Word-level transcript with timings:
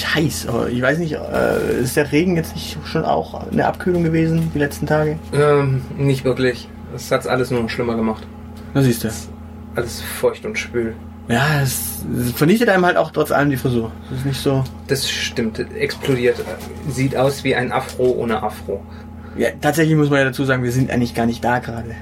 Ziemlich 0.00 0.14
heiß, 0.14 0.46
aber 0.48 0.68
ich 0.68 0.82
weiß 0.82 0.98
nicht, 0.98 1.12
äh, 1.12 1.80
ist 1.80 1.96
der 1.96 2.10
Regen 2.10 2.36
jetzt 2.36 2.54
nicht 2.54 2.78
schon 2.84 3.04
auch 3.04 3.50
eine 3.50 3.66
Abkühlung 3.66 4.02
gewesen 4.02 4.50
die 4.54 4.58
letzten 4.58 4.86
Tage? 4.86 5.18
Ähm, 5.32 5.82
nicht 5.96 6.24
wirklich. 6.24 6.68
Das 6.92 7.10
hat's 7.10 7.26
alles 7.26 7.50
nur 7.50 7.62
noch 7.62 7.70
schlimmer 7.70 7.96
gemacht. 7.96 8.26
Da 8.74 8.82
siehst 8.82 9.04
du. 9.04 9.08
Alles 9.76 10.00
feucht 10.00 10.44
und 10.44 10.58
schwül. 10.58 10.94
Ja, 11.28 11.60
es, 11.62 12.04
es 12.18 12.32
vernichtet 12.32 12.68
einem 12.68 12.84
halt 12.84 12.96
auch 12.96 13.12
trotz 13.12 13.30
allem 13.30 13.50
die 13.50 13.56
Frisur. 13.56 13.92
Es 14.10 14.18
ist 14.18 14.26
nicht 14.26 14.42
so. 14.42 14.64
Das 14.88 15.08
stimmt. 15.08 15.58
Explodiert. 15.74 16.36
Sieht 16.88 17.16
aus 17.16 17.44
wie 17.44 17.54
ein 17.54 17.70
Afro 17.70 18.10
ohne 18.10 18.42
Afro. 18.42 18.82
Ja, 19.36 19.50
tatsächlich 19.60 19.96
muss 19.96 20.10
man 20.10 20.18
ja 20.18 20.24
dazu 20.24 20.44
sagen, 20.44 20.64
wir 20.64 20.72
sind 20.72 20.90
eigentlich 20.90 21.14
gar 21.14 21.26
nicht 21.26 21.44
da 21.44 21.60
gerade. 21.60 21.94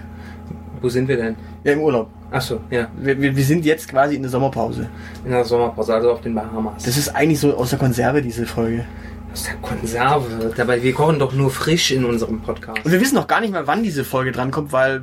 Wo 0.81 0.89
sind 0.89 1.09
wir 1.09 1.17
denn? 1.17 1.37
Ja, 1.65 1.73
im 1.73 1.81
Urlaub. 1.81 2.09
Ach 2.31 2.41
so, 2.43 2.61
ja. 2.71 2.89
Wir, 2.99 3.21
wir, 3.21 3.35
wir 3.37 3.45
sind 3.45 3.65
jetzt 3.65 3.89
quasi 3.89 4.15
in 4.17 4.23
der 4.23 4.31
Sommerpause. 4.31 4.89
In 5.25 5.31
der 5.31 5.45
Sommerpause, 5.45 5.95
also 5.95 6.13
auf 6.13 6.21
den 6.21 6.35
Bahamas. 6.35 6.85
Das 6.85 6.97
ist 6.97 7.09
eigentlich 7.15 7.41
so 7.41 7.55
aus 7.57 7.71
der 7.71 7.79
Konserve, 7.79 8.21
diese 8.23 8.45
Folge. 8.47 8.85
aus 9.33 9.45
der 9.45 9.55
Konserve. 9.57 10.53
Dabei, 10.57 10.83
wir 10.83 10.93
kochen 10.93 11.19
doch 11.19 11.33
nur 11.33 11.51
frisch 11.51 11.91
in 11.91 12.05
unserem 12.05 12.41
Podcast. 12.41 12.85
Und 12.85 12.93
wir 12.93 13.01
wissen 13.01 13.15
noch 13.15 13.27
gar 13.27 13.41
nicht 13.41 13.53
mehr, 13.53 13.67
wann 13.67 13.83
diese 13.83 14.05
Folge 14.05 14.33
drankommt, 14.33 14.73
weil 14.73 15.03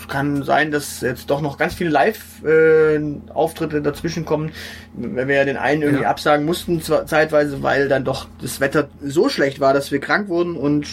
es 0.00 0.08
kann 0.08 0.42
sein, 0.42 0.70
dass 0.70 1.00
jetzt 1.02 1.30
doch 1.30 1.40
noch 1.40 1.56
ganz 1.58 1.74
viele 1.74 1.90
Live-Auftritte 1.90 3.82
dazwischen 3.82 4.24
kommen. 4.24 4.50
Wenn 4.94 5.28
wir 5.28 5.36
ja 5.36 5.44
den 5.44 5.56
einen 5.56 5.82
irgendwie 5.82 6.02
Ja. 6.04 6.10
absagen 6.10 6.46
mussten, 6.46 6.80
zeitweise, 6.82 7.62
weil 7.62 7.88
dann 7.88 8.04
doch 8.04 8.26
das 8.40 8.60
Wetter 8.60 8.88
so 9.02 9.28
schlecht 9.28 9.60
war, 9.60 9.72
dass 9.74 9.90
wir 9.92 10.00
krank 10.00 10.28
wurden 10.28 10.56
und 10.56 10.86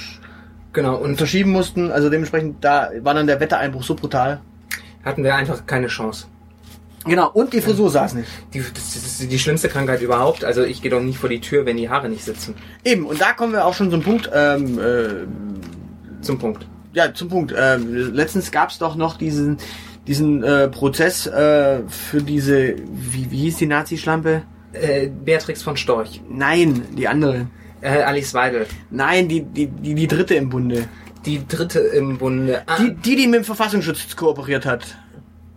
Genau, 0.73 0.95
und 0.97 1.17
verschieben 1.17 1.51
mussten. 1.51 1.91
Also 1.91 2.09
dementsprechend, 2.09 2.63
da 2.63 2.89
war 3.01 3.13
dann 3.13 3.27
der 3.27 3.39
Wettereinbruch 3.39 3.83
so 3.83 3.95
brutal. 3.95 4.41
hatten 5.05 5.23
wir 5.23 5.35
einfach 5.35 5.65
keine 5.65 5.87
Chance. 5.87 6.25
Genau, 7.05 7.29
und 7.31 7.51
die 7.51 7.59
Frisur 7.61 7.89
saß 7.89 8.13
nicht. 8.13 8.29
Die, 8.53 8.59
das 8.73 8.95
ist 8.95 9.31
die 9.31 9.37
schlimmste 9.39 9.67
Krankheit 9.67 10.01
überhaupt. 10.01 10.45
Also 10.45 10.63
ich 10.63 10.81
gehe 10.81 10.89
doch 10.89 11.01
nicht 11.01 11.17
vor 11.19 11.29
die 11.29 11.41
Tür, 11.41 11.65
wenn 11.65 11.75
die 11.77 11.89
Haare 11.89 12.07
nicht 12.09 12.23
sitzen. 12.23 12.55
Eben, 12.85 13.05
und 13.05 13.19
da 13.19 13.33
kommen 13.33 13.51
wir 13.51 13.65
auch 13.65 13.73
schon 13.73 13.91
zum 13.91 14.01
Punkt, 14.01 14.29
ähm, 14.33 14.79
äh, 14.79 16.23
Zum 16.23 16.39
Punkt. 16.39 16.65
ja, 16.93 17.13
zum 17.13 17.27
Punkt. 17.27 17.53
Ähm, 17.57 18.13
letztens 18.13 18.51
gab 18.51 18.69
es 18.69 18.77
doch 18.77 18.95
noch 18.95 19.17
diesen, 19.17 19.57
diesen 20.07 20.43
äh, 20.43 20.69
Prozess 20.69 21.27
äh, 21.27 21.81
für 21.89 22.21
diese, 22.21 22.75
wie, 22.93 23.29
wie 23.29 23.37
hieß 23.41 23.57
die 23.57 23.67
Nazi-Schlampe? 23.67 24.43
Äh, 24.71 25.09
Beatrix 25.09 25.61
von 25.61 25.75
Storch. 25.75 26.21
Nein, 26.29 26.83
die 26.97 27.07
andere. 27.09 27.47
Äh, 27.83 28.01
Alice 28.03 28.33
Weidel. 28.33 28.65
Nein, 28.89 29.27
die, 29.27 29.41
die, 29.43 29.67
die, 29.67 29.93
die 29.93 30.07
dritte 30.07 30.35
im 30.35 30.49
Bunde. 30.49 30.87
Die 31.25 31.45
dritte 31.47 31.79
im 31.79 32.17
Bunde. 32.17 32.63
Ah, 32.65 32.77
Die, 32.79 32.93
die, 32.95 33.15
die 33.15 33.27
mit 33.27 33.39
dem 33.41 33.43
Verfassungsschutz 33.43 34.15
kooperiert 34.15 34.65
hat. 34.65 34.97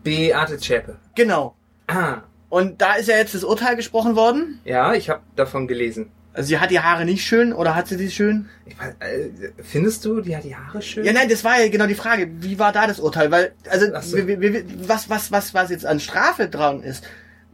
Beate 0.03 0.59
Zschäpe. 0.59 0.97
Genau. 1.15 1.55
Ah, 1.87 2.23
Und 2.49 2.81
da 2.81 2.95
ist 2.95 3.09
ja 3.09 3.17
jetzt 3.17 3.35
das 3.35 3.45
Urteil 3.45 3.77
gesprochen 3.77 4.17
worden. 4.17 4.61
ja, 4.65 4.95
ich 4.95 5.09
habe 5.11 5.23
davon 5.37 5.67
gelesen. 5.67 6.11
Also 6.33 6.49
sie 6.49 6.59
hat 6.59 6.71
die 6.71 6.81
Haare 6.81 7.07
nicht 7.07 7.25
schön 7.25 7.55
oder 7.55 7.75
hat 7.75 7.89
sie 7.89 7.97
die 7.97 8.11
schön? 8.11 8.49
Ich, 8.67 8.79
weiß, 8.79 8.95
äh, 9.01 9.31
findest 9.63 10.05
du, 10.05 10.21
die 10.21 10.37
hat 10.37 10.45
die 10.45 10.55
Haare 10.55 10.83
schön? 10.83 11.03
Ja, 11.05 11.15
nein, 11.15 11.31
das 11.31 11.43
war 11.45 11.59
ja 11.61 11.69
genau 11.71 11.87
die 11.87 11.95
Frage. 11.95 12.29
Wie 12.41 12.59
war 12.59 12.73
da 12.73 12.87
das 12.87 13.01
Urteil? 13.01 13.31
Weil, 13.31 13.53
also, 13.71 13.87
Ach 13.95 14.03
so. 14.03 14.17
wir, 14.19 14.27
wir, 14.29 14.41
wir- 14.53 14.65
was, 14.87 15.09
was, 15.09 15.33
was, 15.33 15.55
was 15.55 15.71
jetzt 15.71 15.87
an 15.87 15.99
Strafe 15.99 16.49
dran 16.49 16.83
ist, 16.83 17.05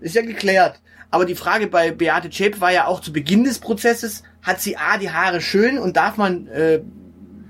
ist 0.00 0.16
ja 0.16 0.22
geklärt. 0.22 0.80
Aber 1.12 1.26
die 1.26 1.34
Frage 1.34 1.66
bei 1.66 1.90
Beate 1.92 2.30
Zschäpe 2.30 2.60
war 2.62 2.72
ja 2.72 2.86
auch 2.86 3.00
zu 3.00 3.12
Beginn 3.12 3.44
des 3.44 3.58
Prozesses, 3.58 4.22
hat 4.40 4.62
sie 4.62 4.78
A, 4.78 4.96
die 4.96 5.10
Haare 5.10 5.42
schön 5.42 5.78
und 5.78 5.96
darf 5.98 6.16
man 6.16 6.46
äh, 6.48 6.80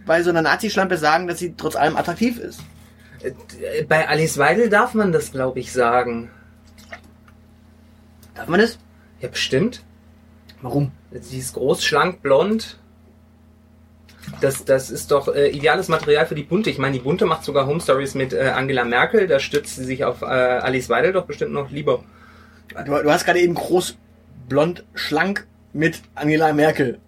bei 0.05 0.25
so 0.25 0.31
einer 0.31 0.43
Nazi-Schlampe 0.43 0.99
sagen, 0.99 1.29
dass 1.29 1.39
sie 1.39 1.55
trotz 1.57 1.77
allem 1.77 1.97
attraktiv 1.97 2.41
ist? 2.41 2.61
Äh, 3.23 3.85
Bei 3.85 4.09
Alice 4.09 4.37
Weidel 4.37 4.69
darf 4.69 4.95
man 4.95 5.13
das, 5.13 5.31
glaube 5.31 5.61
ich, 5.61 5.73
sagen. 5.73 6.29
Darf 8.35 8.49
man 8.49 8.59
das? 8.59 8.81
Ja, 9.21 9.29
bestimmt. 9.29 9.85
Warum? 10.61 10.91
Sie 11.13 11.39
ist 11.39 11.55
groß, 11.55 11.85
schlank, 11.85 12.21
blond. 12.21 12.81
Das, 14.41 14.65
das 14.65 14.91
ist 14.91 15.13
doch 15.13 15.33
äh, 15.33 15.51
ideales 15.51 15.87
Material 15.87 16.27
für 16.27 16.35
die 16.35 16.43
Bunte. 16.43 16.69
Ich 16.69 16.79
meine, 16.79 16.95
die 16.95 17.03
Bunte 17.05 17.27
macht 17.27 17.45
sogar 17.45 17.67
Home 17.67 17.81
Stories 17.81 18.15
mit 18.15 18.33
äh, 18.33 18.53
Angela 18.57 18.85
Merkel. 18.85 19.29
Da 19.29 19.39
stützt 19.39 19.77
sie 19.77 19.85
sich 19.85 20.05
auf 20.05 20.23
äh, 20.23 20.25
Alice 20.25 20.89
Weidel 20.89 21.13
doch 21.13 21.27
bestimmt 21.27 21.53
noch 21.53 21.71
lieber. 21.71 22.03
Du, 22.85 23.03
du 23.03 23.11
hast 23.11 23.25
gerade 23.25 23.41
eben 23.41 23.55
groß, 23.55 23.97
blond, 24.49 24.85
schlank 24.95 25.47
mit 25.73 26.01
Angela 26.15 26.53
Merkel. 26.53 26.99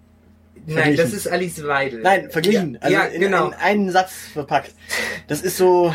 Nein, 0.67 0.97
das 0.97 1.13
ist 1.13 1.27
Alice 1.29 1.63
Weidel. 1.67 2.01
Nein, 2.01 2.31
verglichen. 2.31 2.75
Ja, 2.75 2.81
also 2.81 2.97
ja 2.97 3.05
in, 3.05 3.21
genau. 3.21 3.49
in 3.49 3.55
einen 3.55 3.91
Satz 3.91 4.13
verpackt. 4.33 4.73
Das 5.29 5.43
ist 5.43 5.57
so 5.59 5.95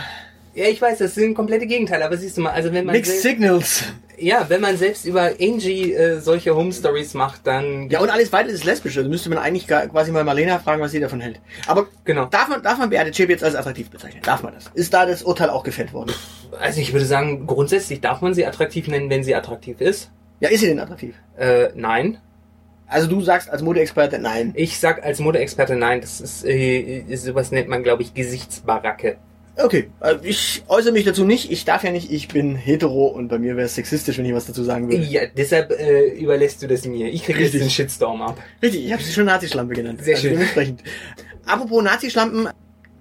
Ja, 0.53 0.65
ich 0.65 0.79
weiß, 0.81 0.99
das 0.99 1.15
sind 1.15 1.33
komplette 1.33 1.65
Gegenteile. 1.65 2.05
Aber 2.05 2.17
siehst 2.17 2.37
du 2.37 2.41
mal, 2.41 2.51
also 2.51 2.71
wenn 2.71 2.85
man 2.85 2.93
Mixed 2.95 3.21
sel- 3.21 3.31
Signals. 3.31 3.83
Ja, 4.21 4.45
wenn 4.49 4.61
man 4.61 4.77
selbst 4.77 5.05
über 5.05 5.31
Angie 5.39 5.93
äh, 5.93 6.19
solche 6.19 6.55
Home 6.55 6.71
Stories 6.71 7.13
macht, 7.13 7.45
dann 7.47 7.89
Ja, 7.89 7.99
und 7.99 8.09
alles 8.09 8.31
weitere 8.31 8.53
ist 8.53 8.63
lesbisch. 8.65 8.97
Also 8.97 9.09
müsste 9.09 9.29
man 9.29 9.37
eigentlich 9.39 9.67
gar- 9.67 9.87
quasi 9.87 10.11
mal 10.11 10.23
Marlena 10.23 10.59
fragen, 10.59 10.81
was 10.81 10.91
sie 10.91 10.99
davon 10.99 11.19
hält. 11.21 11.39
Aber 11.67 11.87
Genau. 12.05 12.25
darf 12.25 12.47
man, 12.49 12.61
darf 12.63 12.77
man 12.77 12.89
Beate 12.89 13.11
jetzt 13.23 13.43
als 13.43 13.55
attraktiv 13.55 13.89
bezeichnen? 13.89 14.21
Darf 14.23 14.43
man 14.43 14.53
das? 14.53 14.65
Ist 14.73 14.93
da 14.93 15.05
das 15.05 15.23
Urteil 15.23 15.49
auch 15.49 15.63
gefällt 15.63 15.93
worden? 15.93 16.11
Also 16.59 16.81
ich 16.81 16.93
würde 16.93 17.05
sagen, 17.05 17.47
grundsätzlich 17.47 18.01
darf 18.01 18.21
man 18.21 18.33
sie 18.33 18.45
attraktiv 18.45 18.87
nennen, 18.87 19.09
wenn 19.09 19.23
sie 19.23 19.35
attraktiv 19.35 19.81
ist. 19.81 20.11
Ja, 20.39 20.49
ist 20.49 20.61
sie 20.61 20.67
denn 20.67 20.79
attraktiv? 20.79 21.15
Äh, 21.37 21.69
nein. 21.75 22.17
Also 22.87 23.07
du 23.07 23.21
sagst 23.21 23.49
als 23.51 23.61
Modeexperte 23.61 24.17
nein. 24.17 24.51
Ich 24.55 24.79
sag 24.79 25.03
als 25.05 25.19
Modeexperte 25.19 25.75
nein. 25.75 26.01
Das 26.01 26.19
ist, 26.21 26.43
äh, 26.45 27.03
sowas 27.15 27.51
nennt 27.51 27.67
man, 27.69 27.83
glaube 27.83 28.01
ich, 28.01 28.13
Gesichtsbaracke. 28.15 29.17
Okay, 29.61 29.89
also 29.99 30.23
ich 30.23 30.63
äußere 30.67 30.93
mich 30.93 31.03
dazu 31.03 31.25
nicht. 31.25 31.51
Ich 31.51 31.65
darf 31.65 31.83
ja 31.83 31.91
nicht, 31.91 32.11
ich 32.11 32.29
bin 32.29 32.55
hetero 32.55 33.07
und 33.07 33.27
bei 33.27 33.39
mir 33.39 33.57
wäre 33.57 33.65
es 33.65 33.75
sexistisch, 33.75 34.17
wenn 34.17 34.25
ich 34.25 34.33
was 34.33 34.45
dazu 34.45 34.63
sagen 34.63 34.89
würde. 34.89 35.03
Ja, 35.03 35.21
deshalb 35.25 35.71
äh, 35.71 36.07
überlässt 36.09 36.61
du 36.61 36.67
das 36.67 36.85
mir. 36.85 37.09
Ich 37.09 37.23
kriege 37.23 37.41
jetzt 37.41 37.53
den 37.53 37.69
Shitstorm 37.69 38.21
ab. 38.21 38.37
Richtig, 38.61 38.85
ich 38.85 38.93
habe 38.93 39.03
sie 39.03 39.11
schon 39.11 39.25
Nazischlampe 39.25 39.73
genannt. 39.73 40.03
Sehr 40.03 40.15
also 40.15 40.27
schön. 40.27 40.33
Dementsprechend. 40.33 40.83
Apropos 41.45 41.83
Nazischlampen, 41.83 42.47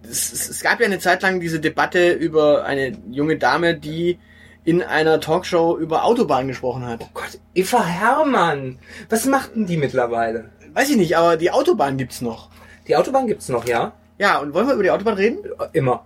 es, 0.03 0.33
es, 0.33 0.61
gab 0.63 0.81
ja 0.81 0.87
eine 0.87 0.99
Zeit 0.99 1.23
lang 1.23 1.39
diese 1.39 1.61
Debatte 1.61 2.11
über 2.13 2.65
eine 2.65 2.93
junge 3.11 3.37
Dame, 3.37 3.77
die 3.77 4.19
in 4.65 4.83
einer 4.83 5.21
Talkshow 5.21 5.79
über 5.79 6.05
Autobahnen 6.05 6.49
gesprochen 6.49 6.85
hat. 6.85 7.01
Oh 7.03 7.09
Gott, 7.15 7.39
Eva 7.55 7.85
Hermann. 7.85 8.79
Was 9.09 9.27
macht 9.27 9.55
denn 9.55 9.67
die 9.67 9.77
mittlerweile? 9.77 10.51
Weiß 10.75 10.91
ich 10.91 10.97
nicht, 10.97 11.17
aber 11.17 11.37
die 11.37 11.51
Autobahn 11.51 11.97
gibt's 11.97 12.21
noch. 12.21 12.51
Die 12.87 12.97
Autobahn 12.97 13.27
gibt's 13.27 13.49
noch, 13.49 13.67
ja? 13.67 13.93
Ja, 14.19 14.39
und 14.39 14.53
wollen 14.53 14.67
wir 14.67 14.75
über 14.75 14.83
die 14.83 14.91
Autobahn 14.91 15.15
reden? 15.15 15.39
Äh, 15.45 15.79
Immer. 15.79 16.05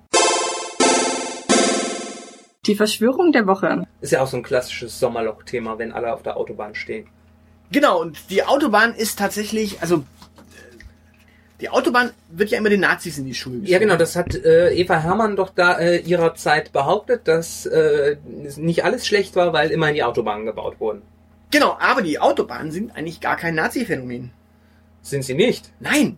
Die 2.65 2.77
Verschwörung 2.77 3.33
der 3.33 3.49
Woche. 3.49 3.89
Ist 4.01 4.13
ja 4.13 4.23
auch 4.23 4.29
so 4.29 4.37
ein 4.37 4.45
klassisches 4.45 5.01
Sommerloch-Thema, 5.01 5.81
wenn 5.81 5.91
alle 5.91 6.15
auf 6.15 6.23
der 6.23 6.37
Autobahn 6.37 6.77
stehen. 6.77 7.09
Genau, 7.73 8.01
und 8.01 8.31
die 8.31 8.45
Autobahn 8.45 8.95
ist 8.95 9.19
tatsächlich, 9.19 9.83
also 9.83 10.05
die 11.61 11.71
Autobahn 11.71 12.13
wird 12.29 12.51
ja 12.51 12.59
immer 12.59 12.69
den 12.69 12.83
Nazis 12.83 13.19
in 13.19 13.25
die 13.25 13.35
Schuhe 13.35 13.59
Ja, 13.65 13.81
genau, 13.81 13.97
das 13.97 14.15
hat 14.15 14.37
äh, 14.37 14.73
Eva 14.75 15.01
Hermann 15.01 15.35
doch 15.35 15.51
da 15.51 15.77
äh, 15.81 15.99
ihrer 16.03 16.37
Zeit 16.37 16.73
behauptet, 16.73 17.27
dass 17.27 17.67
äh, 17.67 18.19
nicht 18.57 18.85
alles 18.85 19.09
schlecht 19.09 19.35
war, 19.35 19.53
weil 19.53 19.73
immerhin 19.73 19.97
die 19.97 20.05
Autobahnen 20.05 20.47
gebaut 20.47 20.79
wurden. 20.79 21.03
Genau, 21.51 21.77
aber 21.81 22.03
die 22.03 22.21
Autobahnen 22.21 22.71
sind 22.71 22.95
eigentlich 22.95 23.21
gar 23.21 23.37
kein 23.37 23.57
Nazi-Phänomen. 23.57 24.31
Sind 25.03 25.25
sie 25.25 25.35
nicht? 25.35 25.73
Nein. 25.81 26.17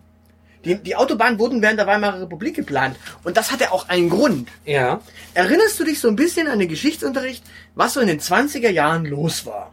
Die, 0.65 0.77
die 0.77 0.97
Autobahnen 0.97 1.39
wurden 1.39 1.63
während 1.63 1.79
der 1.79 1.87
Weimarer 1.87 2.23
Republik 2.23 2.57
geplant. 2.57 2.97
Und 3.23 3.37
das 3.37 3.53
hatte 3.53 3.73
auch 3.73 3.89
einen 3.89 4.09
Grund. 4.09 4.49
Ja. 4.65 5.01
Erinnerst 5.35 5.79
du 5.79 5.85
dich 5.85 6.01
so 6.01 6.09
ein 6.09 6.17
bisschen 6.17 6.49
an 6.49 6.59
den 6.59 6.69
Geschichtsunterricht, 6.69 7.45
was 7.75 7.95
so 7.95 8.01
in 8.01 8.09
den 8.09 8.21
20er 8.21 8.71
Jahren 8.71 9.05
los 9.05 9.47
war? 9.47 9.73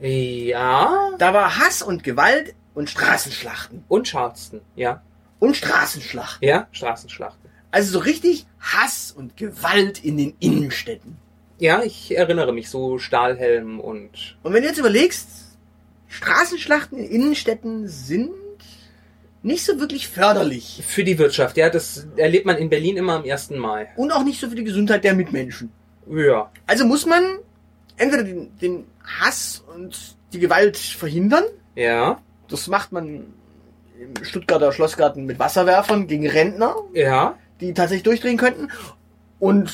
Ja. 0.00 1.10
Da 1.18 1.34
war 1.34 1.58
Hass 1.58 1.82
und 1.82 2.04
Gewalt 2.04 2.54
und 2.74 2.88
Straßenschlachten. 2.88 3.84
Und 3.88 4.06
Charleston, 4.06 4.60
ja. 4.76 5.02
Und 5.38 5.56
Straßenschlachten. 5.56 6.46
Ja, 6.46 6.68
Straßenschlachten. 6.72 7.50
Also 7.70 7.92
so 7.92 7.98
richtig 8.00 8.46
Hass 8.60 9.12
und 9.12 9.36
Gewalt 9.36 10.02
in 10.04 10.16
den 10.16 10.34
Innenstädten. 10.40 11.16
Ja, 11.58 11.82
ich 11.82 12.16
erinnere 12.16 12.52
mich, 12.52 12.70
so 12.70 12.98
Stahlhelm 12.98 13.80
und... 13.80 14.38
Und 14.42 14.52
wenn 14.52 14.62
du 14.62 14.68
jetzt 14.68 14.78
überlegst, 14.78 15.28
Straßenschlachten 16.08 16.98
in 16.98 17.04
Innenstädten 17.04 17.86
sind 17.86 18.30
nicht 19.42 19.64
so 19.64 19.80
wirklich 19.80 20.08
förderlich. 20.08 20.82
Für 20.86 21.04
die 21.04 21.18
Wirtschaft, 21.18 21.56
ja, 21.56 21.70
das 21.70 22.06
erlebt 22.16 22.46
man 22.46 22.56
in 22.56 22.68
Berlin 22.68 22.96
immer 22.96 23.14
am 23.14 23.24
1. 23.24 23.50
Mai. 23.50 23.88
Und 23.96 24.12
auch 24.12 24.22
nicht 24.24 24.40
so 24.40 24.48
für 24.48 24.56
die 24.56 24.64
Gesundheit 24.64 25.04
der 25.04 25.14
Mitmenschen. 25.14 25.70
Ja. 26.10 26.50
Also 26.66 26.84
muss 26.84 27.06
man 27.06 27.22
entweder 27.96 28.24
den, 28.24 28.56
den 28.58 28.84
Hass 29.20 29.64
und 29.74 30.16
die 30.32 30.38
Gewalt 30.40 30.76
verhindern. 30.76 31.44
Ja. 31.74 32.20
Das 32.48 32.66
macht 32.66 32.92
man 32.92 33.32
im 33.98 34.24
Stuttgarter 34.24 34.72
Schlossgarten 34.72 35.24
mit 35.26 35.38
Wasserwerfern 35.38 36.06
gegen 36.06 36.26
Rentner, 36.28 36.74
Ja. 36.94 37.38
die 37.60 37.74
tatsächlich 37.74 38.02
durchdrehen 38.04 38.36
könnten. 38.38 38.68
Und 39.38 39.72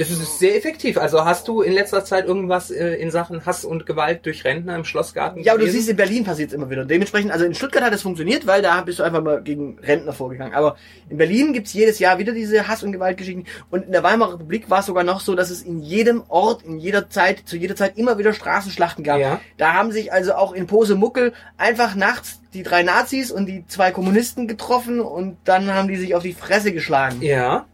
Es 0.00 0.10
ist 0.10 0.38
sehr 0.38 0.56
effektiv. 0.56 0.96
Also 0.96 1.24
hast 1.26 1.46
du 1.46 1.60
in 1.60 1.72
letzter 1.72 2.04
Zeit 2.04 2.26
irgendwas 2.26 2.70
äh, 2.70 2.94
in 2.94 3.10
Sachen 3.10 3.44
Hass 3.44 3.66
und 3.66 3.84
Gewalt 3.84 4.24
durch 4.24 4.44
Rentner 4.44 4.74
im 4.74 4.84
Schlossgarten 4.84 5.42
ja, 5.42 5.52
aber 5.52 5.62
du 5.62 5.70
siehst, 5.70 5.90
in 5.90 5.96
Berlin 5.96 6.24
passiert 6.24 6.48
es 6.48 6.54
immer 6.54 6.70
wieder. 6.70 6.86
Dementsprechend, 6.86 7.32
also 7.32 7.44
in 7.44 7.54
Stuttgart 7.54 7.84
hat 7.84 7.92
es 7.92 8.00
funktioniert, 8.00 8.46
weil 8.46 8.62
da 8.62 8.80
bist 8.80 8.98
du 8.98 9.02
einfach 9.02 9.22
mal 9.22 9.42
gegen 9.42 9.78
Rentner 9.78 10.12
vorgegangen. 10.12 10.54
Aber 10.54 10.76
in 11.08 11.18
Berlin 11.18 11.52
gibt's 11.52 11.74
jedes 11.74 11.98
Jahr 11.98 12.18
wieder 12.18 12.32
diese 12.32 12.66
Hass- 12.66 12.82
und 12.82 12.92
Gewaltgeschichten. 12.92 13.44
Und 13.70 13.84
in 13.84 13.92
der 13.92 14.02
Weimarer 14.02 14.34
Republik 14.34 14.70
war 14.70 14.80
es 14.80 14.86
sogar 14.86 15.04
noch 15.04 15.20
so, 15.20 15.34
dass 15.34 15.50
es 15.50 15.62
in 15.62 15.80
jedem 15.80 16.22
Ort, 16.28 16.62
in 16.62 16.78
jeder 16.78 17.10
Zeit, 17.10 17.42
zu 17.44 17.56
jeder 17.56 17.76
Zeit 17.76 17.98
immer 17.98 18.16
wieder 18.16 18.32
Straßenschlachten 18.32 19.04
gab. 19.04 19.20
Ja. 19.20 19.40
Da 19.58 19.74
haben 19.74 19.92
sich 19.92 20.12
also 20.12 20.34
auch 20.34 20.52
in 20.52 20.66
Posemuckel 20.66 21.34
einfach 21.58 21.94
nachts 21.94 22.40
die 22.54 22.62
drei 22.62 22.82
Nazis 22.82 23.30
und 23.30 23.46
die 23.46 23.66
zwei 23.66 23.90
Kommunisten 23.90 24.48
getroffen 24.48 25.00
und 25.00 25.36
dann 25.44 25.72
haben 25.72 25.88
die 25.88 25.96
sich 25.96 26.14
auf 26.14 26.22
die 26.22 26.32
Fresse 26.32 26.72
geschlagen. 26.72 27.18
Ja. 27.20 27.66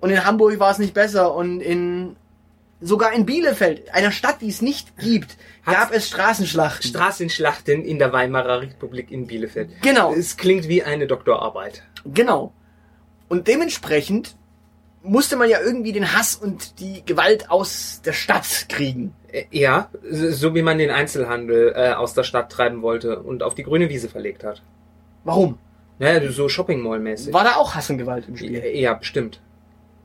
Und 0.00 0.10
in 0.10 0.24
Hamburg 0.24 0.58
war 0.58 0.70
es 0.70 0.78
nicht 0.78 0.94
besser 0.94 1.34
und 1.34 1.60
in 1.60 2.16
sogar 2.80 3.12
in 3.12 3.26
Bielefeld, 3.26 3.92
einer 3.94 4.10
Stadt, 4.10 4.40
die 4.40 4.48
es 4.48 4.62
nicht 4.62 4.96
gibt, 4.98 5.36
Hat's- 5.66 5.78
gab 5.78 5.92
es 5.94 6.08
Straßenschlachten. 6.08 6.88
Straßenschlachten 6.88 7.84
in 7.84 7.98
der 7.98 8.12
Weimarer 8.12 8.62
Republik 8.62 9.10
in 9.10 9.26
Bielefeld. 9.26 9.70
Genau. 9.82 10.14
Es 10.14 10.38
klingt 10.38 10.66
wie 10.68 10.82
eine 10.82 11.06
Doktorarbeit. 11.06 11.82
Genau. 12.06 12.54
Und 13.28 13.46
dementsprechend 13.48 14.34
musste 15.02 15.36
man 15.36 15.48
ja 15.50 15.60
irgendwie 15.60 15.92
den 15.92 16.14
Hass 16.14 16.34
und 16.36 16.80
die 16.80 17.02
Gewalt 17.04 17.50
aus 17.50 18.00
der 18.04 18.12
Stadt 18.14 18.66
kriegen. 18.70 19.14
Äh, 19.30 19.44
Ja, 19.50 19.90
so 20.10 20.54
wie 20.54 20.62
man 20.62 20.78
den 20.78 20.90
Einzelhandel 20.90 21.74
äh, 21.76 21.92
aus 21.92 22.14
der 22.14 22.24
Stadt 22.24 22.50
treiben 22.50 22.80
wollte 22.82 23.20
und 23.22 23.42
auf 23.42 23.54
die 23.54 23.62
grüne 23.62 23.90
Wiese 23.90 24.08
verlegt 24.08 24.42
hat. 24.44 24.62
Warum? 25.24 25.58
Naja, 25.98 26.30
so 26.32 26.48
Shopping 26.48 26.80
Mall 26.80 26.98
mäßig. 26.98 27.32
War 27.34 27.44
da 27.44 27.56
auch 27.56 27.74
Hass 27.74 27.90
und 27.90 27.98
Gewalt 27.98 28.26
im 28.26 28.36
Spiel? 28.38 28.64
Ja, 28.74 28.94
bestimmt. 28.94 29.40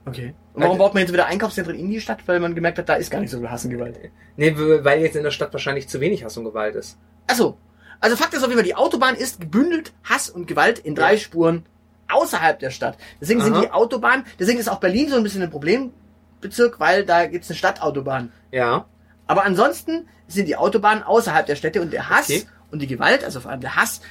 Okay. 0.06 0.34
Und 0.54 0.64
warum 0.64 0.78
baut 0.78 0.94
man 0.94 1.02
jetzt 1.02 1.12
wieder 1.12 1.26
Einkaufszentren 1.26 1.78
in 1.78 1.90
die 1.90 2.00
Stadt? 2.00 2.20
Weil 2.28 2.40
man 2.40 2.54
gemerkt 2.54 2.78
hat, 2.78 2.88
da 2.88 2.96
ist 2.96 3.10
gar 3.10 3.20
nicht 3.20 3.32
so 3.32 3.40
viel 3.40 3.50
Hass 3.50 3.66
und 3.66 3.72
Gewalt. 3.72 3.98
Nee, 4.38 4.56
weil 4.56 5.02
jetzt 5.02 5.16
in 5.16 5.24
der 5.24 5.32
Stadt 5.32 5.52
wahrscheinlich 5.52 5.88
zu 5.90 6.00
wenig 6.00 6.24
Hass 6.24 6.38
und 6.38 6.46
Gewalt 6.46 6.76
ist. 6.76 6.98
Achso. 7.28 7.58
Also 8.00 8.16
Fakt 8.16 8.34
ist 8.34 8.44
auf 8.44 8.50
jeden 8.50 8.60
Fall, 8.60 8.66
die 8.68 8.76
Autobahn 8.76 9.16
ist 9.16 9.40
gebündelt 9.40 9.94
Hass 10.04 10.30
und 10.30 10.48
Gewalt 10.48 10.80
in 10.80 10.94
drei 10.96 11.14
Ja. 11.14 11.18
Spuren 11.20 11.66
außerhalb 12.08 12.60
der 12.60 12.70
Stadt. 12.70 12.98
Deswegen 13.20 13.42
sind 13.42 13.54
Aha. 13.54 13.62
die 13.62 13.72
Autobahnen, 13.72 14.26
deswegen 14.38 14.60
ist 14.60 14.70
auch 14.70 14.80
Berlin 14.80 15.10
so 15.10 15.16
ein 15.16 15.24
bisschen 15.24 15.42
ein 15.42 15.50
Problembezirk, 15.50 16.80
weil 16.80 17.04
da 17.06 17.26
gibt's 17.26 17.50
eine 17.50 17.58
Stadtautobahn. 17.58 18.32
Ja. 18.52 18.86
Aber 19.28 19.44
ansonsten 19.44 20.08
sind 20.28 20.48
die 20.48 20.56
Autobahnen 20.56 21.04
außerhalb 21.04 21.48
der 21.48 21.56
Städte 21.56 21.82
und 21.82 21.92
der 21.92 22.10
Hass 22.10 22.30
Okay. 22.30 22.44
und 22.72 22.80
die 22.82 22.88
Gewalt, 22.88 23.24
also 23.24 23.40
vor 23.40 23.50
allem 23.50 23.62
der 23.62 23.76
Hass, 23.76 24.02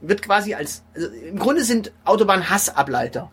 wird 0.00 0.22
quasi 0.22 0.54
als, 0.54 0.82
also 0.94 1.08
im 1.08 1.38
Grunde 1.38 1.64
sind 1.64 1.92
Autobahnen 2.04 2.48
Hassableiter. 2.48 3.30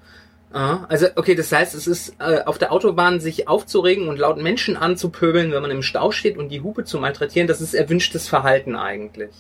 Ah, 0.54 0.86
also 0.88 1.08
okay, 1.16 1.34
das 1.36 1.52
heißt, 1.52 1.74
es 1.74 1.88
ist 1.88 2.16
äh, 2.20 2.42
auf 2.46 2.60
der 2.60 2.72
Autobahn 2.72 3.20
sich 3.20 3.48
aufzuregen 3.48 4.08
und 4.08 4.20
laut 4.20 4.38
Menschen 4.38 4.78
anzupöbeln, 4.78 5.52
wenn 5.52 5.62
man 5.64 5.72
im 5.72 5.82
Stau 5.82 6.12
steht 6.12 6.38
und 6.38 6.50
die 6.50 6.62
Hupe 6.62 6.86
zu 6.86 7.00
malträtieren, 7.00 7.48
das 7.48 7.60
ist 7.60 7.74
erwünschtes 7.74 8.28
Verhalten 8.28 8.76
eigentlich. 8.76 9.32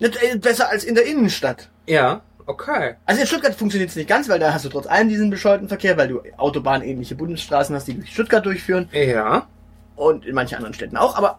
Äh, 0.00 0.36
Besser 0.38 0.68
als 0.68 0.82
in 0.84 0.96
der 0.96 1.06
Innenstadt. 1.06 1.68
Ja, 1.86 2.22
okay. 2.46 2.96
Also 3.06 3.20
in 3.20 3.26
Stuttgart 3.28 3.54
funktioniert 3.54 3.90
es 3.90 3.96
nicht 3.96 4.08
ganz, 4.08 4.28
weil 4.28 4.40
da 4.40 4.52
hast 4.52 4.64
du 4.64 4.68
trotz 4.68 4.86
allem 4.86 5.08
diesen 5.08 5.30
bescheuerten 5.30 5.68
Verkehr, 5.68 5.96
weil 5.96 6.08
du 6.08 6.20
autobahnähnliche 6.36 7.14
Bundesstraßen 7.14 7.74
hast, 7.76 7.86
die 7.86 7.94
durch 7.94 8.12
Stuttgart 8.12 8.44
durchführen 8.44 8.88
Ja. 8.92 9.46
und 9.94 10.26
in 10.26 10.34
manchen 10.34 10.56
anderen 10.56 10.74
Städten 10.74 10.96
auch. 10.96 11.16
Aber 11.16 11.38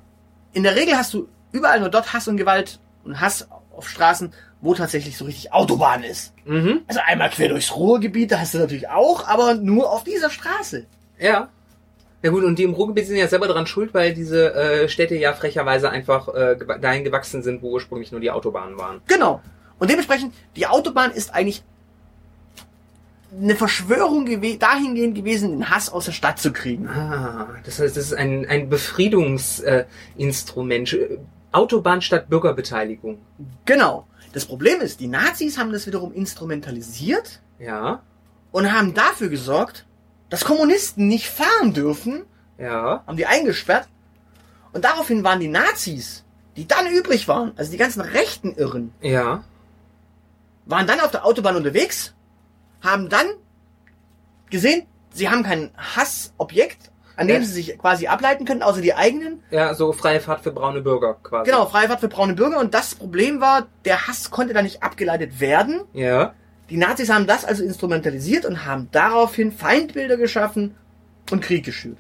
in 0.53 0.63
der 0.63 0.75
Regel 0.77 0.95
hast 0.95 1.13
du 1.13 1.27
überall 1.51 1.81
nur 1.81 1.89
dort 1.89 2.13
Hass 2.13 2.29
und 2.29 2.37
Gewalt 2.37 2.79
und 3.03 3.19
Hass 3.19 3.47
auf 3.75 3.89
Straßen, 3.89 4.31
wo 4.61 4.73
tatsächlich 4.73 5.17
so 5.17 5.25
richtig 5.25 5.53
Autobahn 5.53 6.03
ist. 6.03 6.33
Mhm. 6.45 6.81
Also 6.87 7.01
einmal 7.05 7.29
quer 7.29 7.49
durchs 7.49 7.75
Ruhrgebiet, 7.75 8.31
da 8.31 8.39
hast 8.39 8.53
du 8.53 8.57
natürlich 8.57 8.89
auch, 8.89 9.27
aber 9.27 9.55
nur 9.55 9.91
auf 9.91 10.03
dieser 10.03 10.29
Straße. 10.29 10.85
Ja. 11.19 11.49
Ja 12.23 12.31
gut, 12.31 12.43
und 12.43 12.57
die 12.57 12.63
im 12.63 12.73
Ruhrgebiet 12.73 13.05
sind 13.05 13.17
ja 13.17 13.27
selber 13.27 13.47
dran 13.47 13.67
schuld, 13.67 13.93
weil 13.93 14.13
diese 14.13 14.53
äh, 14.53 14.89
Städte 14.89 15.15
ja 15.15 15.33
frecherweise 15.33 15.91
einfach 15.91 16.33
äh, 16.33 16.57
dahin 16.81 17.03
gewachsen 17.03 17.43
sind, 17.43 17.61
wo 17.61 17.71
ursprünglich 17.71 18.11
nur 18.11 18.19
die 18.19 18.31
Autobahnen 18.31 18.79
waren. 18.79 19.01
Genau. 19.07 19.41
Und 19.77 19.91
dementsprechend, 19.91 20.33
die 20.55 20.65
Autobahn 20.65 21.11
ist 21.11 21.35
eigentlich 21.35 21.63
eine 23.39 23.55
Verschwörung 23.55 24.25
gewe 24.25 24.57
dahingehend 24.57 25.13
gewesen, 25.13 25.51
den 25.51 25.69
Hass 25.69 25.91
aus 25.91 26.05
der 26.05 26.13
Stadt 26.13 26.39
zu 26.39 26.51
kriegen. 26.51 26.87
Ah, 26.87 27.49
das 27.65 27.79
heißt, 27.79 27.95
das 27.95 28.05
ist 28.05 28.13
ein, 28.13 28.47
ein 28.47 28.69
Befriedungsinstrument. 28.69 30.93
Äh. 30.93 31.19
Autobahn 31.51 32.01
statt 32.01 32.29
Bürgerbeteiligung. 32.29 33.19
Genau. 33.65 34.07
Das 34.33 34.45
Problem 34.45 34.81
ist, 34.81 34.99
die 34.99 35.07
Nazis 35.07 35.57
haben 35.57 35.71
das 35.71 35.87
wiederum 35.87 36.13
instrumentalisiert 36.13 37.41
Ja, 37.59 38.01
und 38.51 38.71
haben 38.71 38.93
dafür 38.93 39.29
gesorgt, 39.29 39.85
dass 40.29 40.43
Kommunisten 40.45 41.07
nicht 41.07 41.29
fahren 41.29 41.73
dürfen, 41.73 42.23
ja. 42.57 43.03
haben 43.07 43.17
die 43.17 43.25
eingesperrt. 43.25 43.87
Und 44.73 44.83
daraufhin 44.85 45.23
waren 45.23 45.39
die 45.39 45.47
Nazis, 45.47 46.23
die 46.55 46.67
dann 46.67 46.87
übrig 46.87 47.27
waren, 47.27 47.53
also 47.57 47.71
die 47.71 47.77
ganzen 47.77 48.01
rechten 48.01 48.53
Irren, 48.53 48.93
Ja. 49.01 49.43
waren 50.65 50.87
dann 50.87 50.99
auf 50.99 51.11
der 51.11 51.25
Autobahn 51.25 51.55
unterwegs, 51.55 52.13
haben 52.81 53.09
dann 53.09 53.27
gesehen, 54.49 54.85
sie 55.13 55.29
haben 55.29 55.43
kein 55.43 55.71
Hassobjekt, 55.77 56.91
an 57.17 57.27
dem 57.27 57.41
Ja. 57.41 57.47
sie 57.47 57.51
sich 57.51 57.77
quasi 57.77 58.07
ableiten 58.07 58.45
können, 58.45 58.61
außer 58.61 58.79
die 58.79 58.93
eigenen. 58.93 59.43
Ja, 59.51 59.73
so 59.73 59.91
freie 59.91 60.21
Fahrt 60.21 60.41
für 60.41 60.51
braune 60.51 60.81
Bürger 60.81 61.17
quasi. 61.23 61.49
Genau, 61.49 61.65
freie 61.65 61.87
Fahrt 61.87 61.99
für 61.99 62.07
braune 62.07 62.35
Bürger. 62.35 62.59
Und 62.59 62.73
das 62.73 62.95
Problem 62.95 63.41
war, 63.41 63.67
der 63.85 64.07
Hass 64.07 64.31
konnte 64.31 64.53
da 64.53 64.61
nicht 64.61 64.83
abgeleitet 64.83 65.39
werden. 65.41 65.81
Ja. 65.93 66.33
Die 66.69 66.77
Nazis 66.77 67.09
haben 67.09 67.27
das 67.27 67.43
also 67.43 67.63
instrumentalisiert 67.63 68.45
und 68.45 68.65
haben 68.65 68.87
daraufhin 68.91 69.51
Feindbilder 69.51 70.15
geschaffen 70.17 70.75
und 71.31 71.41
Krieg 71.41 71.65
geschürt. 71.65 71.97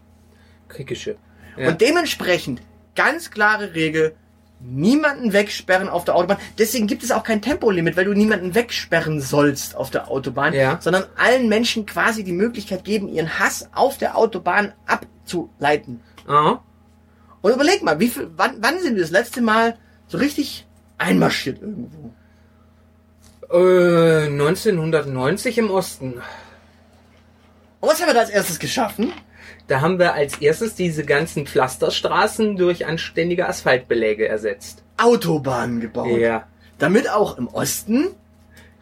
Kriegische. 0.69 1.17
Ja. 1.57 1.69
Und 1.69 1.81
dementsprechend 1.81 2.61
ganz 2.95 3.31
klare 3.31 3.73
Regel, 3.73 4.15
niemanden 4.59 5.33
wegsperren 5.33 5.87
auf 5.89 6.03
der 6.05 6.15
Autobahn. 6.15 6.37
Deswegen 6.57 6.87
gibt 6.87 7.03
es 7.03 7.11
auch 7.11 7.23
kein 7.23 7.41
Tempolimit, 7.41 7.95
weil 7.95 8.05
du 8.05 8.13
niemanden 8.13 8.55
wegsperren 8.55 9.21
sollst 9.21 9.75
auf 9.75 9.91
der 9.91 10.09
Autobahn, 10.09 10.53
Ja. 10.53 10.77
sondern 10.81 11.05
allen 11.15 11.47
Menschen 11.47 11.85
quasi 11.85 12.23
die 12.23 12.31
Möglichkeit 12.33 12.83
geben, 12.83 13.07
ihren 13.07 13.39
Hass 13.39 13.69
auf 13.73 13.97
der 13.97 14.17
Autobahn 14.17 14.73
abzuleiten. 14.87 16.01
Aha. 16.27 16.63
Und 17.41 17.53
überleg 17.53 17.83
mal, 17.83 17.99
wie 17.99 18.07
viel, 18.09 18.29
wann, 18.35 18.55
wann 18.59 18.79
sind 18.79 18.95
wir 18.95 19.01
das 19.03 19.11
letzte 19.11 19.41
Mal 19.41 19.77
so 20.07 20.17
richtig 20.17 20.65
einmarschiert 20.97 21.61
irgendwo? 21.61 22.11
Äh, 23.49 24.25
1990 24.27 25.57
im 25.59 25.69
Osten. 25.69 26.13
Und 27.79 27.89
was 27.89 28.01
haben 28.01 28.07
wir 28.07 28.13
da 28.15 28.21
als 28.21 28.29
erstes 28.31 28.59
geschaffen? 28.59 29.13
Da 29.67 29.81
haben 29.81 29.99
wir 29.99 30.13
als 30.13 30.37
erstes 30.39 30.75
diese 30.75 31.03
ganzen 31.03 31.45
Pflasterstraßen 31.45 32.55
durch 32.57 32.85
anständige 32.85 33.47
Asphaltbeläge 33.47 34.27
ersetzt. 34.27 34.83
Autobahnen 34.97 35.79
gebaut. 35.81 36.17
Ja. 36.17 36.47
Damit 36.79 37.09
auch 37.09 37.37
im 37.37 37.47
Osten, 37.47 38.07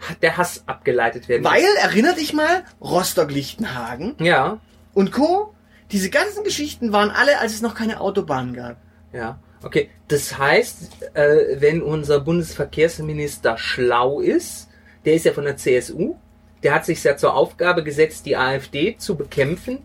Hat 0.09 0.21
der 0.21 0.37
Hass 0.37 0.63
abgeleitet 0.67 1.27
werden. 1.29 1.43
weil, 1.43 1.63
erinner 1.81 2.13
dich 2.13 2.33
mal, 2.33 2.63
Rostock-Lichtenhagen 2.81 4.15
Ja. 4.19 4.59
und 4.93 5.11
Co. 5.11 5.53
Diese 5.91 6.09
ganzen 6.09 6.43
Geschichten 6.43 6.91
waren 6.91 7.09
alle, 7.11 7.39
als 7.39 7.53
es 7.53 7.61
noch 7.61 7.75
keine 7.75 8.01
Autobahnen 8.01 8.53
gab. 8.53 8.77
Ja. 9.13 9.39
Okay. 9.63 9.89
Das 10.07 10.37
heißt, 10.37 11.15
äh, 11.15 11.59
wenn 11.61 11.81
unser 11.81 12.19
Bundesverkehrsminister 12.19 13.57
schlau 13.57 14.19
ist, 14.19 14.67
der 15.05 15.13
ist 15.15 15.25
ja 15.25 15.33
von 15.33 15.45
der 15.45 15.57
CSU, 15.57 16.15
der 16.63 16.73
hat 16.73 16.85
sich 16.85 17.03
ja 17.03 17.15
zur 17.15 17.35
Aufgabe 17.35 17.83
gesetzt, 17.83 18.25
die 18.25 18.35
AfD 18.35 18.97
zu 18.97 19.15
bekämpfen. 19.15 19.79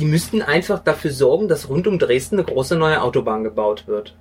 Die 0.00 0.06
müssten 0.06 0.40
einfach 0.42 0.78
dafür 0.82 1.10
sorgen, 1.12 1.46
dass 1.46 1.68
rund 1.68 1.86
um 1.86 1.98
Dresden 1.98 2.36
eine 2.36 2.44
große 2.44 2.74
neue 2.76 3.02
Autobahn 3.02 3.44
gebaut 3.44 3.86
wird. 3.86 4.14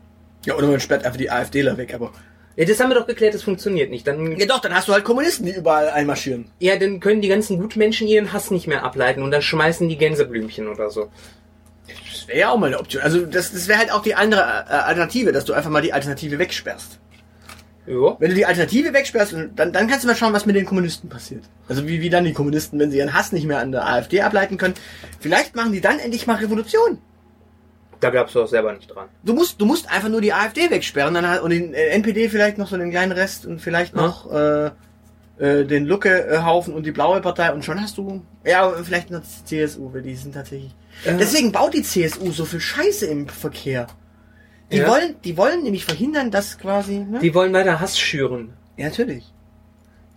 Ja, 0.45 0.55
oder 0.55 0.67
man 0.67 0.79
sperrt 0.79 1.05
einfach 1.05 1.17
die 1.17 1.31
AfDler 1.31 1.77
weg, 1.77 1.93
aber. 1.93 2.11
Ja, 2.55 2.65
das 2.65 2.79
haben 2.79 2.89
wir 2.89 2.95
doch 2.95 3.07
geklärt, 3.07 3.33
das 3.33 3.43
funktioniert 3.43 3.89
nicht. 3.89 4.05
Dann, 4.05 4.35
Ja 4.37 4.45
doch, 4.45 4.59
dann 4.59 4.75
hast 4.75 4.89
du 4.89 4.93
halt 4.93 5.05
Kommunisten, 5.05 5.45
die 5.45 5.53
überall 5.53 5.89
einmarschieren. 5.89 6.51
ja, 6.59 6.75
dann 6.75 6.99
können 6.99 7.21
die 7.21 7.29
ganzen 7.29 7.57
Gutmenschen 7.57 8.07
ihren 8.07 8.33
Hass 8.33 8.51
nicht 8.51 8.67
mehr 8.67 8.83
ableiten 8.83 9.23
und 9.23 9.31
dann 9.31 9.41
schmeißen 9.41 9.87
die 9.87 9.97
Gänseblümchen 9.97 10.67
oder 10.67 10.89
so. 10.89 11.09
Das 11.87 12.27
wäre 12.27 12.39
ja 12.39 12.49
auch 12.49 12.57
mal 12.57 12.67
eine 12.67 12.79
Option. 12.79 13.01
Also 13.01 13.25
das, 13.25 13.53
das 13.53 13.67
wäre 13.69 13.79
halt 13.79 13.91
auch 13.91 14.01
die 14.01 14.15
andere 14.15 14.41
äh, 14.41 14.73
Alternative, 14.73 15.31
dass 15.31 15.45
du 15.45 15.53
einfach 15.53 15.69
mal 15.69 15.81
die 15.81 15.93
Alternative 15.93 16.37
wegsperrst. 16.37 16.99
Ja. 17.87 18.15
Wenn 18.19 18.29
du 18.29 18.35
die 18.35 18.45
Alternative 18.45 18.93
wegsperrst, 18.93 19.35
dann, 19.55 19.73
dann 19.73 19.87
kannst 19.87 20.03
du 20.03 20.07
mal 20.07 20.15
schauen, 20.15 20.33
was 20.33 20.45
mit 20.45 20.55
den 20.55 20.65
Kommunisten 20.65 21.09
passiert. 21.09 21.43
Also 21.67 21.87
wie, 21.87 22.01
wie 22.01 22.09
dann 22.09 22.23
die 22.23 22.33
Kommunisten, 22.33 22.79
wenn 22.79 22.91
sie 22.91 22.97
ihren 22.97 23.13
Hass 23.13 23.31
nicht 23.31 23.47
mehr 23.47 23.59
an 23.59 23.71
der 23.71 23.87
AfD 23.87 24.21
ableiten 24.21 24.57
können. 24.57 24.75
Vielleicht 25.19 25.55
machen 25.55 25.71
die 25.71 25.81
dann 25.81 25.97
endlich 25.99 26.27
mal 26.27 26.35
Revolution. 26.35 26.99
Da 27.99 28.11
glaubst 28.11 28.35
du 28.35 28.41
auch 28.43 28.47
selber 28.47 28.71
nicht 28.73 28.87
dran. 28.93 29.07
Du 29.23 29.33
musst, 29.33 29.59
du 29.59 29.65
musst 29.65 29.89
einfach 29.91 30.07
nur 30.09 30.21
die 30.21 30.33
AfD 30.33 30.69
wegsperren 30.69 31.13
dann 31.15 31.39
und 31.39 31.49
den 31.49 31.73
äh, 31.73 31.87
NPD 31.89 32.29
vielleicht 32.29 32.57
noch 32.57 32.67
so 32.67 32.75
einen 32.75 32.91
kleinen 32.91 33.11
Rest 33.11 33.45
und 33.45 33.59
vielleicht 33.59 33.93
Ja. 33.95 34.01
noch 34.03 34.31
äh, 34.31 34.67
äh, 35.39 35.65
den 35.65 35.85
Lucke-Haufen 35.85 36.73
und 36.73 36.85
die 36.85 36.91
blaue 36.91 37.19
Partei 37.21 37.51
und 37.51 37.65
schon 37.65 37.81
hast 37.81 37.97
du. 37.97 38.21
Ja, 38.45 38.71
vielleicht 38.83 39.09
noch 39.11 39.21
die 39.21 39.45
CSU, 39.45 39.91
weil 39.93 40.01
die 40.01 40.15
sind 40.15 40.33
tatsächlich. 40.33 40.73
Ja. 41.05 41.13
Deswegen 41.13 41.51
baut 41.51 41.73
die 41.73 41.81
CSU 41.83 42.31
so 42.31 42.45
viel 42.45 42.59
Scheiße 42.61 43.05
im 43.07 43.27
Verkehr. 43.27 43.87
Die 44.71 44.77
Ja. 44.77 44.87
wollen, 44.87 45.15
die 45.23 45.35
wollen 45.37 45.63
nämlich 45.63 45.85
verhindern, 45.85 46.29
dass 46.31 46.57
quasi. 46.57 46.99
Ne? 46.99 47.19
Die 47.19 47.33
wollen 47.33 47.53
weiter 47.53 47.79
Hass 47.79 47.97
schüren. 47.99 48.53
ja, 48.77 48.85
natürlich. 48.87 49.31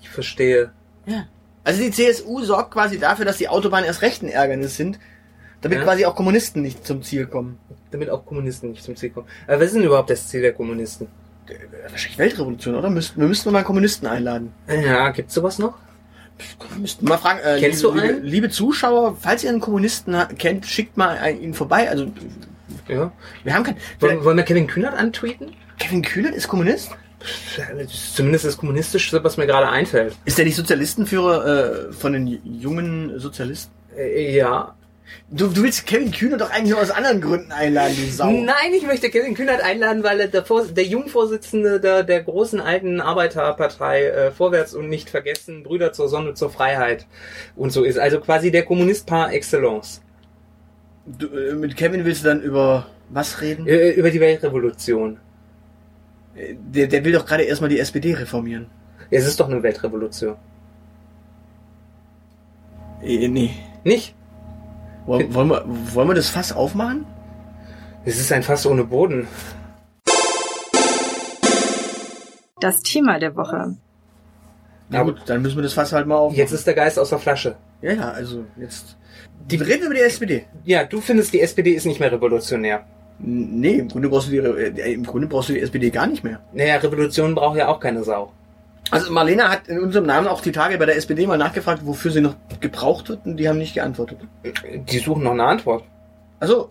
Ich 0.01 0.09
verstehe. 0.11 0.73
Ja. 1.07 1.27
Also 1.65 1.81
die 1.81 1.91
CSU 1.93 2.43
sorgt 2.43 2.73
quasi 2.73 2.99
dafür, 2.99 3.25
dass 3.25 3.39
die 3.39 3.49
Autobahnen 3.49 3.87
erst 3.87 4.03
recht 4.03 4.23
ein 4.23 4.29
Ärgernis 4.29 4.77
sind, 4.77 4.99
damit 5.61 5.79
Ja. 5.79 5.85
quasi 5.85 6.05
auch 6.07 6.17
Kommunisten 6.17 6.61
nicht 6.61 6.85
zum 6.87 7.03
Ziel 7.03 7.27
kommen. 7.27 7.59
Damit 7.93 8.11
auch 8.11 8.27
Kommunisten 8.27 8.71
nicht 8.73 8.83
zum 8.83 8.97
Ziel 8.97 9.11
kommen. 9.11 9.27
Aber 9.47 9.59
was 9.61 9.67
ist 9.69 9.77
denn 9.77 9.85
überhaupt 9.85 10.11
das 10.11 10.29
Ziel 10.29 10.43
der 10.43 10.53
Kommunisten? 10.53 11.07
Äh, 11.49 11.55
Wahrscheinlich 11.91 12.19
Weltrevolution, 12.19 12.75
oder? 12.75 12.91
Müssten, 12.91 13.21
wir 13.21 13.29
müssten 13.29 13.51
mal 13.53 13.59
einen 13.59 13.67
Kommunisten 13.67 14.07
einladen. 14.09 14.53
Ja, 14.69 15.11
gibt's 15.11 15.35
sowas 15.35 15.59
noch? 15.59 15.75
Müssten 16.79 17.07
mal 17.07 17.19
fragen, 17.19 17.41
äh, 17.41 17.61
Kennst 17.61 17.83
liebe, 17.83 17.95
du 17.95 18.01
einen? 18.01 18.15
liebe, 18.17 18.27
liebe 18.27 18.49
Zuschauer, 18.51 19.17
falls 19.21 19.45
ihr 19.45 19.51
einen 19.51 19.61
Kommunisten 19.61 20.17
kennt, 20.39 20.67
schickt 20.67 20.97
mal 20.97 21.17
einen- 21.19 21.41
ihn 21.41 21.55
vorbei. 21.55 21.89
Also 21.91 22.11
Ja. 22.89 23.13
wir 23.45 23.55
haben 23.55 23.65
keinen. 23.65 23.79
Wollen, 24.01 24.25
wollen 24.25 24.37
wir 24.37 24.45
Kevin 24.45 24.67
Kühnert 24.67 24.95
antweeten? 24.95 25.53
Kevin 25.79 26.03
Kühnert 26.03 26.35
ist 26.35 26.49
Kommunist? 26.49 26.91
Zumindest 28.15 28.45
das 28.45 28.57
Kommunistische, 28.57 29.23
was 29.23 29.37
mir 29.37 29.47
gerade 29.47 29.69
einfällt. 29.69 30.17
Ist 30.25 30.39
der 30.39 30.45
nicht 30.45 30.57
Sozialistenführer 30.57 31.89
äh, 31.89 31.93
von 31.93 32.13
den 32.13 32.27
jungen 32.45 33.19
Sozialisten? 33.19 33.73
Äh, 33.97 34.37
ja. 34.37 34.75
Du, 35.31 35.49
du 35.49 35.63
willst 35.63 35.87
Kevin 35.87 36.11
Kühnert 36.11 36.41
doch 36.41 36.51
eigentlich 36.51 36.71
nur 36.71 36.81
aus 36.81 36.91
anderen 36.91 37.21
Gründen 37.21 37.53
einladen, 37.53 37.97
du 37.97 38.11
Sau. 38.11 38.31
Nein, 38.31 38.73
ich 38.75 38.87
möchte 38.87 39.11
Kevin 39.11 39.35
Kühnert 39.35 39.63
einladen, 39.63 40.03
weil 40.03 40.21
er 40.21 40.29
der, 40.29 40.45
Vors 40.45 40.75
der 40.75 40.85
Jungvorsitzende 40.85 41.81
der, 41.81 42.03
der 42.03 42.23
großen 42.23 42.61
alten 42.61 43.01
Arbeiterpartei 43.01 44.05
äh, 44.07 44.31
Vorwärts 44.31 44.75
und 44.75 44.89
nicht 44.89 45.11
vergessen, 45.11 45.63
Brüder 45.63 45.93
zur 45.93 46.09
Sonne, 46.09 46.35
zur 46.35 46.51
Freiheit 46.51 47.07
und 47.57 47.71
so 47.71 47.83
ist. 47.83 47.99
Also 47.99 48.21
quasi 48.21 48.51
der 48.51 48.65
Kommunist 48.65 49.07
par 49.07 49.33
excellence. 49.33 50.02
Du, 51.07 51.27
äh, 51.29 51.55
mit 51.55 51.77
Kevin 51.77 52.05
willst 52.05 52.25
du 52.25 52.29
dann 52.29 52.41
über 52.41 52.87
was 53.09 53.41
reden? 53.41 53.67
Äh, 53.67 53.91
über 53.91 54.11
die 54.11 54.21
Weltrevolution. 54.21 55.19
Äh, 56.35 56.55
Der, 56.55 56.87
der 56.87 57.05
will 57.05 57.13
doch 57.13 57.27
gerade 57.27 57.43
erstmal 57.45 57.71
die 57.71 57.79
SPD 57.81 58.15
reformieren. 58.15 58.67
Es 59.11 59.27
ist 59.27 59.41
doch 59.41 59.49
eine 59.49 59.63
Weltrevolution. 59.63 60.37
Äh, 63.03 63.29
nee. 63.29 63.51
Nicht? 63.85 64.15
Wollen, 65.07 65.35
wollen, 65.35 65.49
wir, 65.49 65.65
wollen 65.67 66.09
wir 66.09 66.15
das 66.15 66.29
Fass 66.29 66.53
aufmachen? 66.53 67.05
Es 68.05 68.19
ist 68.21 68.31
ein 68.33 68.43
Fass 68.45 68.65
ohne 68.67 68.85
Boden. 68.85 69.27
Das 72.61 72.81
Thema 72.81 73.19
der 73.19 73.35
Woche. 73.35 73.77
Na 74.89 75.03
gut, 75.03 75.23
dann 75.27 75.43
müssen 75.43 75.57
wir 75.57 75.63
das 75.63 75.73
Fass 75.73 75.93
halt 75.93 76.07
mal 76.07 76.17
aufmachen. 76.17 76.39
Jetzt 76.39 76.53
ist 76.53 76.67
der 76.67 76.75
Geist 76.75 76.99
aus 76.99 77.11
der 77.11 77.19
Flasche. 77.19 77.57
ja, 77.81 77.93
ja, 77.93 78.11
also 78.11 78.45
jetzt. 78.57 78.97
Die 79.47 79.57
reden 79.57 79.87
über 79.87 79.95
die 79.95 80.01
SPD. 80.01 80.45
Ja, 80.65 80.85
du 80.85 81.01
findest, 81.01 81.33
die 81.33 81.41
SPD 81.41 81.73
ist 81.73 81.87
nicht 81.87 82.01
mehr 82.01 82.13
revolutionär. 82.13 82.85
Nee, 83.19 83.75
im 83.75 83.89
Grunde 83.89 84.09
brauchst 84.09 84.29
du 84.29 84.33
die, 84.33 84.39
äh, 84.39 84.93
im 84.95 85.05
Grunde 85.05 85.27
brauchst 85.27 85.49
du 85.49 85.53
die 85.53 85.61
SPD 85.61 85.91
gar 85.91 86.07
nicht 86.07 86.25
mehr. 86.25 86.41
Naja, 86.53 86.77
Revolution 86.77 87.35
braucht 87.35 87.57
ja 87.57 87.69
auch 87.69 87.79
keine 87.79 88.03
Sau. 88.03 88.33
Also 88.91 89.13
Marlena 89.13 89.49
hat 89.49 89.69
in 89.69 89.79
unserem 89.79 90.07
Namen 90.07 90.27
auch 90.27 90.41
die 90.41 90.53
Tage 90.53 90.77
bei 90.77 90.87
der 90.87 90.97
SPD 90.97 91.27
mal 91.27 91.39
nachgefragt, 91.39 91.87
wofür 91.87 92.11
sie 92.11 92.21
noch 92.21 92.35
gebraucht 92.61 93.09
wird 93.09 93.25
und 93.25 93.37
die 93.37 93.49
haben 93.49 93.59
nicht 93.59 93.75
geantwortet. 93.75 94.19
Die 94.91 94.99
suchen 94.99 95.23
noch 95.23 95.33
eine 95.33 95.45
Antwort. 95.45 95.85
Also, 96.41 96.71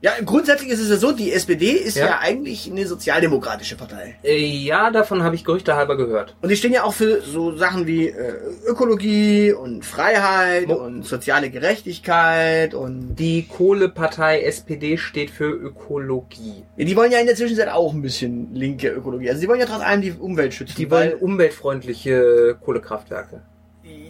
ja, 0.00 0.12
grundsätzlich 0.24 0.70
ist 0.70 0.80
es 0.80 0.90
ja 0.90 0.96
so, 0.96 1.12
die 1.12 1.32
SPD 1.32 1.70
ist 1.72 1.96
ja, 1.96 2.06
Ja. 2.06 2.18
eigentlich 2.20 2.70
eine 2.70 2.86
sozialdemokratische 2.86 3.76
Partei. 3.76 4.16
Äh, 4.22 4.38
ja, 4.44 4.90
davon 4.90 5.22
habe 5.22 5.34
ich 5.34 5.44
Gerüchte 5.44 5.74
halber 5.76 5.96
gehört. 5.96 6.36
Und 6.40 6.50
die 6.50 6.56
stehen 6.56 6.72
ja 6.72 6.84
auch 6.84 6.92
für 6.94 7.20
so 7.22 7.56
Sachen 7.56 7.86
wie 7.86 8.08
äh, 8.08 8.34
Ökologie 8.66 9.52
und 9.52 9.84
Freiheit 9.84 10.68
Mo- 10.68 10.74
und 10.76 11.04
soziale 11.04 11.50
Gerechtigkeit 11.50 12.74
und 12.74 13.16
Die 13.16 13.46
Kohlepartei 13.46 14.42
SPD 14.42 14.96
steht 14.98 15.30
für 15.30 15.50
Ökologie. 15.50 16.64
ja, 16.76 16.84
die 16.84 16.96
wollen 16.96 17.10
ja 17.12 17.18
in 17.18 17.26
der 17.26 17.36
Zwischenzeit 17.36 17.68
auch 17.68 17.92
ein 17.92 18.02
bisschen 18.02 18.54
linke 18.54 18.88
Ökologie. 18.88 19.28
Also 19.30 19.40
die 19.40 19.48
wollen 19.48 19.60
ja 19.60 19.66
trotz 19.66 19.82
allem 19.82 20.00
die 20.02 20.12
Umwelt 20.12 20.54
schützen. 20.54 20.74
Die 20.76 20.90
wollen 20.90 21.14
umweltfreundliche 21.14 22.56
Kohlekraftwerke. 22.64 23.40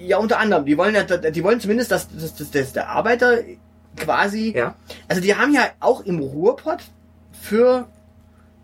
ja 0.06 0.18
unter 0.18 0.38
anderem, 0.38 0.64
die 0.64 0.76
wollen 0.76 0.94
ja, 0.94 1.02
die 1.04 1.44
wollen 1.44 1.60
zumindest, 1.60 1.90
dass, 1.90 2.08
dass, 2.08 2.34
dass, 2.34 2.50
dass 2.50 2.72
der 2.72 2.88
Arbeiter 2.88 3.38
quasi, 3.96 4.52
Ja. 4.56 4.74
also 5.08 5.20
die 5.20 5.34
haben 5.34 5.52
ja 5.54 5.62
auch 5.80 6.02
im 6.02 6.18
Ruhrpott 6.20 6.80
für 7.32 7.86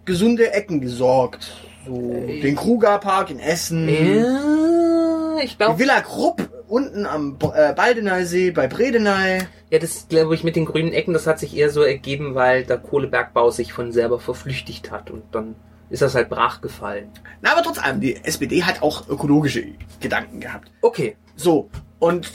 gesunde 0.05 0.53
Ecken 0.53 0.81
gesorgt. 0.81 1.53
So 1.87 2.13
Äh, 2.27 2.41
den 2.41 2.57
Krugerpark 2.57 3.31
in 3.31 3.39
Essen. 3.41 3.89
Ja, 3.89 5.37
ich 5.43 5.53
Die 5.53 5.57
glaube, 5.59 5.79
Villa 5.79 6.01
Krupp 6.01 6.49
unten 6.69 7.07
am 7.07 7.37
äh, 7.55 7.73
Baldeneysee 7.75 8.51
bei 8.51 8.67
Bredeney. 8.69 9.41
ja, 9.71 9.79
das 9.79 10.07
glaube 10.09 10.35
ich 10.35 10.45
mit 10.45 10.57
den 10.57 10.65
grünen 10.65 10.93
Ecken, 10.93 11.13
das 11.13 11.27
hat 11.27 11.39
sich 11.39 11.57
eher 11.57 11.71
so 11.71 11.83
ergeben, 11.83 12.35
weil 12.35 12.65
der 12.65 12.79
Kohlebergbau 12.79 13.51
sich 13.51 13.73
von 13.73 13.93
selber 13.93 14.19
verflüchtigt 14.19 14.91
hat 14.91 15.11
und 15.11 15.23
dann 15.33 15.57
ist 15.91 16.01
das 16.03 16.15
halt 16.15 16.31
brach 16.31 16.61
gefallen. 16.61 17.09
Na, 17.43 17.53
aber 17.53 17.63
trotz 17.63 17.79
allem, 17.79 18.01
die 18.01 18.17
SPD 18.25 18.63
hat 18.65 18.83
auch 18.83 19.09
ökologische 19.09 19.65
Gedanken 20.01 20.41
gehabt. 20.41 20.71
Okay. 20.81 21.17
So, 21.37 21.69
und 21.99 22.31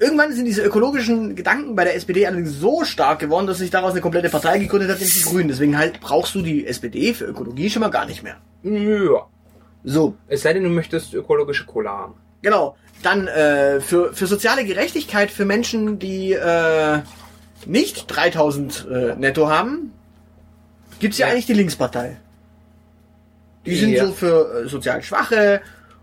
irgendwann 0.00 0.32
sind 0.32 0.46
diese 0.46 0.62
ökologischen 0.62 1.36
Gedanken 1.36 1.76
bei 1.76 1.84
der 1.84 1.94
SPD 1.94 2.26
allerdings 2.26 2.58
so 2.58 2.82
stark 2.84 3.20
geworden, 3.20 3.46
dass 3.46 3.58
sich 3.58 3.70
daraus 3.70 3.92
eine 3.92 4.00
komplette 4.00 4.28
Partei 4.30 4.58
gegründet 4.58 4.90
hat, 4.90 4.98
nämlich 4.98 5.14
die 5.22 5.28
Grünen. 5.28 5.48
Deswegen 5.48 5.78
halt 5.78 6.00
brauchst 6.00 6.34
du 6.34 6.42
die 6.42 6.66
SPD 6.66 7.14
für 7.14 7.26
Ökologie 7.26 7.70
schon 7.70 7.80
mal 7.80 7.90
gar 7.90 8.06
nicht 8.06 8.22
mehr. 8.24 8.36
Ja. 8.62 9.26
So, 9.84 10.14
Es 10.28 10.42
sei 10.42 10.52
denn, 10.54 10.64
du 10.64 10.68
möchtest 10.70 11.14
ökologische 11.14 11.64
Cola 11.66 11.90
haben. 11.90 12.14
genau. 12.42 12.76
Dann 13.02 13.28
äh, 13.28 13.80
für, 13.80 14.12
für 14.12 14.26
soziale 14.26 14.62
Gerechtigkeit 14.66 15.30
für 15.30 15.46
Menschen, 15.46 15.98
die 15.98 16.32
äh, 16.34 16.98
nicht 17.64 18.04
3000 18.08 18.88
äh, 18.90 19.14
netto 19.16 19.48
haben, 19.48 19.92
gibt's 20.98 21.16
ja, 21.16 21.26
Ja. 21.26 21.32
eigentlich 21.32 21.46
die 21.46 21.54
Linkspartei. 21.54 22.18
Die 23.64 23.74
sind 23.76 23.92
Ja. 23.92 24.04
so 24.06 24.12
für 24.12 24.64
äh, 24.64 24.68
sozial 24.68 25.02
Schwache 25.02 25.62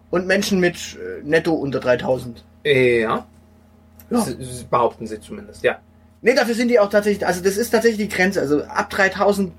und 0.10 0.26
Menschen 0.26 0.60
mit 0.60 0.76
äh, 0.96 1.22
netto 1.24 1.54
unter 1.54 1.80
3000. 1.80 2.44
Äh, 2.66 3.02
Ja. 3.02 3.28
Ja. 4.10 4.26
Behaupten 4.70 5.06
sie 5.08 5.20
zumindest, 5.20 5.64
ja. 5.64 5.80
Nee, 6.22 6.34
dafür 6.34 6.56
sind 6.56 6.70
die 6.70 6.80
auch 6.80 6.90
tatsächlich, 6.90 7.26
also 7.28 7.44
das 7.44 7.58
ist 7.58 7.70
tatsächlich 7.70 8.10
die 8.10 8.16
Grenze. 8.16 8.42
Also 8.42 8.64
ab 8.64 8.90
3000, 8.90 9.52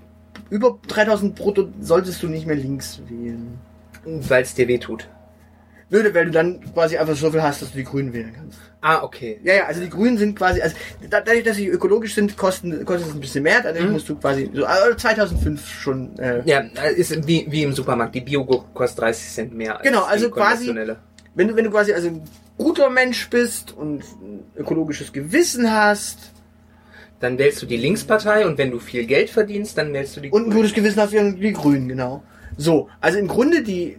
über 0.50 0.78
3000 0.88 1.34
brutto 1.34 1.68
solltest 1.80 2.22
du 2.22 2.28
nicht 2.28 2.46
mehr 2.46 2.56
links 2.56 3.00
wählen. 3.08 3.58
Weil 4.04 4.42
es 4.42 4.54
dir 4.54 4.66
weh 4.68 4.78
tut. 4.78 5.08
Nö, 5.90 6.02
weil 6.14 6.26
du 6.26 6.30
dann 6.32 6.60
quasi 6.74 6.98
einfach 6.98 7.14
so 7.16 7.30
viel 7.30 7.42
hast, 7.42 7.62
dass 7.62 7.70
du 7.72 7.78
die 7.78 7.84
Grünen 7.84 8.12
wählen 8.12 8.32
kannst. 8.34 8.58
Ah, 8.82 9.02
okay. 9.02 9.40
Ja, 9.42 9.54
ja, 9.54 9.64
also 9.66 9.80
die 9.80 9.88
Grünen 9.88 10.18
sind 10.18 10.36
quasi, 10.36 10.60
also 10.60 10.76
da- 11.08 11.20
dadurch, 11.22 11.44
dass 11.44 11.56
sie 11.56 11.66
ökologisch 11.68 12.14
sind, 12.14 12.36
kosten, 12.36 12.84
kostet 12.84 13.08
es 13.08 13.14
ein 13.14 13.20
bisschen 13.20 13.42
mehr. 13.42 13.60
Dadurch 13.62 13.86
Mhm. 13.86 13.92
musst 13.92 14.08
du 14.08 14.16
quasi, 14.16 14.50
so 14.52 14.64
also 14.66 14.94
2005 14.96 15.66
schon, 15.66 16.18
äh, 16.18 16.42
Ja, 16.44 16.60
ist 16.94 17.26
wie, 17.26 17.46
wie 17.50 17.62
im 17.62 17.72
Supermarkt. 17.72 18.14
Die 18.14 18.20
Biogurke 18.20 18.66
kostet 18.74 19.00
30 19.00 19.28
Cent 19.30 19.54
mehr 19.54 19.76
als 19.78 19.82
Genau, 19.82 20.02
also 20.04 20.26
die 20.26 20.32
quasi- 20.32 20.48
konventionelle. 20.66 20.96
Wenn 21.38 21.48
du, 21.48 21.56
wenn 21.56 21.64
du 21.64 21.70
quasi 21.70 21.92
also 21.92 22.08
ein 22.08 22.22
guter 22.58 22.90
Mensch 22.90 23.30
bist 23.30 23.72
und 23.72 24.02
ein 24.20 24.42
ökologisches 24.56 25.12
Gewissen 25.12 25.72
hast 25.72 26.32
Dann 27.20 27.38
wählst 27.38 27.62
du 27.62 27.66
die 27.66 27.76
Linkspartei 27.76 28.44
und 28.44 28.58
wenn 28.58 28.72
du 28.72 28.80
viel 28.80 29.06
Geld 29.06 29.30
verdienst, 29.30 29.78
dann 29.78 29.92
wählst 29.92 30.16
du 30.16 30.20
die 30.20 30.30
Und 30.30 30.48
ein 30.48 30.50
gutes 30.50 30.74
Gewissen 30.74 31.00
hast 31.00 31.12
wie 31.12 31.40
die 31.40 31.52
Grünen, 31.52 31.88
genau. 31.88 32.22
So, 32.56 32.88
also 33.00 33.18
im 33.18 33.28
Grunde 33.28 33.62
die 33.62 33.98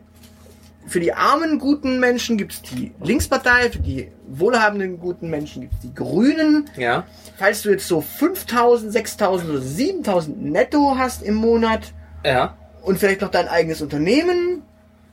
für 0.88 1.00
die 1.00 1.13
armen 1.13 1.60
guten 1.60 2.00
Menschen 2.00 2.38
gibt's 2.38 2.62
die 2.62 2.91
Linkspartei, 3.01 3.69
für 3.69 3.79
die 3.79 4.12
wohlhabenden 4.27 5.00
guten 5.00 5.29
Menschen 5.29 5.62
gibt's 5.62 5.79
die 5.81 5.93
Grünen. 5.93 6.69
Ja. 6.77 7.05
Falls 7.38 7.62
du 7.62 7.69
jetzt 7.69 7.88
so 7.88 8.01
5000, 8.01 8.91
6000 8.91 9.50
oder 9.51 9.62
7000 9.62 10.43
netto 10.43 10.96
hast 10.98 11.22
im 11.22 11.36
Monat 11.36 11.93
Ja. 12.25 12.58
und 12.81 12.98
vielleicht 13.00 13.22
noch 13.22 13.29
dein 13.29 13.48
eigenes 13.48 13.81
Unternehmen 13.81 14.63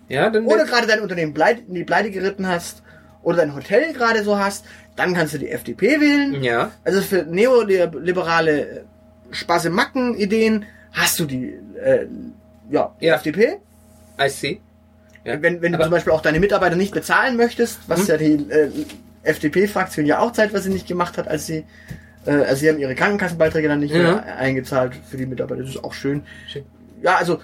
Ja, 0.08 0.30
dann 0.30 0.44
oder 0.46 0.64
gerade 0.64 0.86
dein 0.86 1.00
Unternehmen 1.00 1.32
bleit- 1.34 1.64
in 1.68 1.74
die 1.74 1.84
Pleite 1.84 2.10
geritten 2.10 2.46
hast 2.46 2.82
oder 3.22 3.38
dein 3.38 3.54
Hotel 3.54 3.92
gerade 3.92 4.22
so 4.22 4.38
hast, 4.38 4.64
dann 4.94 5.14
kannst 5.14 5.34
du 5.34 5.38
die 5.38 5.50
FDP 5.50 6.00
wählen. 6.00 6.42
Ja. 6.42 6.70
Also 6.84 7.00
für 7.02 7.24
neoliberale 7.24 8.60
äh, 8.60 8.80
Spasse-Macken-Ideen 9.32 10.64
hast 10.92 11.18
du 11.18 11.24
die 11.26 11.54
äh, 11.82 12.06
ja, 12.70 12.94
Ja. 13.00 13.14
FDP. 13.16 13.58
I 14.20 14.28
see. 14.28 14.60
Ja. 15.24 15.40
Wenn, 15.42 15.60
wenn 15.60 15.72
du 15.72 15.80
zum 15.80 15.90
Beispiel 15.90 16.12
auch 16.12 16.22
deine 16.22 16.40
Mitarbeiter 16.40 16.76
nicht 16.76 16.94
bezahlen 16.94 17.36
möchtest, 17.36 17.80
was 17.88 18.00
Hm. 18.00 18.06
ja 18.08 18.16
die 18.16 18.50
äh, 18.50 18.70
FDP-Fraktion 19.24 20.06
ja 20.06 20.20
auch 20.20 20.32
zeitweise 20.32 20.70
nicht 20.70 20.86
gemacht 20.86 21.18
hat, 21.18 21.26
als 21.28 21.46
sie 21.46 21.64
äh, 22.26 22.30
also 22.30 22.56
sie 22.56 22.68
haben 22.68 22.78
ihre 22.78 22.94
Krankenkassenbeiträge 22.94 23.68
dann 23.68 23.80
nicht 23.80 23.94
Ja. 23.94 24.02
mehr 24.02 24.36
eingezahlt 24.36 24.92
für 25.08 25.16
die 25.16 25.26
Mitarbeiter. 25.26 25.62
Das 25.62 25.70
ist 25.70 25.82
auch 25.84 25.92
schön. 25.94 26.22
Schön. 26.48 26.64
Ja, 27.02 27.16
also 27.16 27.40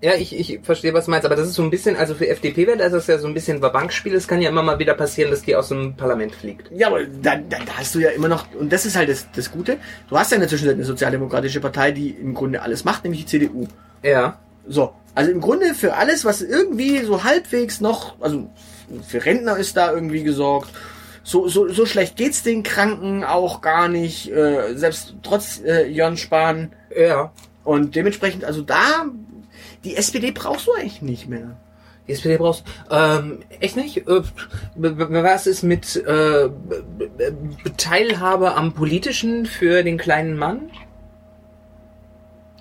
Ja, 0.00 0.14
ich, 0.14 0.38
ich 0.38 0.60
verstehe, 0.62 0.94
was 0.94 1.06
du 1.06 1.10
meinst, 1.10 1.26
aber 1.26 1.34
das 1.34 1.48
ist 1.48 1.54
so 1.54 1.62
ein 1.62 1.70
bisschen, 1.70 1.96
also 1.96 2.14
für 2.14 2.28
FDP 2.28 2.68
wäre 2.68 2.76
das 2.76 3.06
ja 3.08 3.18
so 3.18 3.26
ein 3.26 3.34
bisschen 3.34 3.62
ein 3.62 3.72
Bankspiel. 3.72 4.14
Es 4.14 4.28
kann 4.28 4.40
ja 4.40 4.48
immer 4.48 4.62
mal 4.62 4.78
wieder 4.78 4.94
passieren, 4.94 5.32
dass 5.32 5.42
die 5.42 5.56
aus 5.56 5.68
dem 5.68 5.96
Parlament 5.96 6.32
fliegt. 6.36 6.70
Ja, 6.70 6.86
aber 6.86 7.04
da, 7.04 7.34
da, 7.36 7.58
da 7.58 7.72
hast 7.76 7.96
du 7.96 7.98
ja 7.98 8.10
immer 8.10 8.28
noch, 8.28 8.46
und 8.54 8.72
das 8.72 8.86
ist 8.86 8.96
halt 8.96 9.08
das, 9.08 9.26
das 9.34 9.50
Gute, 9.50 9.78
du 10.08 10.16
hast 10.16 10.30
ja 10.30 10.36
in 10.36 10.40
der 10.40 10.48
Zwischenzeit 10.48 10.76
eine 10.76 10.84
sozialdemokratische 10.84 11.60
Partei, 11.60 11.90
die 11.90 12.10
im 12.10 12.34
Grunde 12.34 12.62
alles 12.62 12.84
macht, 12.84 13.02
nämlich 13.02 13.24
die 13.24 13.26
CDU. 13.26 13.66
Ja. 14.04 14.38
So, 14.68 14.92
also 15.16 15.32
im 15.32 15.40
Grunde 15.40 15.74
für 15.74 15.94
alles, 15.94 16.24
was 16.24 16.42
irgendwie 16.42 17.02
so 17.02 17.24
halbwegs 17.24 17.80
noch, 17.80 18.20
also 18.20 18.48
für 19.04 19.24
Rentner 19.24 19.56
ist 19.56 19.76
da 19.76 19.92
irgendwie 19.92 20.22
gesorgt. 20.22 20.70
So, 21.24 21.48
so, 21.48 21.68
so 21.68 21.86
schlecht 21.86 22.16
geht's 22.16 22.44
den 22.44 22.62
Kranken 22.62 23.24
auch 23.24 23.60
gar 23.60 23.88
nicht, 23.88 24.30
äh, 24.30 24.74
selbst 24.76 25.16
trotz 25.24 25.60
äh, 25.64 25.88
Jörn 25.88 26.16
Spahn. 26.16 26.72
Ja. 26.96 27.32
Und 27.64 27.96
dementsprechend, 27.96 28.44
also 28.44 28.62
da, 28.62 29.06
die 29.88 29.96
SPD 29.96 30.32
brauchst 30.32 30.66
du 30.66 30.74
eigentlich 30.74 31.00
nicht 31.00 31.28
mehr. 31.28 31.56
Die 32.06 32.12
SPD 32.12 32.36
brauchst 32.36 32.62
ähm, 32.90 33.40
echt 33.58 33.74
nicht? 33.74 34.06
Äh, 34.06 34.22
was 34.74 35.46
ist 35.46 35.62
mit 35.62 35.96
äh, 35.96 36.50
Teilhabe 37.78 38.54
am 38.54 38.74
Politischen 38.74 39.46
für 39.46 39.82
den 39.82 39.96
kleinen 39.96 40.36
Mann? 40.36 40.70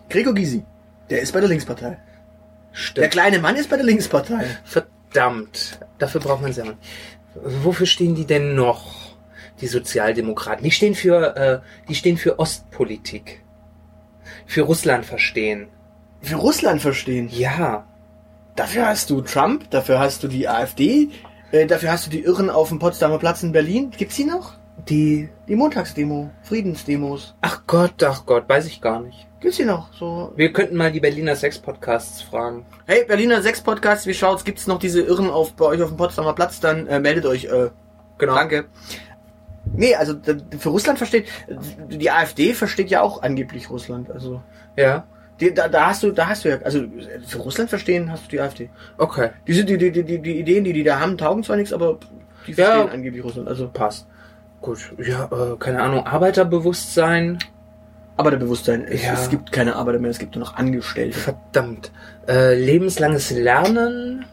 Gregor 0.10 0.34
Gysi, 0.34 0.64
der 1.10 1.22
ist 1.22 1.34
bei 1.34 1.42
der 1.42 1.50
Linkspartei. 1.50 1.90
Der 1.90 1.98
Stimmt. 2.72 3.12
kleine 3.12 3.40
Mann 3.40 3.58
ist 3.58 3.70
bei 3.70 3.76
der 3.76 3.86
Linkspartei. 3.86 4.46
Verdammt. 4.64 5.80
Dafür 5.98 6.22
braucht 6.22 6.42
man 6.42 6.54
sie 6.54 6.62
aber. 6.62 6.78
Wofür 7.36 7.88
stehen 7.88 8.16
die 8.16 8.26
denn 8.26 8.56
noch? 8.56 9.18
Die 9.60 9.68
Sozialdemokraten. 9.68 10.64
Die 10.64 10.72
stehen 10.72 10.96
für, 10.96 11.36
äh, 11.36 11.60
die 11.90 11.96
stehen 11.96 12.16
für 12.16 12.40
Ostpolitik. 12.40 13.44
Für 14.46 14.62
Russland 14.62 15.06
verstehen. 15.06 15.68
Für 16.22 16.36
Russland 16.36 16.82
verstehen. 16.82 17.30
Ja. 17.32 17.86
Dafür 18.56 18.88
hast 18.88 19.10
du 19.10 19.22
Trump, 19.22 19.70
dafür 19.70 20.00
hast 20.00 20.24
du 20.24 20.28
die 20.28 20.48
AfD, 20.48 21.10
äh, 21.52 21.68
dafür 21.68 21.92
hast 21.92 22.08
du 22.08 22.10
die 22.10 22.22
Irren 22.24 22.50
auf 22.50 22.70
dem 22.70 22.80
Potsdamer 22.80 23.20
Platz 23.20 23.44
in 23.44 23.52
Berlin. 23.52 23.92
Gibt's 23.96 24.16
die 24.16 24.26
noch? 24.26 24.54
Die. 24.90 25.30
Die 25.48 25.56
Montagsdemo, 25.56 26.32
Friedensdemos. 26.44 27.36
Ach 27.42 27.62
Gott, 27.68 28.02
ach 28.04 28.26
Gott, 28.26 28.50
weiß 28.50 28.66
ich 28.66 28.82
gar 28.82 29.00
nicht. 29.02 29.28
Gibt's 29.40 29.58
die 29.58 29.66
noch? 29.66 29.94
So. 29.94 30.34
Wir 30.36 30.52
könnten 30.52 30.76
mal 30.76 30.92
die 30.92 31.00
Berliner 31.00 31.36
Sex-Podcasts 31.36 32.24
fragen. 32.24 32.66
Hey, 32.88 33.06
Berliner 33.06 33.42
Sex 33.44 33.62
Podcast, 33.62 34.08
wie 34.08 34.14
schaut's? 34.16 34.44
Gibt's 34.44 34.66
noch 34.66 34.80
diese 34.80 35.02
Irren 35.02 35.30
auf 35.30 35.54
bei 35.54 35.66
euch 35.66 35.82
auf 35.84 35.90
dem 35.90 35.98
Potsdamer 35.98 36.34
Platz? 36.34 36.60
Dann 36.60 36.88
äh, 36.88 37.00
meldet 37.00 37.26
euch. 37.26 37.46
Äh, 37.46 37.70
Genau. 38.18 38.34
Danke. 38.34 38.66
Nee, 39.76 39.94
also 39.94 40.16
für 40.58 40.70
Russland 40.70 40.98
versteht 40.98 41.28
die 41.88 42.10
AfD 42.10 42.54
versteht 42.54 42.90
ja 42.90 43.02
auch 43.02 43.22
angeblich 43.22 43.70
Russland. 43.70 44.10
Also 44.10 44.42
Ja. 44.76 45.06
Die, 45.40 45.54
da, 45.54 45.68
da 45.68 45.88
hast 45.88 46.04
du, 46.04 46.12
da 46.12 46.28
hast 46.28 46.46
du 46.46 46.50
ja, 46.50 46.58
also 46.64 46.84
für 47.26 47.38
Russland 47.40 47.70
verstehen 47.70 48.12
hast 48.12 48.26
du 48.26 48.30
die 48.30 48.40
AfD. 48.42 48.70
Okay. 48.98 49.30
Die 49.48 49.54
sind 49.54 49.70
die, 49.70 49.78
die, 49.78 49.92
die, 49.92 50.04
die, 50.04 50.40
Ideen, 50.40 50.64
die 50.64 50.74
die 50.74 50.84
da 50.84 51.00
haben, 51.00 51.18
taugen 51.18 51.44
zwar 51.44 51.56
nichts, 51.58 51.74
aber 51.74 52.00
die 52.48 52.54
Ja. 52.54 52.66
verstehen 52.66 52.90
angeblich 52.94 53.24
Russland. 53.24 53.48
Also 53.48 53.68
Passt. 53.70 54.08
Gut. 54.62 54.80
Ja, 55.06 55.26
äh, 55.26 55.56
keine 55.60 55.82
Ahnung. 55.82 56.06
Arbeiterbewusstsein. 56.08 57.38
Arbeiterbewusstsein. 58.18 58.86
Es, 58.86 59.04
Ja. 59.04 59.14
es 59.14 59.30
gibt 59.30 59.52
keine 59.52 59.76
Arbeiter 59.76 60.00
mehr, 60.00 60.10
es 60.12 60.18
gibt 60.20 60.36
nur 60.36 60.44
noch 60.44 60.56
Angestellte. 60.56 61.18
Verdammt. 61.20 61.92
Äh, 62.28 62.56
lebenslanges 62.56 63.30
Lernen. 63.32 64.26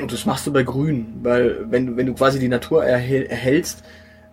Und 0.00 0.10
das 0.10 0.24
machst 0.24 0.46
du 0.46 0.52
bei 0.52 0.62
Grün, 0.62 1.18
weil 1.22 1.70
wenn 1.70 1.86
du, 1.86 1.96
wenn 1.98 2.06
du 2.06 2.14
quasi 2.14 2.38
die 2.38 2.48
Natur 2.48 2.82
erhältst, 2.84 3.84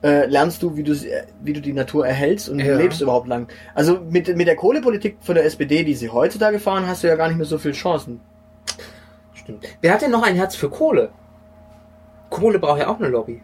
äh, 0.01 0.25
lernst 0.27 0.63
du, 0.63 0.75
wie 0.77 0.83
du, 0.83 0.93
sie- 0.95 1.11
wie 1.41 1.53
du 1.53 1.61
die 1.61 1.73
Natur 1.73 2.07
erhältst 2.07 2.47
und 2.49 2.59
Ja. 2.59 2.77
lebst 2.77 3.01
überhaupt 3.01 3.27
lang. 3.27 3.47
Also 3.75 3.99
mit, 4.09 4.33
mit 4.35 4.47
der 4.47 4.55
Kohlepolitik 4.55 5.17
von 5.21 5.35
der 5.35 5.45
SPD, 5.45 5.83
die 5.83 5.93
sie 5.95 6.09
heutzutage 6.09 6.59
fahren, 6.59 6.87
hast 6.87 7.03
du 7.03 7.07
ja 7.07 7.15
gar 7.15 7.27
nicht 7.27 7.37
mehr 7.37 7.45
so 7.45 7.57
viele 7.57 7.73
Chancen. 7.73 8.21
Stimmt. 9.33 9.65
Wer 9.81 9.93
hat 9.93 10.01
denn 10.01 10.11
noch 10.11 10.23
ein 10.23 10.35
Herz 10.35 10.55
für 10.55 10.69
Kohle? 10.69 11.09
Kohle 12.29 12.59
braucht 12.59 12.79
ja 12.79 12.87
auch 12.87 12.99
eine 12.99 13.09
Lobby. 13.09 13.41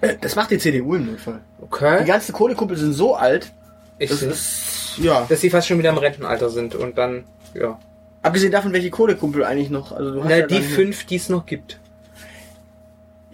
Äh, 0.00 0.14
Das 0.20 0.36
macht 0.36 0.50
die 0.50 0.58
CDU 0.58 0.94
im 0.94 1.06
Notfall. 1.06 1.40
Die 1.58 1.64
Okay. 1.64 2.04
ganzen 2.04 2.32
Kohlekuppel 2.32 2.76
sind 2.76 2.92
so 2.92 3.14
alt, 3.14 3.52
Ich 3.98 4.10
das 4.10 4.20
sehe. 4.20 4.30
ist, 4.30 4.98
ja. 4.98 5.26
Dass 5.28 5.40
sie 5.40 5.50
fast 5.50 5.66
schon 5.68 5.78
wieder 5.78 5.90
im 5.90 5.98
Rentenalter 5.98 6.48
sind 6.50 6.74
und 6.74 6.96
dann, 6.96 7.24
ja. 7.54 7.78
Abgesehen 8.22 8.52
davon, 8.52 8.72
welche 8.72 8.90
Kohlekumpel 8.90 9.44
eigentlich 9.44 9.68
noch, 9.70 9.92
also 9.92 10.10
du 10.12 10.20
hast 10.22 10.30
Na, 10.30 10.38
ja 10.38 10.46
die 10.46 10.62
fünf, 10.62 11.04
die 11.04 11.16
es 11.16 11.28
noch 11.28 11.44
gibt. 11.44 11.78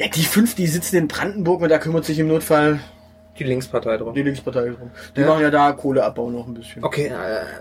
Ja, 0.01 0.09
die 0.09 0.23
fünf, 0.25 0.55
die 0.55 0.67
sitzen 0.67 0.97
in 0.97 1.09
Brandenburg 1.09 1.61
und 1.61 1.69
da 1.69 1.79
kümmert 1.79 2.07
sich 2.07 2.19
im 2.19 2.29
Notfall 2.29 2.81
Die 3.39 3.45
Linkspartei 3.45 3.99
drum. 3.99 4.15
die 4.15 4.23
Linkspartei 4.23 4.71
drum. 4.71 4.91
Die 5.15 5.21
Ja. 5.21 5.27
machen 5.27 5.43
ja 5.43 5.51
da 5.51 5.73
Kohleabbau 5.73 6.31
noch 6.31 6.47
ein 6.47 6.55
bisschen. 6.55 6.83
Okay, 6.83 7.09
äh, 7.09 7.13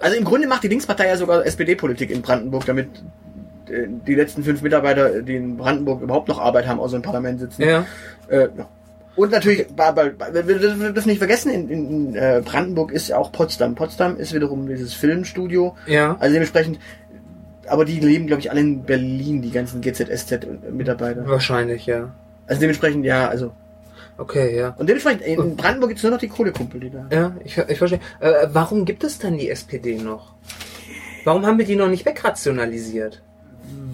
Also 0.01 0.15
im 0.15 0.23
Grunde 0.23 0.47
macht 0.47 0.63
die 0.63 0.69
Linkspartei 0.69 1.07
ja 1.07 1.17
sogar 1.17 1.45
SPD-Politik 1.45 2.09
in 2.11 2.21
Brandenburg, 2.21 2.65
damit 2.65 2.87
äh, 3.69 3.87
die 4.07 4.15
letzten 4.15 4.43
fünf 4.43 4.61
Mitarbeiter, 4.61 5.21
die 5.21 5.35
in 5.35 5.57
Brandenburg 5.57 6.01
überhaupt 6.01 6.29
noch 6.29 6.39
Arbeit 6.39 6.65
haben, 6.65 6.79
außer 6.79 6.95
im 6.95 7.01
Parlament 7.01 7.39
sitzen. 7.41 7.61
ja. 7.63 7.85
Äh, 8.29 8.47
ja. 8.57 8.67
Und 9.15 9.31
natürlich, 9.31 9.67
wir 9.75 10.59
dürfen 10.93 11.07
nicht 11.09 11.17
vergessen, 11.17 11.51
in, 11.51 11.69
in, 11.69 12.15
in 12.15 12.43
Brandenburg 12.45 12.93
ist 12.93 13.09
ja 13.09 13.17
auch 13.17 13.33
Potsdam. 13.33 13.75
Potsdam 13.75 14.15
ist 14.15 14.33
wiederum 14.33 14.65
dieses 14.65 14.93
Filmstudio. 14.93 15.75
Ja. 15.87 16.15
Also 16.21 16.31
dementsprechend, 16.33 16.79
aber 17.67 17.83
die 17.83 17.99
leben, 17.99 18.27
glaube 18.27 18.39
ich, 18.39 18.49
alle 18.49 18.61
in 18.61 18.83
Berlin, 18.83 19.41
die 19.41 19.51
ganzen 19.51 19.81
GZSZ-Mitarbeiter. 19.81 21.27
Wahrscheinlich, 21.27 21.85
ja. 21.85 22.11
Also 22.49 22.61
dementsprechend, 22.61 23.05
ja, 23.05 23.27
also. 23.29 23.53
Okay, 24.17 24.57
ja. 24.57 24.75
Und 24.77 24.89
dementsprechend, 24.89 25.21
in 25.21 25.55
Brandenburg 25.55 25.91
gibt's 25.91 26.03
nur 26.03 26.11
noch 26.11 26.19
die 26.19 26.27
Kohlekumpel, 26.27 26.79
die 26.81 26.89
da. 26.89 27.07
Ja, 27.11 27.35
ich, 27.45 27.57
ich 27.57 27.77
verstehe. 27.77 28.01
Äh, 28.19 28.47
warum 28.51 28.83
gibt 28.83 29.03
es 29.03 29.19
dann 29.19 29.37
die 29.37 29.49
SPD 29.49 29.97
noch? 29.97 30.33
Warum 31.23 31.45
haben 31.45 31.57
wir 31.57 31.65
die 31.65 31.75
noch 31.75 31.87
nicht 31.87 32.05
wegrationalisiert? 32.05 33.21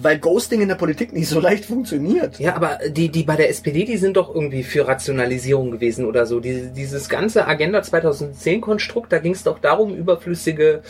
Weil 0.02 0.18
Ghosting 0.18 0.60
in 0.60 0.68
der 0.68 0.76
Politik 0.76 1.12
nicht 1.12 1.28
so 1.28 1.40
leicht 1.40 1.64
funktioniert. 1.64 2.38
Ja, 2.38 2.54
aber 2.54 2.78
die, 2.88 3.08
die 3.08 3.24
bei 3.24 3.34
der 3.34 3.48
SPD, 3.48 3.84
die 3.84 3.96
sind 3.96 4.16
doch 4.16 4.32
irgendwie 4.34 4.62
für 4.62 4.86
Rationalisierung 4.86 5.70
gewesen 5.70 6.04
oder 6.04 6.26
so. 6.26 6.38
Diese, 6.38 6.68
dieses 6.68 7.08
ganze 7.08 7.46
Agenda 7.46 7.82
2010 7.82 8.60
Konstrukt, 8.60 9.12
da 9.12 9.18
ging 9.18 9.32
es 9.32 9.42
doch 9.42 9.58
darum, 9.58 9.94
überflüssige 9.94 10.82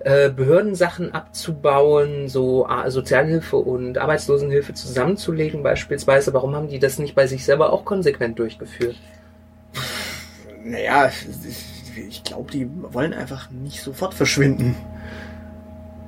äh, 0.00 0.30
Behördensachen 0.30 1.12
abzubauen, 1.12 2.28
so 2.28 2.66
äh, 2.68 2.90
Sozialhilfe 2.90 3.56
und 3.56 3.98
Arbeitslosenhilfe 3.98 4.74
zusammenzulegen 4.74 5.62
beispielsweise. 5.62 6.32
Warum 6.32 6.54
haben 6.54 6.68
die 6.68 6.78
das 6.78 6.98
nicht 6.98 7.14
bei 7.14 7.26
sich 7.26 7.44
selber 7.44 7.72
auch 7.72 7.84
konsequent 7.84 8.38
durchgeführt? 8.38 8.96
Naja, 10.64 11.10
ich 12.08 12.24
glaube, 12.24 12.50
die 12.50 12.68
wollen 12.70 13.12
einfach 13.12 13.50
nicht 13.50 13.82
sofort 13.82 14.14
verschwinden. 14.14 14.76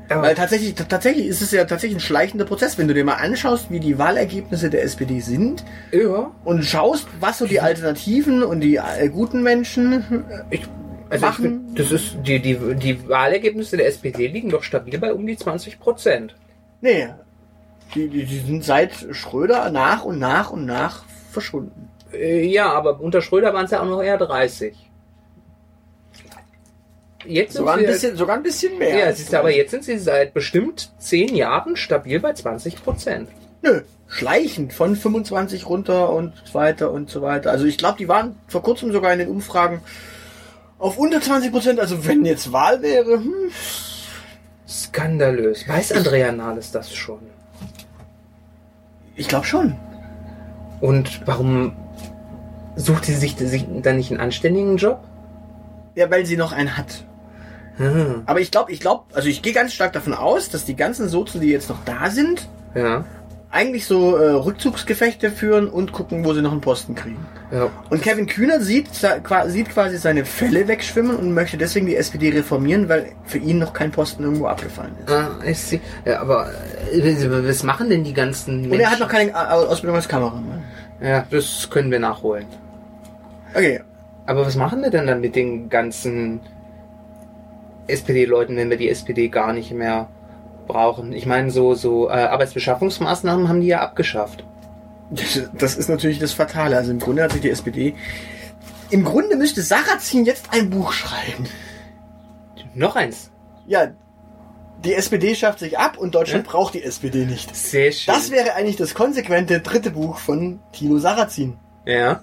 Weil 0.09 0.35
tatsächlich, 0.35 0.75
tatsächlich 0.75 1.27
ist 1.27 1.41
es 1.41 1.51
ja 1.51 1.65
tatsächlich 1.65 1.97
ein 1.97 2.01
schleichender 2.01 2.45
Prozess, 2.45 2.77
wenn 2.79 2.89
du 2.89 2.95
dir 2.95 3.05
mal 3.05 3.15
anschaust, 3.15 3.71
wie 3.71 3.81
die 3.81 3.99
Wahlergebnisse 3.99 4.69
der 4.71 4.83
SPD 4.85 5.21
sind 5.21 5.65
ja, 5.93 6.31
und 6.45 6.63
schaust, 6.65 7.07
was 7.21 7.39
so 7.39 7.47
die 7.47 7.61
Alternativen 7.61 8.43
und 8.43 8.61
die 8.61 8.77
äh, 8.77 9.09
guten 9.09 9.43
Menschen. 9.43 10.25
ich, 10.51 10.63
also 11.09 11.15
ich, 11.17 11.21
Machen- 11.31 11.43
find, 11.45 11.79
das 11.79 11.91
ist 11.91 12.17
die, 12.27 12.39
die, 12.41 12.59
die 12.77 13.09
Wahlergebnisse 13.09 13.77
der 13.79 13.87
SPD 13.87 14.27
liegen 14.27 14.51
doch 14.51 14.63
stabil 14.63 14.99
bei 14.99 15.13
um 15.13 15.27
die 15.27 15.37
20 15.37 15.81
Prozent. 15.81 16.35
Nee, 16.83 17.09
die, 17.95 18.09
die, 18.09 18.25
die 18.25 18.39
sind 18.41 18.63
seit 18.65 18.93
Schröder 19.13 19.71
nach 19.71 20.05
und 20.05 20.19
nach 20.19 20.51
und 20.51 20.67
nach 20.67 21.05
verschwunden. 21.31 21.89
Äh, 22.13 22.47
Ja, 22.47 22.73
aber 22.73 23.01
unter 23.01 23.23
Schröder 23.23 23.55
waren 23.55 23.65
es 23.65 23.71
ja 23.71 23.81
auch 23.81 23.87
noch 23.87 24.03
eher 24.03 24.19
30. 24.19 24.75
Jetzt 27.27 27.53
sind 27.53 27.61
Sogar 27.61 27.77
ein 27.77 27.87
bisschen, 27.87 28.17
sogar 28.17 28.37
ein 28.37 28.43
bisschen 28.43 28.79
mehr. 28.79 28.99
Ja, 28.99 29.13
siehst 29.13 29.33
du, 29.33 29.39
aber 29.39 29.51
jetzt 29.51 29.71
sind 29.71 29.85
sie 29.85 29.99
seit 29.99 30.35
bestimmt 30.35 30.91
10 30.99 31.35
Jahren 31.35 31.77
stabil 31.77 32.21
bei 32.21 32.33
20 32.33 32.83
Prozent. 32.83 33.29
Nö, 33.63 33.83
schleichend 34.09 34.73
von 34.73 34.97
25 34.97 35.67
runter 35.67 36.11
und 36.11 36.33
weiter 36.53 36.91
und 36.91 37.11
so 37.11 37.23
weiter. 37.23 37.51
Also 37.51 37.65
ich 37.65 37.79
glaube, 37.79 37.99
die 37.99 38.09
waren 38.09 38.37
vor 38.49 38.63
kurzem 38.63 38.93
sogar 38.93 39.13
in 39.13 39.21
den 39.21 39.29
Umfragen 39.29 39.81
auf 40.79 40.99
unter 40.99 41.21
20 41.21 41.51
Prozent. 41.51 41.81
Also 41.81 42.07
wenn 42.07 42.25
jetzt 42.25 42.53
Wahl 42.53 42.83
wäre, 42.83 43.15
hm, 43.15 43.51
Skandalös. 44.69 45.69
Weiß 45.69 45.93
Andrea 45.93 46.33
Nahles 46.33 46.71
das 46.73 46.95
schon? 46.95 47.21
ich 49.17 49.29
glaube 49.29 49.47
schon. 49.47 49.77
Und 50.81 51.27
warum 51.27 51.73
sucht 52.77 53.05
sie 53.05 53.15
sich, 53.15 53.37
sich 53.37 53.67
dann 53.83 53.97
nicht 53.97 54.11
einen 54.11 54.21
anständigen 54.21 54.77
Job? 54.77 55.05
Ja, 55.95 56.11
weil 56.11 56.27
sie 56.27 56.37
noch 56.37 56.53
einen 56.53 56.77
hat. 56.77 57.05
Hm. 57.77 58.23
Aber 58.27 58.41
ich 58.41 58.51
glaube, 58.51 58.71
ich 58.73 58.81
glaube, 58.81 59.05
also 59.15 59.29
ich 59.29 59.43
gehe 59.43 59.53
ganz 59.53 59.73
stark 59.73 59.93
davon 59.93 60.15
aus, 60.15 60.49
dass 60.49 60.65
die 60.65 60.77
ganzen 60.77 61.09
Sozen, 61.09 61.41
die 61.41 61.49
jetzt 61.49 61.69
noch 61.69 61.85
da 61.85 62.09
sind, 62.11 62.49
Ja. 62.75 63.05
eigentlich 63.51 63.87
so 63.87 64.17
äh, 64.17 64.31
Rückzugsgefechte 64.31 65.31
führen 65.31 65.69
und 65.69 65.93
gucken, 65.93 66.25
wo 66.25 66.35
sie 66.35 66.43
noch 66.43 66.53
einen 66.53 66.61
Posten 66.61 66.95
kriegen. 66.95 67.25
ja. 67.53 67.69
Und 67.91 68.03
Kevin 68.03 68.27
Kühner 68.27 68.61
sieht, 68.61 68.89
sieht 68.95 69.69
quasi 69.71 69.97
seine 69.97 70.25
Fälle 70.25 70.67
wegschwimmen 70.69 71.17
und 71.17 71.33
möchte 71.35 71.57
deswegen 71.57 71.87
die 71.87 71.95
SPD 71.97 72.31
reformieren, 72.31 72.89
weil 72.89 73.13
für 73.25 73.39
ihn 73.39 73.59
noch 73.59 73.73
kein 73.73 73.91
Posten 73.93 74.25
irgendwo 74.25 74.47
abgefallen 74.47 74.93
ist. 75.05 75.13
Ah, 75.13 75.31
ich 75.45 75.59
sehe. 75.59 75.81
Ja, 76.05 76.21
aber 76.21 76.51
äh, 76.93 77.47
was 77.49 77.63
machen 77.65 77.91
denn 77.91 78.03
die 78.05 78.13
ganzen 78.15 78.57
Menschen? 78.63 78.73
Und 78.73 78.81
er 78.81 78.91
hat 78.91 78.99
noch 79.01 79.09
keine 79.09 79.35
A- 79.35 79.53
Ausbildung 79.53 79.97
als 79.97 80.09
Kameramann. 80.09 80.63
Ja, 81.01 81.25
das 81.31 81.69
können 81.71 81.91
wir 81.91 81.99
nachholen. 82.01 82.47
Okay, 83.53 83.81
Aber 84.27 84.47
was 84.47 84.57
machen 84.57 84.81
wir 84.83 84.91
denn 84.91 85.07
dann 85.07 85.21
mit 85.21 85.37
den 85.37 85.69
ganzen 85.69 86.41
SPD-Leuten, 87.87 88.57
wenn 88.57 88.71
wir 88.71 88.77
die 88.77 88.89
SPD 88.89 89.29
gar 89.29 89.53
nicht 89.53 89.73
mehr 89.73 90.09
brauchen. 90.67 91.13
Ich 91.13 91.27
meine, 91.27 91.51
so, 91.51 91.75
so 91.75 92.09
äh, 92.09 92.13
Arbeitsbeschaffungsmaßnahmen 92.13 93.49
haben 93.49 93.61
die 93.61 93.67
ja 93.69 93.81
abgeschafft. 93.81 94.45
Das, 95.53 95.77
ist 95.77 95.89
natürlich 95.89 96.19
das 96.19 96.33
Fatale. 96.33 96.77
Also 96.77 96.91
im 96.91 96.99
Grunde 96.99 97.23
hat 97.23 97.33
sich 97.33 97.43
die 97.43 97.51
SPD. 97.51 97.95
Im 98.91 99.05
Grunde 99.05 99.37
müsste 99.37 99.63
Sarrazin 99.63 100.25
jetzt 100.25 100.49
ein 100.51 100.71
Buch 100.71 100.93
schreiben. 100.93 101.47
Noch 102.75 102.97
eins. 102.97 103.31
Ja, 103.67 103.89
die 104.85 104.95
SPD 104.95 105.35
schafft 105.35 105.61
sich 105.61 105.79
ab 105.79 105.97
und 105.99 106.15
Deutschland 106.15 106.47
Ja. 106.47 106.53
braucht 106.53 106.75
die 106.75 106.83
SPD 106.83 107.25
nicht. 107.27 107.55
Sehr 107.55 107.93
schön. 107.93 108.13
Das 108.15 108.31
wäre 108.31 108.55
eigentlich 108.55 108.77
das 108.77 108.95
konsequente 108.95 109.61
dritte 109.61 109.91
Buch 109.91 110.19
von 110.19 110.61
Tino 110.73 110.99
Sarrazin. 110.99 111.57
ja. 111.85 112.21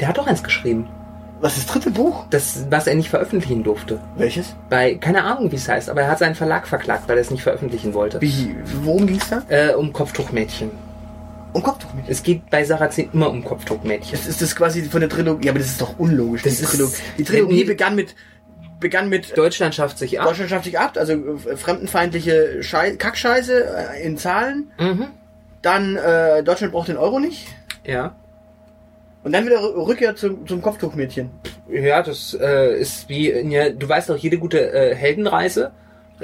Der 0.00 0.08
hat 0.08 0.18
doch 0.18 0.26
eins 0.26 0.42
geschrieben. 0.42 0.88
Was 1.42 1.56
ist 1.58 1.66
das 1.66 1.72
dritte 1.74 1.90
Buch? 1.90 2.24
Das, 2.30 2.64
was 2.70 2.86
er 2.86 2.94
nicht 2.94 3.10
veröffentlichen 3.10 3.62
durfte. 3.64 4.00
Welches? 4.16 4.54
Bei, 4.70 4.94
keine 4.94 5.24
Ahnung, 5.24 5.50
wie 5.52 5.56
es 5.56 5.68
heißt, 5.68 5.90
aber 5.90 6.02
er 6.02 6.08
hat 6.10 6.20
seinen 6.20 6.34
Verlag 6.36 6.66
verklagt, 6.68 7.08
weil 7.08 7.16
er 7.18 7.20
es 7.20 7.30
nicht 7.30 7.42
veröffentlichen 7.42 7.92
wollte. 7.94 8.20
Wie? 8.20 8.54
Worum 8.82 9.06
ging's 9.08 9.28
da? 9.28 9.42
Äh, 9.48 9.74
um 9.74 9.92
Kopftuchmädchen. 9.92 10.70
Um 11.52 11.62
Kopftuch 11.62 11.92
mit. 11.92 12.04
Es 12.08 12.22
geht 12.22 12.48
bei 12.48 12.64
Sarrazin 12.64 13.10
immer 13.12 13.28
um 13.28 13.44
Kopftuchmädchen. 13.44 14.14
Ist, 14.14 14.26
ist 14.26 14.40
das 14.40 14.56
quasi 14.56 14.82
von 14.84 15.00
der 15.00 15.10
Trilogie? 15.10 15.44
Ja, 15.46 15.52
aber 15.52 15.58
das 15.58 15.68
ist 15.68 15.80
doch 15.82 15.98
unlogisch. 15.98 16.42
Das 16.42 16.56
die, 16.56 16.62
ist- 16.62 16.70
Trilogie. 16.70 16.94
die 17.18 17.24
Trilogie 17.24 17.54
Nee. 17.56 17.64
begann 17.64 17.94
mit 17.96 18.14
begann 18.80 19.08
mit 19.08 19.36
Deutschland 19.38 19.74
schafft 19.76 19.98
sich 19.98 20.18
ab. 20.20 20.26
Deutschland 20.26 20.50
schafft 20.50 20.64
sich 20.64 20.76
ab, 20.78 20.96
also 20.96 21.12
äh, 21.12 21.56
fremdenfeindliche 21.56 22.62
Schei 22.62 22.92
Kackscheiße 22.96 23.64
äh, 23.94 24.02
in 24.06 24.16
Zahlen. 24.16 24.72
Mhm. 24.78 25.08
Dann 25.60 25.96
äh, 25.96 26.42
Deutschland 26.42 26.72
braucht 26.72 26.88
den 26.88 26.96
Euro 26.96 27.18
nicht. 27.20 27.46
Ja. 27.84 28.16
Und 29.24 29.32
dann 29.32 29.46
wieder 29.46 29.58
Rü- 29.58 29.86
Rückkehr 29.86 30.16
zum, 30.16 30.46
zum 30.46 30.60
Kopftuchmädchen. 30.60 31.30
Ja, 31.70 32.02
das 32.02 32.36
äh, 32.40 32.78
ist 32.78 33.08
wie, 33.08 33.30
ja, 33.30 33.70
du 33.70 33.88
weißt 33.88 34.10
doch, 34.10 34.16
jede 34.16 34.38
gute 34.38 34.72
äh, 34.72 34.94
Heldenreise 34.94 35.70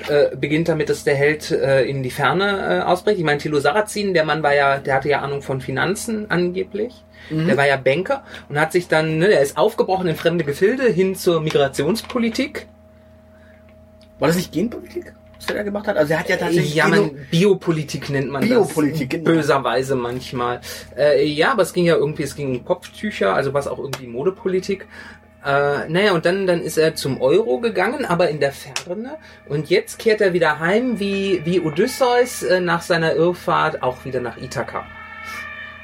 äh, 0.09 0.37
beginnt 0.37 0.69
damit, 0.69 0.89
dass 0.89 1.05
der 1.05 1.15
Held 1.15 1.51
äh, 1.51 1.85
in 1.85 2.03
die 2.03 2.11
Ferne 2.11 2.81
äh, 2.81 2.83
ausbricht. 2.83 3.19
Ich 3.19 3.25
meine, 3.25 3.39
Thilo 3.39 3.61
Sarrazin, 3.61 4.15
der 4.15 4.25
Mann 4.25 4.43
war 4.43 4.55
ja, 4.55 4.79
der 4.79 4.95
hatte 4.95 5.09
ja 5.09 5.21
Ahnung 5.21 5.43
von 5.43 5.61
Finanzen 5.61 6.31
angeblich. 6.31 7.05
Der 7.31 7.59
war 7.59 7.67
ja 7.67 7.77
Banker 7.77 8.25
und 8.49 8.59
hat 8.59 8.73
sich 8.73 8.89
dann, 8.89 9.19
ne, 9.19 9.29
der 9.29 9.43
ist 9.43 9.59
aufgebrochen 9.59 10.07
in 10.07 10.17
fremde 10.17 10.45
Gefilde 10.45 10.85
hin 10.85 11.15
zur 11.15 11.43
Migrationspolitik. 11.43 12.67
War 14.19 14.29
das 14.29 14.39
nicht 14.39 14.51
Genpolitik, 14.51 15.13
was 15.39 15.47
da 15.47 15.63
gemacht 15.63 15.87
hat? 15.87 15.97
Also 15.97 16.13
er 16.13 16.21
hat 16.21 16.29
ja 16.29 16.37
tatsächlich 16.37 16.75
Ja, 16.75 16.89
man, 16.89 17.11
Biopolitik 17.31 18.11
nennt 18.11 18.31
man 18.31 18.43
Biopolitik, 18.43 19.11
das. 19.11 19.21
genau. 19.21 19.31
Böserweise 19.33 19.95
manchmal. 19.95 20.61
Äh, 20.97 21.25
ja, 21.27 21.53
aber 21.53 21.63
es 21.63 21.73
ging 21.73 21.85
ja 21.85 21.97
irgendwie, 21.97 22.25
es 22.25 22.35
ging 22.35 22.51
um 22.51 22.65
Kopftücher, 22.65 23.35
also 23.35 23.55
was 23.55 23.67
auch 23.67 23.79
irgendwie 23.79 24.07
Modepolitik. 24.07 24.87
Äh, 25.45 25.89
naja, 25.89 26.13
und 26.13 26.27
dann, 26.27 26.47
dann 26.47 26.61
ist 26.61 26.77
er 26.77 26.97
zum 26.97 27.21
Euro 27.21 27.61
gegangen, 27.61 28.05
aber 28.05 28.29
in 28.29 28.41
der 28.41 28.53
Ferne. 28.53 29.17
Und 29.49 29.71
jetzt 29.71 29.99
kehrt 29.99 30.21
er 30.21 30.33
wieder 30.33 30.59
heim, 30.59 30.99
wie, 30.99 31.43
wie 31.45 31.61
Odysseus 31.61 32.43
äh, 32.43 32.61
nach 32.61 32.83
seiner 32.83 33.15
Irrfahrt 33.15 33.83
auch 33.83 34.05
wieder 34.05 34.21
nach 34.21 34.37
Ithaka. 34.37 34.85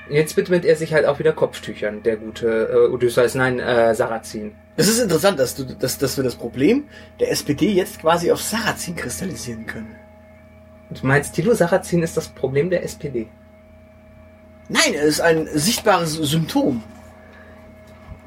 Jetzt 0.08 0.36
widmet 0.36 0.64
er 0.64 0.76
sich 0.76 0.92
halt 0.92 1.06
auch 1.06 1.18
wieder 1.18 1.32
Kopftüchern, 1.32 2.02
der 2.02 2.16
gute 2.16 2.68
äh, 2.70 2.92
Odysseus, 2.92 3.34
nein, 3.34 3.58
äh, 3.58 3.94
Sarrazin. 3.94 4.54
Es 4.76 4.88
ist 4.88 5.00
interessant, 5.00 5.38
dass, 5.38 5.54
du, 5.54 5.64
dass, 5.64 5.98
dass 5.98 6.16
wir 6.16 6.24
das 6.24 6.34
Problem 6.34 6.84
der 7.20 7.30
SPD 7.30 7.70
jetzt 7.70 8.00
quasi 8.00 8.30
auf 8.30 8.42
Sarrazin 8.42 8.96
kristallisieren 8.96 9.66
können. 9.66 9.96
Du 10.90 11.06
meinst, 11.06 11.34
Thilo 11.34 11.54
Sarrazin 11.54 12.02
ist 12.02 12.16
das 12.16 12.28
Problem 12.28 12.70
der 12.70 12.84
SPD? 12.84 13.28
Nein, 14.68 14.94
es 14.94 15.04
ist 15.04 15.20
ein 15.20 15.48
sichtbares 15.52 16.14
Symptom. 16.14 16.82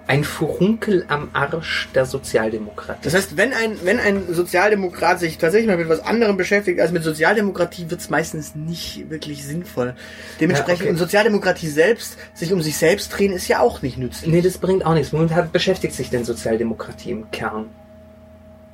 Ein 0.08 0.24
Furunkel 0.24 1.04
am 1.10 1.30
Arsch 1.34 1.90
der 1.94 2.06
Sozialdemokratie. 2.06 3.00
Das 3.04 3.14
heißt, 3.14 3.36
wenn 3.36 3.52
ein, 3.52 3.78
wenn 3.84 4.00
ein 4.00 4.34
Sozialdemokrat 4.34 5.20
sich 5.20 5.38
tatsächlich 5.38 5.68
mal 5.68 5.76
mit 5.78 5.90
was 5.90 6.00
anderem 6.00 6.38
beschäftigt 6.38 6.80
als 6.80 6.92
mit 6.94 7.04
Sozialdemokratie, 7.04 7.90
wird 7.90 8.00
es 8.00 8.10
meistens 8.10 8.56
nicht 8.56 9.10
wirklich 9.10 9.46
sinnvoll. 9.46 9.96
Dementsprechend, 10.40 10.86
Ja, 10.86 10.92
okay. 10.92 11.00
Sozialdemokratie 11.00 11.68
selbst, 11.68 12.18
sich 12.34 12.54
um 12.54 12.62
sich 12.62 12.78
selbst 12.78 13.10
drehen, 13.10 13.34
ist 13.34 13.50
ja 13.50 13.60
auch 13.60 13.82
nicht 13.82 13.98
nützlich. 13.98 14.32
Nee, 14.32 14.42
das 14.42 14.58
bringt 14.60 14.86
auch 14.86 14.94
nichts. 14.94 15.12
Womit 15.12 15.32
hat, 15.32 15.52
beschäftigt 15.52 15.94
sich 15.94 16.10
denn 16.10 16.24
Sozialdemokratie 16.24 17.12
im 17.12 17.30
Kern? 17.32 17.66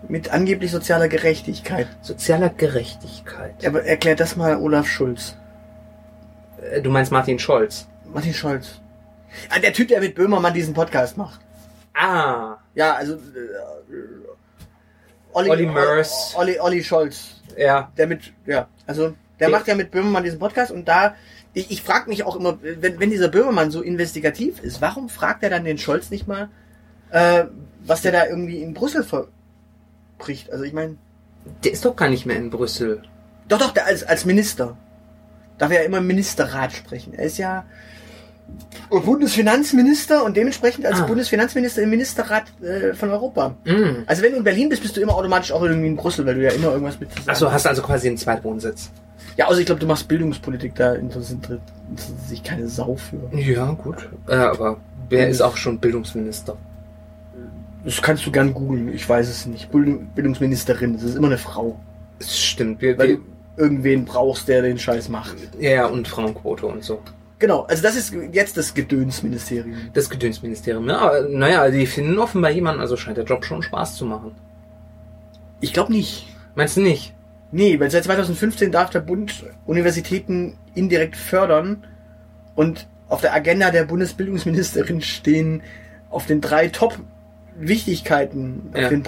Mit 0.08 0.30
angeblich 0.32 0.70
sozialer 0.70 1.08
Gerechtigkeit. 1.08 1.88
Sozialer 2.02 2.50
Gerechtigkeit. 2.50 3.66
Aber 3.66 3.84
erklärt 3.84 4.20
das 4.20 4.36
mal 4.36 4.58
Olaf 4.58 4.86
Schulz. 4.86 5.36
Äh, 6.62 6.82
Du 6.82 6.92
meinst 6.92 7.12
Martin 7.12 7.40
Scholz? 7.40 7.88
Martin 8.14 8.34
Scholz. 8.36 8.80
Ah, 9.50 9.60
der 9.60 9.74
Typ, 9.74 9.88
der 9.88 10.00
mit 10.02 10.16
Böhmermann 10.16 10.54
diesen 10.54 10.74
Podcast 10.74 11.18
macht. 11.18 11.40
Ah, 11.94 12.58
Ja, 12.76 12.94
also 12.96 13.14
äh, 13.16 13.18
Olli, 15.34 15.50
Olli 15.50 15.66
Murs. 15.66 16.34
Olli, 16.36 16.60
Olli 16.60 16.84
Scholz. 16.84 17.42
ja. 17.58 17.92
Der 17.98 18.08
mit, 18.08 18.34
ja, 18.46 18.68
also 18.86 19.10
der 19.40 19.48
Der- 19.48 19.50
macht 19.50 19.68
ja 19.68 19.76
mit 19.76 19.92
Böhmermann 19.92 20.24
diesen 20.24 20.40
Podcast 20.40 20.72
und 20.72 20.88
da, 20.88 21.16
ich, 21.54 21.72
ich 21.72 21.82
frage 21.82 22.10
mich 22.10 22.24
auch 22.24 22.36
immer, 22.36 22.58
wenn, 22.62 23.00
wenn 23.00 23.10
dieser 23.10 23.28
Böhmermann 23.30 23.72
so 23.72 23.82
investigativ 23.82 24.60
ist, 24.62 24.82
warum 24.82 25.10
fragt 25.10 25.44
er 25.44 25.50
dann 25.50 25.66
den 25.66 25.78
Scholz 25.78 26.10
nicht 26.12 26.28
mal, 26.28 26.50
äh, 27.10 27.46
was 27.86 28.02
der 28.02 28.12
da 28.12 28.26
irgendwie 28.26 28.62
in 28.62 28.74
Brüssel 28.74 29.04
verbricht? 29.04 30.52
Also 30.52 30.64
ich 30.64 30.74
meine, 30.74 30.98
Der 31.64 31.72
ist 31.74 31.84
doch 31.86 31.96
gar 31.96 32.10
nicht 32.10 32.26
mehr 32.26 32.38
in 32.38 32.50
Brüssel. 32.50 33.02
doch, 33.48 33.58
doch, 33.60 33.72
der 33.72 33.86
als, 33.88 34.04
als 34.04 34.26
Minister. 34.26 34.78
Darf 35.58 35.72
er 35.72 35.82
ja 35.82 35.86
immer 35.86 36.00
im 36.00 36.08
Ministerrat 36.08 36.74
sprechen. 36.74 37.14
Er 37.14 37.26
ist 37.26 37.38
ja 37.38 37.66
Bundesfinanzminister 38.90 40.24
und 40.24 40.38
dementsprechend 40.38 40.86
als 40.86 41.02
Ah. 41.02 41.06
Bundesfinanzminister 41.06 41.82
im 41.82 41.90
Ministerrat 41.90 42.44
äh, 42.62 42.94
von 42.94 43.10
Europa. 43.10 43.56
Mm. 43.66 44.04
Also 44.06 44.22
wenn 44.22 44.32
du 44.34 44.38
in 44.38 44.44
Berlin 44.44 44.70
bist, 44.70 44.82
bist 44.82 44.96
du 44.96 45.02
immer 45.02 45.16
automatisch 45.16 45.52
auch 45.52 45.64
irgendwie 45.64 45.88
in 45.88 45.96
Brüssel, 45.96 46.26
weil 46.26 46.36
du 46.36 46.44
ja 46.44 46.52
immer 46.52 46.72
irgendwas 46.72 47.00
mit 47.00 47.10
Achso, 47.26 47.52
hast 47.52 47.66
also 47.66 47.82
quasi 47.82 48.08
einen 48.08 48.18
Zweitwohnsitz. 48.18 48.92
Ja, 49.36 49.48
also 49.48 49.60
ich 49.60 49.66
glaube, 49.66 49.80
du 49.82 49.88
machst 49.88 50.08
Bildungspolitik, 50.08 50.76
da 50.76 50.94
interessiert, 50.94 51.40
sich 52.28 52.44
keine 52.44 52.68
Sau 52.68 52.96
für. 52.96 53.36
Ja, 53.36 53.72
gut. 53.72 54.08
Äh, 54.28 54.36
aber 54.36 54.78
wer 55.10 55.28
ist 55.28 55.42
auch 55.42 55.58
schon 55.58 55.80
Bildungsminister? 55.80 56.56
Das 57.84 58.02
kannst 58.02 58.26
du 58.26 58.32
gern 58.32 58.54
googeln, 58.54 58.94
ich 58.94 59.08
weiß 59.10 59.28
es 59.28 59.46
nicht. 59.46 59.72
Bildung, 59.72 60.06
Bildungsministerin, 60.16 60.94
das 60.94 61.04
ist 61.04 61.16
immer 61.16 61.28
eine 61.28 61.38
Frau. 61.38 61.80
Das 62.20 62.38
stimmt. 62.40 62.82
Wir, 62.82 62.98
Weil 62.98 63.08
wir, 63.10 63.16
du 63.18 63.24
irgendwen 63.58 64.06
brauchst, 64.06 64.48
der 64.48 64.62
den 64.62 64.78
Scheiß 64.78 65.10
macht. 65.10 65.36
ja, 65.60 65.88
und 65.88 66.08
Frauenquote 66.08 66.66
und 66.68 66.84
so. 66.84 67.02
Genau, 67.44 67.64
also 67.64 67.84
das 67.84 67.98
ist 67.98 68.16
jetzt 68.32 68.56
das 68.56 68.74
Gedönsministerium. 68.74 69.76
Das 69.94 70.10
Gedönsministerium. 70.10 70.88
Ja, 70.88 71.00
aber 71.00 71.28
naja, 71.28 71.70
die 71.70 71.86
finden 71.86 72.18
offenbar 72.18 72.52
jemanden, 72.52 72.80
also 72.80 72.96
scheint 72.96 73.18
der 73.18 73.26
Job 73.26 73.44
schon 73.44 73.62
Spaß 73.62 73.98
zu 73.98 74.06
machen. 74.06 74.32
Ich 75.60 75.74
glaube 75.74 75.92
nicht. 75.92 76.26
Meinst 76.56 76.78
du 76.78 76.82
nicht? 76.82 77.14
Nee, 77.52 77.78
weil 77.82 77.92
seit 77.92 78.06
2015 78.06 78.72
darf 78.72 78.92
der 78.92 79.02
Bund 79.02 79.44
Universitäten 79.66 80.56
indirekt 80.74 81.18
fördern 81.18 81.84
und 82.56 82.88
auf 83.10 83.20
der 83.20 83.34
Agenda 83.34 83.72
der 83.72 83.84
Bundesbildungsministerin 83.84 85.02
stehen 85.02 85.64
auf 86.10 86.26
den 86.26 86.40
drei 86.40 86.70
Top-Wichtigkeiten, 86.70 88.70
auf 88.74 88.80
Ja. 88.84 88.88
den 88.88 89.04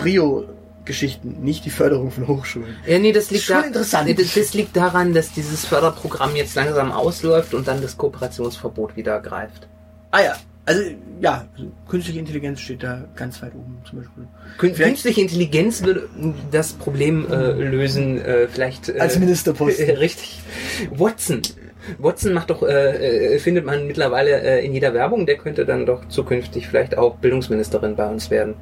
Prio-Geschichten, 0.85 1.37
nicht 1.41 1.65
die 1.65 1.69
Förderung 1.71 2.11
von 2.11 2.27
Hochschulen. 2.27 2.75
Ja, 2.85 2.99
nee, 2.99 3.11
das 3.11 3.31
liegt 3.31 3.49
da, 3.49 3.61
interessant. 3.61 4.07
Nee, 4.07 4.13
Das, 4.13 4.33
das 4.33 4.53
liegt 4.53 4.75
daran, 4.77 5.13
dass 5.13 5.31
dieses 5.31 5.65
Förderprogramm 5.65 6.35
jetzt 6.35 6.55
langsam 6.55 6.91
ausläuft 6.91 7.53
und 7.53 7.67
dann 7.67 7.81
das 7.81 7.97
Kooperationsverbot 7.97 8.95
wieder 8.95 9.19
greift. 9.19 9.67
Ah 10.11 10.21
ja, 10.21 10.35
also 10.65 10.81
ja, 11.19 11.47
also, 11.57 11.71
künstliche 11.89 12.19
Intelligenz 12.19 12.59
steht 12.61 12.83
da 12.83 13.03
ganz 13.15 13.41
weit 13.41 13.53
oben 13.55 13.77
zum 13.89 13.99
Beispiel. 13.99 14.27
Kün 14.57 14.73
Vielleicht- 14.75 14.89
Künstliche 14.91 15.21
Intelligenz 15.21 15.83
würde 15.83 16.07
das 16.51 16.73
Problem 16.73 17.27
äh, 17.31 17.51
lösen, 17.51 18.21
äh, 18.21 18.47
vielleicht 18.47 18.89
äh, 18.89 18.99
Als 18.99 19.17
Ministerposten. 19.19 19.89
richtig. 19.97 20.41
Watson. 20.91 21.41
Watson 21.99 22.33
macht 22.33 22.49
doch, 22.49 22.63
äh, 22.63 23.35
äh, 23.35 23.39
findet 23.39 23.63
man 23.65 23.85
mittlerweile 23.85 24.41
äh, 24.41 24.65
in 24.65 24.73
jeder 24.73 24.93
Werbung, 24.95 25.25
der 25.27 25.37
könnte 25.37 25.65
dann 25.65 25.85
doch 25.85 26.07
zukünftig 26.09 26.67
vielleicht 26.67 26.97
auch 26.97 27.17
Bildungsministerin 27.17 27.95
bei 27.95 28.07
uns 28.07 28.31
werden. 28.31 28.55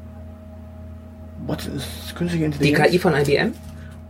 Was 1.46 1.66
ist 1.68 2.16
künstliche 2.16 2.50
Die 2.50 2.70
Intelligenz? 2.70 2.90
KI 2.90 3.00
von 3.00 3.14
IBM? 3.16 3.54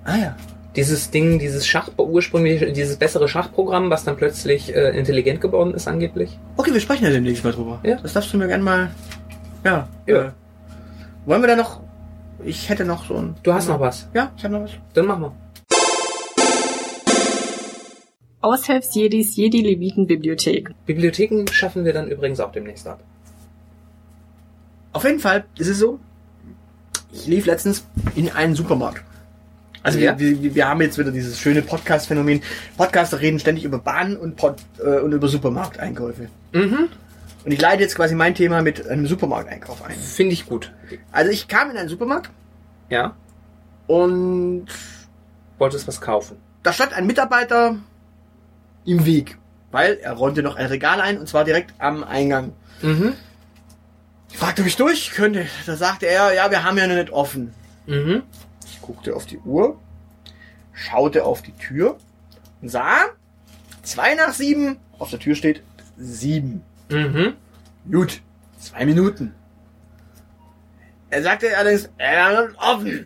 Ah 0.03 0.17
ja. 0.17 0.35
Dieses 0.75 1.11
Ding, 1.11 1.39
dieses 1.39 1.67
Schach, 1.67 1.89
ursprünglich, 1.97 2.73
dieses 2.73 2.97
bessere 2.97 3.27
Schachprogramm, 3.27 3.89
was 3.89 4.03
dann 4.03 4.17
plötzlich 4.17 4.75
äh, 4.75 4.97
intelligent 4.97 5.39
geworden 5.41 5.73
ist 5.73 5.87
angeblich. 5.87 6.37
Okay, 6.57 6.73
wir 6.73 6.79
sprechen 6.79 7.03
ja 7.05 7.11
demnächst 7.11 7.43
mal 7.43 7.53
drüber. 7.53 7.79
Ja. 7.83 7.97
Das 8.01 8.13
darfst 8.13 8.33
du 8.33 8.37
mir 8.37 8.47
gerne 8.47 8.63
mal. 8.63 8.91
Ja. 9.63 9.87
Ja. 10.07 10.21
Äh, 10.21 10.31
wollen 11.25 11.41
wir 11.41 11.47
da 11.47 11.55
noch. 11.55 11.81
Ich 12.43 12.69
hätte 12.69 12.85
noch 12.85 13.05
so 13.05 13.15
ein. 13.15 13.35
Du 13.43 13.53
hast 13.53 13.67
noch 13.67 13.79
was. 13.79 14.09
Ja, 14.13 14.31
ich 14.35 14.43
habe 14.43 14.55
noch 14.55 14.63
was. 14.63 14.71
Dann 14.93 15.05
machen 15.05 15.21
wir. 15.21 15.35
Aushilfsjedis 18.41 19.37
Jedi-Leviten-Bibliothek. 19.37 20.71
Bibliotheken 20.85 21.45
schaffen 21.51 21.85
wir 21.85 21.93
dann 21.93 22.09
übrigens 22.09 22.41
auch 22.41 22.51
demnächst 22.51 22.87
ab. 22.87 22.99
Auf 24.91 25.05
jeden 25.05 25.19
Fall 25.19 25.45
ist 25.57 25.69
es 25.69 25.79
so. 25.79 25.99
Ich 27.13 27.27
lief 27.27 27.45
letztens 27.45 27.85
in 28.15 28.29
einen 28.31 28.55
Supermarkt. 28.55 29.03
Also 29.83 29.99
Ja. 29.99 30.17
wir, 30.17 30.41
wir, 30.41 30.55
wir 30.55 30.67
haben 30.67 30.81
jetzt 30.81 30.97
wieder 30.97 31.11
dieses 31.11 31.39
schöne 31.39 31.61
Podcast-Phänomen. 31.61 32.41
Podcaster 32.77 33.19
reden 33.21 33.39
ständig 33.39 33.63
über 33.65 33.77
Bahn 33.79 34.15
und, 34.17 34.35
Pod, 34.35 34.55
äh, 34.83 34.99
und 34.99 35.11
über 35.13 35.27
Supermarkteinkäufe. 35.27 36.29
Mhm. 36.53 36.89
Und 37.45 37.51
ich 37.51 37.59
leite 37.59 37.83
jetzt 37.83 37.95
quasi 37.95 38.15
mein 38.15 38.33
Thema 38.35 38.61
mit 38.61 38.87
einem 38.87 39.05
Supermarkteinkauf 39.05 39.83
ein. 39.83 39.95
Finde 39.95 40.33
ich 40.33 40.45
gut. 40.45 40.71
Also 41.11 41.29
ich 41.31 41.47
kam 41.47 41.69
in 41.71 41.77
einen 41.77 41.89
Supermarkt 41.89 42.29
Ja. 42.89 43.15
Und 43.87 44.65
Wolltest 45.59 45.87
was 45.87 45.99
kaufen. 46.01 46.37
da 46.63 46.71
stand 46.73 46.93
ein 46.93 47.05
Mitarbeiter 47.05 47.75
im 48.85 49.05
Weg, 49.05 49.37
weil 49.71 49.97
er 50.01 50.13
räumte 50.13 50.41
noch 50.41 50.55
ein 50.55 50.65
Regal 50.67 50.99
ein 51.01 51.17
und 51.19 51.27
zwar 51.27 51.43
direkt 51.43 51.73
am 51.79 52.03
Eingang. 52.03 52.53
Mhm. 52.81 53.13
Ich 54.33 54.39
fragte 54.39 54.63
mich 54.63 54.75
durch, 54.75 55.11
könnte. 55.11 55.45
Da 55.67 55.75
sagte 55.75 56.07
er, 56.07 56.33
ja, 56.33 56.49
wir 56.49 56.63
haben 56.63 56.75
ja 56.75 56.87
noch 56.87 56.95
nicht 56.95 57.11
offen. 57.11 57.53
Mhm. 57.85 58.23
Ich 58.65 58.81
guckte 58.81 59.15
auf 59.15 59.27
die 59.27 59.37
Uhr, 59.37 59.79
schaute 60.73 61.23
auf 61.23 61.43
die 61.43 61.51
Tür 61.51 61.97
und 62.59 62.69
sah, 62.69 63.05
zwei 63.83 64.15
nach 64.15 64.33
sieben, 64.33 64.77
auf 64.97 65.11
der 65.11 65.19
Tür 65.19 65.35
steht 65.35 65.61
sieben. 65.97 66.63
Mhm. 66.89 67.35
Gut, 67.89 68.21
zwei 68.59 68.85
Minuten. 68.87 69.35
Er 71.11 71.21
sagte 71.21 71.55
allerdings, 71.55 71.91
er 71.99 72.45
ist 72.49 72.57
offen. 72.57 73.05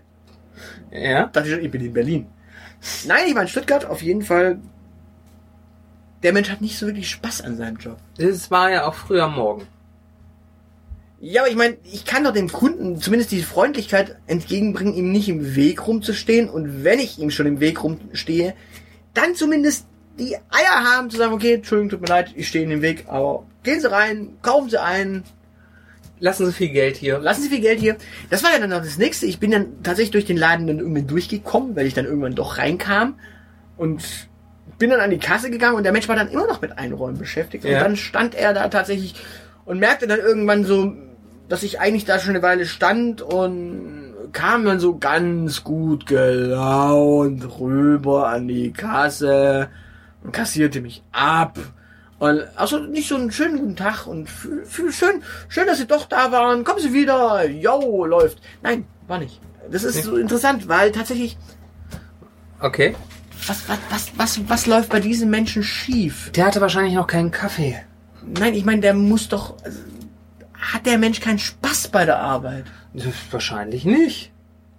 Ja. 0.92 1.26
dachte 1.26 1.50
ich 1.50 1.56
schon, 1.56 1.66
ich 1.66 1.72
bin 1.72 1.82
in 1.82 1.92
Berlin. 1.92 2.28
Nein, 3.06 3.26
ich 3.28 3.36
war 3.36 3.42
in 3.42 3.50
Stuttgart, 3.50 3.84
auf 3.84 4.02
jeden 4.02 4.22
Fall. 4.22 4.60
Der 6.24 6.32
Mensch 6.32 6.50
hat 6.50 6.62
nicht 6.62 6.78
so 6.78 6.86
wirklich 6.86 7.10
Spaß 7.10 7.42
an 7.42 7.58
seinem 7.58 7.76
Job. 7.76 7.98
Das 8.18 8.50
war 8.50 8.72
ja 8.72 8.88
auch 8.88 8.96
früher 8.96 9.28
morgen. 9.28 9.68
Ja, 11.20 11.42
aber 11.42 11.50
ich 11.50 11.56
meine, 11.58 11.78
ich 11.92 12.06
kann 12.06 12.24
doch 12.24 12.32
dem 12.34 12.52
Kunden 12.52 13.02
zumindest 13.02 13.32
die 13.32 13.42
Freundlichkeit 13.42 14.18
entgegenbringen, 14.28 14.94
ihm 14.94 15.12
nicht 15.12 15.30
im 15.30 15.56
Weg 15.56 15.88
rumzustehen. 15.88 16.48
Und 16.48 16.84
wenn 16.84 17.00
ich 17.00 17.18
ihm 17.18 17.32
schon 17.32 17.48
im 17.48 17.60
Weg 17.60 17.84
rumstehe, 17.84 18.54
dann 19.16 19.34
zumindest 19.34 19.88
die 20.20 20.36
Eier 20.36 20.84
haben 20.84 21.10
zu 21.10 21.18
sagen, 21.18 21.34
okay, 21.34 21.56
Entschuldigung, 21.56 21.90
tut 21.90 22.02
mir 22.02 22.08
leid, 22.08 22.34
ich 22.36 22.48
stehe 22.48 22.64
in 22.64 22.70
dem 22.70 22.82
Weg, 22.84 23.06
aber 23.08 23.46
gehen 23.64 23.80
Sie 23.82 23.90
rein, 23.92 24.30
kaufen 24.42 24.70
Sie 24.70 24.82
ein, 24.82 25.24
Lassen 26.20 26.48
Sie 26.48 26.52
viel 26.54 26.70
Geld 26.70 26.98
hier. 26.98 27.20
lassen 27.20 27.44
Sie 27.44 27.50
viel 27.50 27.62
Geld 27.62 27.80
hier. 27.80 27.96
Das 28.32 28.44
war 28.44 28.52
ja 28.52 28.58
dann 28.58 28.72
noch 28.72 28.80
das 28.80 28.98
nächste. 28.98 29.28
Ich 29.28 29.40
bin 29.40 29.52
dann 29.52 29.84
tatsächlich 29.84 30.10
durch 30.12 30.26
den 30.26 30.38
Laden 30.38 30.66
dann 30.66 30.80
irgendwann 30.80 31.06
durchgekommen, 31.06 31.76
weil 31.76 31.86
ich 31.86 31.94
dann 31.94 32.06
irgendwann 32.06 32.34
doch 32.34 32.58
reinkam 32.58 33.20
und 33.78 34.04
bin 34.80 34.90
dann 34.90 35.00
an 35.00 35.12
die 35.12 35.20
Kasse 35.20 35.52
gegangen 35.52 35.76
und 35.78 35.84
der 35.84 35.92
Mensch 35.92 36.08
war 36.08 36.16
dann 36.16 36.30
immer 36.32 36.48
noch 36.48 36.60
mit 36.62 36.76
Einräumen 36.80 37.20
beschäftigt. 37.20 37.66
Und 37.66 37.72
Ja. 37.72 37.84
dann 37.84 37.96
stand 37.96 38.34
er 38.34 38.56
da 38.56 38.68
tatsächlich 38.70 39.14
und 39.66 39.78
merkte 39.78 40.08
dann 40.08 40.20
irgendwann 40.20 40.64
so, 40.66 40.96
dass 41.50 41.64
ich 41.64 41.80
eigentlich 41.80 42.06
da 42.06 42.20
schon 42.20 42.32
eine 42.32 42.42
Weile 42.44 42.66
stand 42.66 43.22
und 43.22 44.14
kam 44.34 44.66
dann 44.66 44.80
so 44.80 44.98
ganz 44.98 45.64
gut 45.64 46.06
gelaunt 46.06 47.46
rüber 47.60 48.28
an 48.28 48.48
die 48.48 48.72
Kasse 48.74 49.70
und 50.24 50.34
kassierte 50.34 50.82
mich 50.82 51.04
ab. 51.12 51.58
Und 52.20 52.42
also 52.56 52.80
nicht 52.80 53.08
so 53.08 53.16
einen 53.16 53.32
schönen 53.32 53.60
guten 53.60 53.76
Tag 53.76 54.08
und 54.08 54.24
f- 54.28 54.48
f- 54.64 54.94
schön, 54.96 55.22
schön, 55.50 55.68
dass 55.68 55.78
Sie 55.78 55.86
doch 55.88 56.06
da 56.06 56.32
waren. 56.32 56.64
Kommen 56.64 56.80
Sie 56.80 56.92
wieder. 56.94 57.48
Yo, 57.48 58.06
läuft. 58.06 58.42
Nein, 58.64 58.86
war 59.08 59.20
nicht. 59.20 59.40
Das 59.72 59.84
ist 59.84 60.04
so 60.04 60.16
interessant, 60.18 60.68
weil 60.68 60.92
tatsächlich, 60.92 61.38
Okay. 62.60 62.96
was, 63.48 63.70
was, 63.70 63.78
was, 63.90 64.12
was, 64.18 64.50
was 64.50 64.66
läuft 64.66 64.90
bei 64.90 65.00
diesen 65.00 65.30
Menschen 65.30 65.62
schief? 65.62 66.32
Der 66.32 66.46
hatte 66.48 66.60
wahrscheinlich 66.62 66.94
noch 66.96 67.06
keinen 67.08 67.30
Kaffee. 67.32 67.78
Nein, 68.26 68.56
ich 68.56 68.66
meine, 68.66 68.82
der 68.82 68.94
muss 68.96 69.30
doch, 69.30 69.56
hat 70.58 70.86
der 70.86 70.98
Mensch 70.98 71.20
keinen 71.20 71.40
Spaß 71.40 71.90
bei 71.90 72.06
der 72.06 72.20
Arbeit? 72.20 72.66
Wahrscheinlich 73.32 73.86
nicht. 73.86 74.32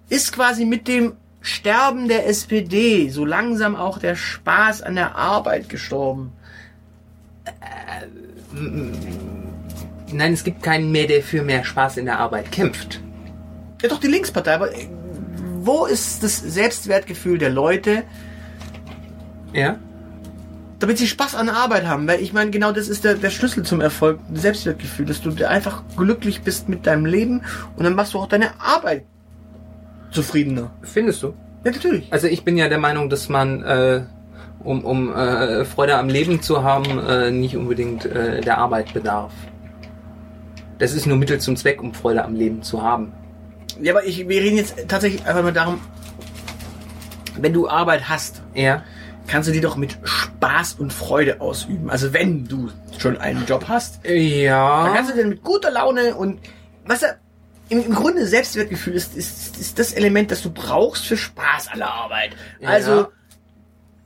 Ist 0.09 0.33
quasi 0.33 0.65
mit 0.65 0.87
dem 0.87 1.13
Sterben 1.41 2.07
der 2.07 2.27
SPD 2.27 3.09
so 3.09 3.25
langsam 3.25 3.75
auch 3.75 3.97
der 3.99 4.15
Spaß 4.15 4.81
an 4.81 4.95
der 4.95 5.15
Arbeit 5.15 5.69
gestorben? 5.69 6.33
Nein, 10.11 10.33
es 10.33 10.43
gibt 10.43 10.63
keinen 10.63 10.91
mehr, 10.91 11.07
der 11.07 11.21
für 11.21 11.43
mehr 11.43 11.63
Spaß 11.63 11.97
in 11.97 12.05
der 12.05 12.19
Arbeit 12.19 12.51
kämpft. 12.51 12.99
Ja, 13.81 13.89
doch 13.89 13.99
die 13.99 14.07
Linkspartei, 14.07 14.55
aber 14.55 14.73
äh, 14.75 14.87
wo 15.61 15.85
ist 15.85 16.23
das 16.23 16.39
Selbstwertgefühl 16.39 17.37
der 17.37 17.49
Leute, 17.49 18.03
Ja? 19.53 19.77
Damit 20.79 20.97
sie 20.97 21.07
Spaß 21.07 21.35
an 21.35 21.47
der 21.47 21.55
Arbeit 21.55 21.85
haben? 21.85 22.07
Weil 22.07 22.21
ich 22.21 22.33
meine, 22.33 22.51
genau 22.51 22.71
das 22.71 22.87
ist 22.87 23.03
der, 23.03 23.15
der 23.15 23.29
Schlüssel 23.29 23.63
zum 23.63 23.81
Erfolg, 23.81 24.19
Selbstwertgefühl, 24.33 25.05
dass 25.05 25.21
du 25.21 25.31
einfach 25.47 25.83
glücklich 25.95 26.41
bist 26.41 26.69
mit 26.69 26.87
deinem 26.87 27.05
Leben 27.05 27.41
und 27.75 27.83
dann 27.83 27.95
machst 27.95 28.13
du 28.13 28.19
auch 28.19 28.27
deine 28.27 28.59
Arbeit 28.59 29.03
zufriedener. 30.11 30.71
Findest 30.81 31.21
du? 31.23 31.33
Ja, 31.63 31.71
natürlich. 31.71 32.11
Also 32.11 32.27
ich 32.27 32.43
bin 32.43 32.57
ja 32.57 32.69
der 32.69 32.77
Meinung, 32.77 33.09
dass 33.09 33.29
man, 33.29 33.61
äh, 33.63 34.01
um, 34.63 34.83
um 34.85 35.13
äh, 35.13 35.65
Freude 35.65 35.97
am 35.97 36.07
Leben 36.07 36.41
zu 36.41 36.63
haben, 36.63 36.99
äh, 36.99 37.31
nicht 37.31 37.55
unbedingt 37.57 38.05
äh, 38.05 38.41
der 38.41 38.57
Arbeit 38.57 38.93
bedarf. 38.93 39.33
Das 40.77 40.93
ist 40.93 41.05
nur 41.05 41.17
Mittel 41.17 41.39
zum 41.39 41.57
Zweck, 41.57 41.83
um 41.83 41.93
Freude 41.93 42.23
am 42.23 42.35
Leben 42.35 42.63
zu 42.63 42.81
haben. 42.81 43.11
Ja, 43.81 43.93
aber 43.93 44.05
ich, 44.05 44.27
wir 44.27 44.41
reden 44.41 44.57
jetzt 44.57 44.75
tatsächlich 44.87 45.25
einfach 45.25 45.43
mal 45.43 45.53
darum, 45.53 45.79
wenn 47.37 47.53
du 47.53 47.67
Arbeit 47.67 48.07
hast, 48.07 48.41
Ja? 48.53 48.83
kannst 49.27 49.47
du 49.47 49.53
die 49.53 49.61
doch 49.61 49.75
mit 49.75 49.97
Spaß 50.03 50.28
und 50.79 50.93
Freude 50.93 51.41
ausüben. 51.41 51.89
Also 51.89 52.13
wenn 52.13 52.45
du 52.47 52.69
schon 52.97 53.17
einen 53.17 53.45
Job 53.45 53.65
hast, 53.67 54.05
dann 54.05 54.15
Ja. 54.15 54.91
kannst 54.93 55.11
du 55.11 55.15
den 55.15 55.29
mit 55.29 55.43
guter 55.43 55.71
Laune 55.71 56.15
und 56.15 56.39
was 56.85 57.03
er 57.03 57.17
im, 57.69 57.83
im 57.85 57.93
Grunde 57.93 58.25
Selbstwertgefühl 58.25 58.93
ist, 58.93 59.15
ist, 59.15 59.57
ist 59.57 59.77
das 59.77 59.93
Element, 59.93 60.31
das 60.31 60.41
du 60.41 60.49
brauchst 60.51 61.05
für 61.05 61.17
Spaß 61.17 61.67
an 61.71 61.79
der 61.79 61.91
Arbeit. 61.93 62.31
Ja. 62.59 62.69
Also 62.69 63.07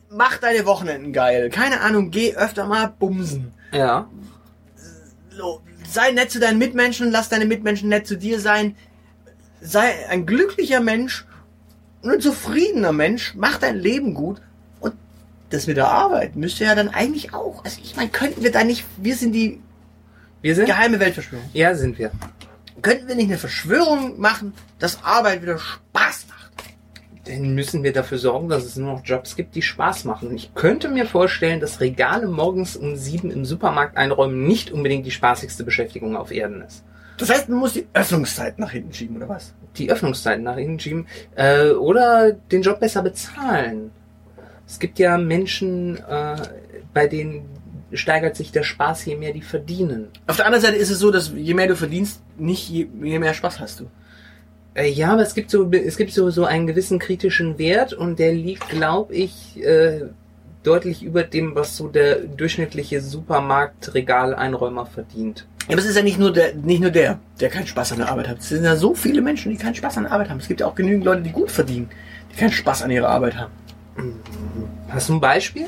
mach 0.09 0.37
deine 0.37 0.65
Wochenenden 0.65 1.13
geil. 1.13 1.49
Keine 1.49 1.81
Ahnung, 1.81 2.11
geh 2.11 2.35
öfter 2.35 2.65
mal 2.65 2.87
bumsen. 2.87 3.53
Ja. 3.71 4.09
Sei 5.89 6.11
nett 6.11 6.31
zu 6.31 6.39
deinen 6.39 6.57
Mitmenschen, 6.57 7.11
lass 7.11 7.29
deine 7.29 7.45
Mitmenschen 7.45 7.89
nett 7.89 8.07
zu 8.07 8.17
dir 8.17 8.39
sein. 8.39 8.75
Sei 9.61 10.07
ein 10.09 10.25
glücklicher 10.25 10.79
Mensch 10.81 11.25
und 12.01 12.11
ein 12.11 12.21
zufriedener 12.21 12.91
Mensch. 12.91 13.33
Mach 13.35 13.57
dein 13.57 13.77
Leben 13.77 14.13
gut. 14.13 14.41
Das 15.53 15.67
mit 15.67 15.77
der 15.77 15.87
Arbeit 15.87 16.35
müsste 16.35 16.63
ja 16.63 16.73
dann 16.73 16.89
eigentlich 16.89 17.31
auch. 17.35 17.63
Also 17.63 17.79
ich 17.83 17.95
meine, 17.95 18.09
könnten 18.09 18.41
wir 18.41 18.51
da 18.51 18.63
nicht, 18.63 18.85
wir 18.97 19.15
sind 19.15 19.33
die 19.33 19.61
Wir 20.41 20.55
sind? 20.55 20.65
geheime 20.65 20.99
Weltverschwörung. 20.99 21.47
Ja, 21.53 21.75
sind 21.75 21.99
wir. 21.99 22.09
Könnten 22.81 23.07
wir 23.07 23.13
nicht 23.13 23.27
eine 23.27 23.37
Verschwörung 23.37 24.19
machen, 24.19 24.55
dass 24.79 25.03
Arbeit 25.03 25.43
wieder 25.43 25.59
Spaß 25.59 26.25
macht? 26.27 26.53
Dann 27.27 27.53
müssen 27.53 27.83
wir 27.83 27.93
dafür 27.93 28.17
sorgen, 28.17 28.49
dass 28.49 28.63
es 28.65 28.77
nur 28.77 28.93
noch 28.93 29.05
Jobs 29.05 29.35
gibt, 29.35 29.53
die 29.53 29.61
Spaß 29.61 30.05
machen. 30.05 30.29
Und 30.29 30.35
ich 30.37 30.55
könnte 30.55 30.89
mir 30.89 31.05
vorstellen, 31.05 31.59
dass 31.59 31.79
Regale 31.79 32.25
morgens 32.25 32.75
um 32.75 32.95
sieben 32.95 33.29
im 33.29 33.45
Supermarkt 33.45 33.95
einräumen 33.95 34.47
nicht 34.47 34.71
unbedingt 34.71 35.05
die 35.05 35.11
spaßigste 35.11 35.63
Beschäftigung 35.63 36.17
auf 36.17 36.31
Erden 36.31 36.63
ist. 36.63 36.83
Das 37.19 37.29
heißt, 37.29 37.47
man 37.49 37.59
muss 37.59 37.73
die 37.73 37.85
Öffnungszeit 37.93 38.57
nach 38.57 38.71
hinten 38.71 38.91
schieben, 38.91 39.17
oder 39.17 39.29
was? 39.29 39.53
Die 39.77 39.91
Öffnungszeiten 39.91 40.43
nach 40.43 40.57
innen 40.57 40.79
schieben 40.79 41.05
äh, 41.35 41.69
oder 41.69 42.31
den 42.31 42.63
Job 42.63 42.79
besser 42.79 43.03
bezahlen. 43.03 43.91
Es 44.73 44.79
gibt 44.79 44.97
ja 44.97 45.19
Menschen, 45.19 45.97
äh, 45.97 46.35
bei 46.95 47.05
denen 47.05 47.45
steigert 47.93 48.35
sich 48.35 48.51
der 48.51 48.63
Spaß, 48.63 49.05
je 49.05 49.15
mehr 49.15 49.31
die 49.31 49.43
verdienen. 49.43 50.07
Auf 50.25 50.37
der 50.37 50.47
anderen 50.47 50.63
Seite 50.63 50.77
ist 50.77 50.89
es 50.89 50.97
so, 50.97 51.11
dass 51.11 51.31
je 51.35 51.53
mehr 51.53 51.67
du 51.67 51.75
verdienst, 51.75 52.23
nicht 52.39 52.69
je, 52.69 52.87
je 53.03 53.19
mehr 53.19 53.35
Spaß 53.35 53.59
hast 53.59 53.81
du. 53.81 53.85
Äh, 54.73 54.89
ja, 54.89 55.13
aber 55.13 55.21
es 55.21 55.35
gibt 55.35 55.51
so, 55.51 55.71
es 55.71 55.95
gibt 55.95 56.11
so, 56.11 56.31
so 56.31 56.45
einen 56.45 56.65
gewissen 56.65 56.97
kritischen 56.97 57.59
Wert 57.59 57.93
und 57.93 58.17
der 58.17 58.33
liegt, 58.33 58.67
glaube 58.69 59.13
ich, 59.13 59.63
äh, 59.63 60.05
deutlich 60.63 61.03
über 61.03 61.21
dem, 61.21 61.53
was 61.53 61.77
so 61.77 61.87
der 61.87 62.15
durchschnittliche 62.15 62.99
Supermarktregaleinräumer 62.99 64.87
verdient. 64.87 65.45
Ja, 65.67 65.73
aber 65.73 65.81
es 65.81 65.85
ist 65.85 65.97
ja 65.97 66.01
nicht 66.01 66.17
nur 66.17 66.33
der, 66.33 66.55
nicht 66.55 66.81
nur 66.81 66.89
der, 66.89 67.19
der 67.39 67.49
keinen 67.49 67.67
Spaß 67.67 67.91
an 67.91 67.99
der 67.99 68.09
Arbeit 68.09 68.27
hat. 68.27 68.39
Es 68.39 68.49
sind 68.49 68.63
ja 68.63 68.75
so 68.75 68.95
viele 68.95 69.21
Menschen, 69.21 69.51
die 69.51 69.57
keinen 69.59 69.75
Spaß 69.75 69.97
an 69.97 70.05
der 70.05 70.13
Arbeit 70.13 70.31
haben. 70.31 70.39
Es 70.39 70.47
gibt 70.47 70.61
ja 70.61 70.65
auch 70.65 70.73
genügend 70.73 71.05
Leute, 71.05 71.21
die 71.21 71.31
gut 71.31 71.51
verdienen, 71.51 71.91
die 72.31 72.37
keinen 72.37 72.51
Spaß 72.51 72.81
an 72.81 72.89
ihrer 72.89 73.09
Arbeit 73.09 73.37
haben. 73.37 73.51
Hast 74.89 75.09
du 75.09 75.13
ein 75.13 75.21
Beispiel? 75.21 75.67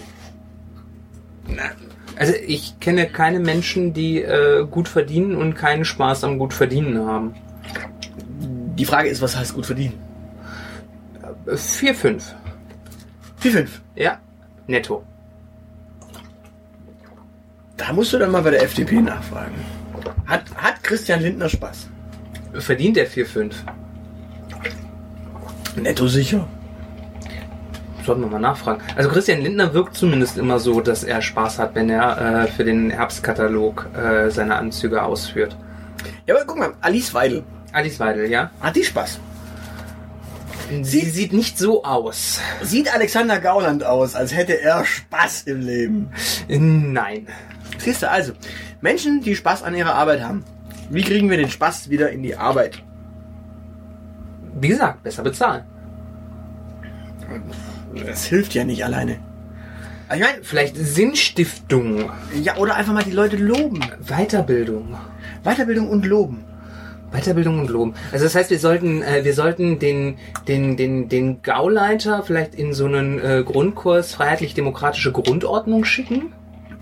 Also 2.15 2.33
ich 2.45 2.79
kenne 2.79 3.07
keine 3.07 3.39
Menschen, 3.39 3.93
die 3.93 4.21
äh, 4.21 4.65
gut 4.65 4.87
verdienen 4.87 5.35
und 5.35 5.55
keinen 5.55 5.85
Spaß 5.85 6.23
am 6.23 6.39
gut 6.39 6.53
verdienen 6.53 7.05
haben. 7.05 7.35
Die 8.77 8.85
Frage 8.85 9.09
ist, 9.09 9.21
was 9.21 9.35
heißt 9.37 9.53
gut 9.53 9.65
verdienen? 9.65 9.99
Äh, 11.45 11.57
Vier, 11.57 11.93
fünf. 11.93 12.33
Vier, 13.37 13.51
fünf. 13.51 13.81
Ja, 13.95 14.19
netto. 14.67 15.03
Da 17.77 17.91
musst 17.93 18.13
du 18.13 18.17
dann 18.17 18.31
mal 18.31 18.41
bei 18.41 18.51
der 18.51 18.63
FDP 18.63 19.01
nachfragen. 19.01 19.53
Hat, 20.25 20.43
hat 20.55 20.83
Christian 20.83 21.21
Lindner 21.21 21.49
Spaß? 21.49 21.89
Verdient 22.53 22.97
er 22.97 23.05
vier, 23.05 23.25
fünf? 23.25 23.63
Netto 25.75 26.07
sicher. 26.07 26.47
Sollten 28.05 28.21
wir 28.21 28.27
mal 28.27 28.39
nachfragen. 28.39 28.81
Also 28.95 29.09
Christian 29.09 29.41
Lindner 29.41 29.73
wirkt 29.73 29.95
zumindest 29.95 30.37
immer 30.37 30.59
so, 30.59 30.79
dass 30.79 31.03
er 31.03 31.23
Spaß 31.23 31.57
hat, 31.57 31.73
wenn 31.73 31.89
er 31.89 32.43
äh, 32.43 32.47
für 32.47 32.63
den 32.63 32.91
Herbstkatalog 32.91 33.87
äh, 33.95 34.29
seine 34.29 34.57
Anzüge 34.57 35.01
ausführt. 35.01 35.57
Ja, 36.27 36.35
aber 36.35 36.45
guck 36.45 36.59
mal, 36.59 36.73
Alice 36.81 37.13
Weidel. 37.15 37.43
Alice 37.71 37.99
Weidel, 37.99 38.29
ja? 38.29 38.51
Hat 38.61 38.75
die 38.75 38.83
Spaß? 38.83 39.19
Sie 40.81 41.01
sieht 41.01 41.33
nicht 41.33 41.57
so 41.57 41.83
aus. 41.83 42.39
Sieht 42.61 42.93
Alexander 42.93 43.39
Gauland 43.39 43.83
aus, 43.83 44.15
als 44.15 44.35
hätte 44.35 44.59
er 44.59 44.85
Spaß 44.85 45.43
im 45.43 45.61
Leben. 45.61 46.09
Nein. 46.47 47.27
Siehst 47.79 48.03
du 48.03 48.09
also, 48.09 48.33
Menschen, 48.81 49.21
die 49.21 49.35
Spaß 49.35 49.63
an 49.63 49.75
ihrer 49.75 49.95
Arbeit 49.95 50.21
haben. 50.21 50.43
Wie 50.89 51.03
kriegen 51.03 51.29
wir 51.29 51.37
den 51.37 51.49
Spaß 51.49 51.89
wieder 51.89 52.11
in 52.11 52.21
die 52.21 52.35
Arbeit? 52.35 52.81
Wie 54.59 54.67
gesagt, 54.67 55.03
besser 55.03 55.23
bezahlen. 55.23 55.63
Das 58.05 58.25
hilft 58.25 58.53
ja 58.53 58.63
nicht 58.63 58.83
alleine. 58.83 59.19
Ich 60.13 60.19
meine, 60.19 60.43
Vielleicht 60.43 60.75
Sinnstiftung, 60.77 62.11
ja, 62.41 62.57
oder 62.57 62.75
einfach 62.75 62.93
mal 62.93 63.03
die 63.03 63.11
Leute 63.11 63.37
loben. 63.37 63.79
Weiterbildung. 64.07 64.95
Weiterbildung 65.43 65.89
und 65.89 66.05
loben. 66.05 66.45
Weiterbildung 67.11 67.59
und 67.59 67.69
Loben. 67.69 67.93
Also 68.11 68.25
das 68.25 68.35
heißt, 68.35 68.49
wir 68.49 68.59
sollten, 68.59 69.01
äh, 69.01 69.23
wir 69.23 69.33
sollten 69.33 69.79
den, 69.79 70.17
den, 70.47 70.75
den, 70.75 71.07
den 71.07 71.41
Gauleiter 71.41 72.23
vielleicht 72.23 72.55
in 72.55 72.73
so 72.73 72.85
einen 72.85 73.19
äh, 73.19 73.43
Grundkurs 73.45 74.13
freiheitlich-demokratische 74.13 75.11
Grundordnung 75.11 75.85
schicken. 75.85 76.33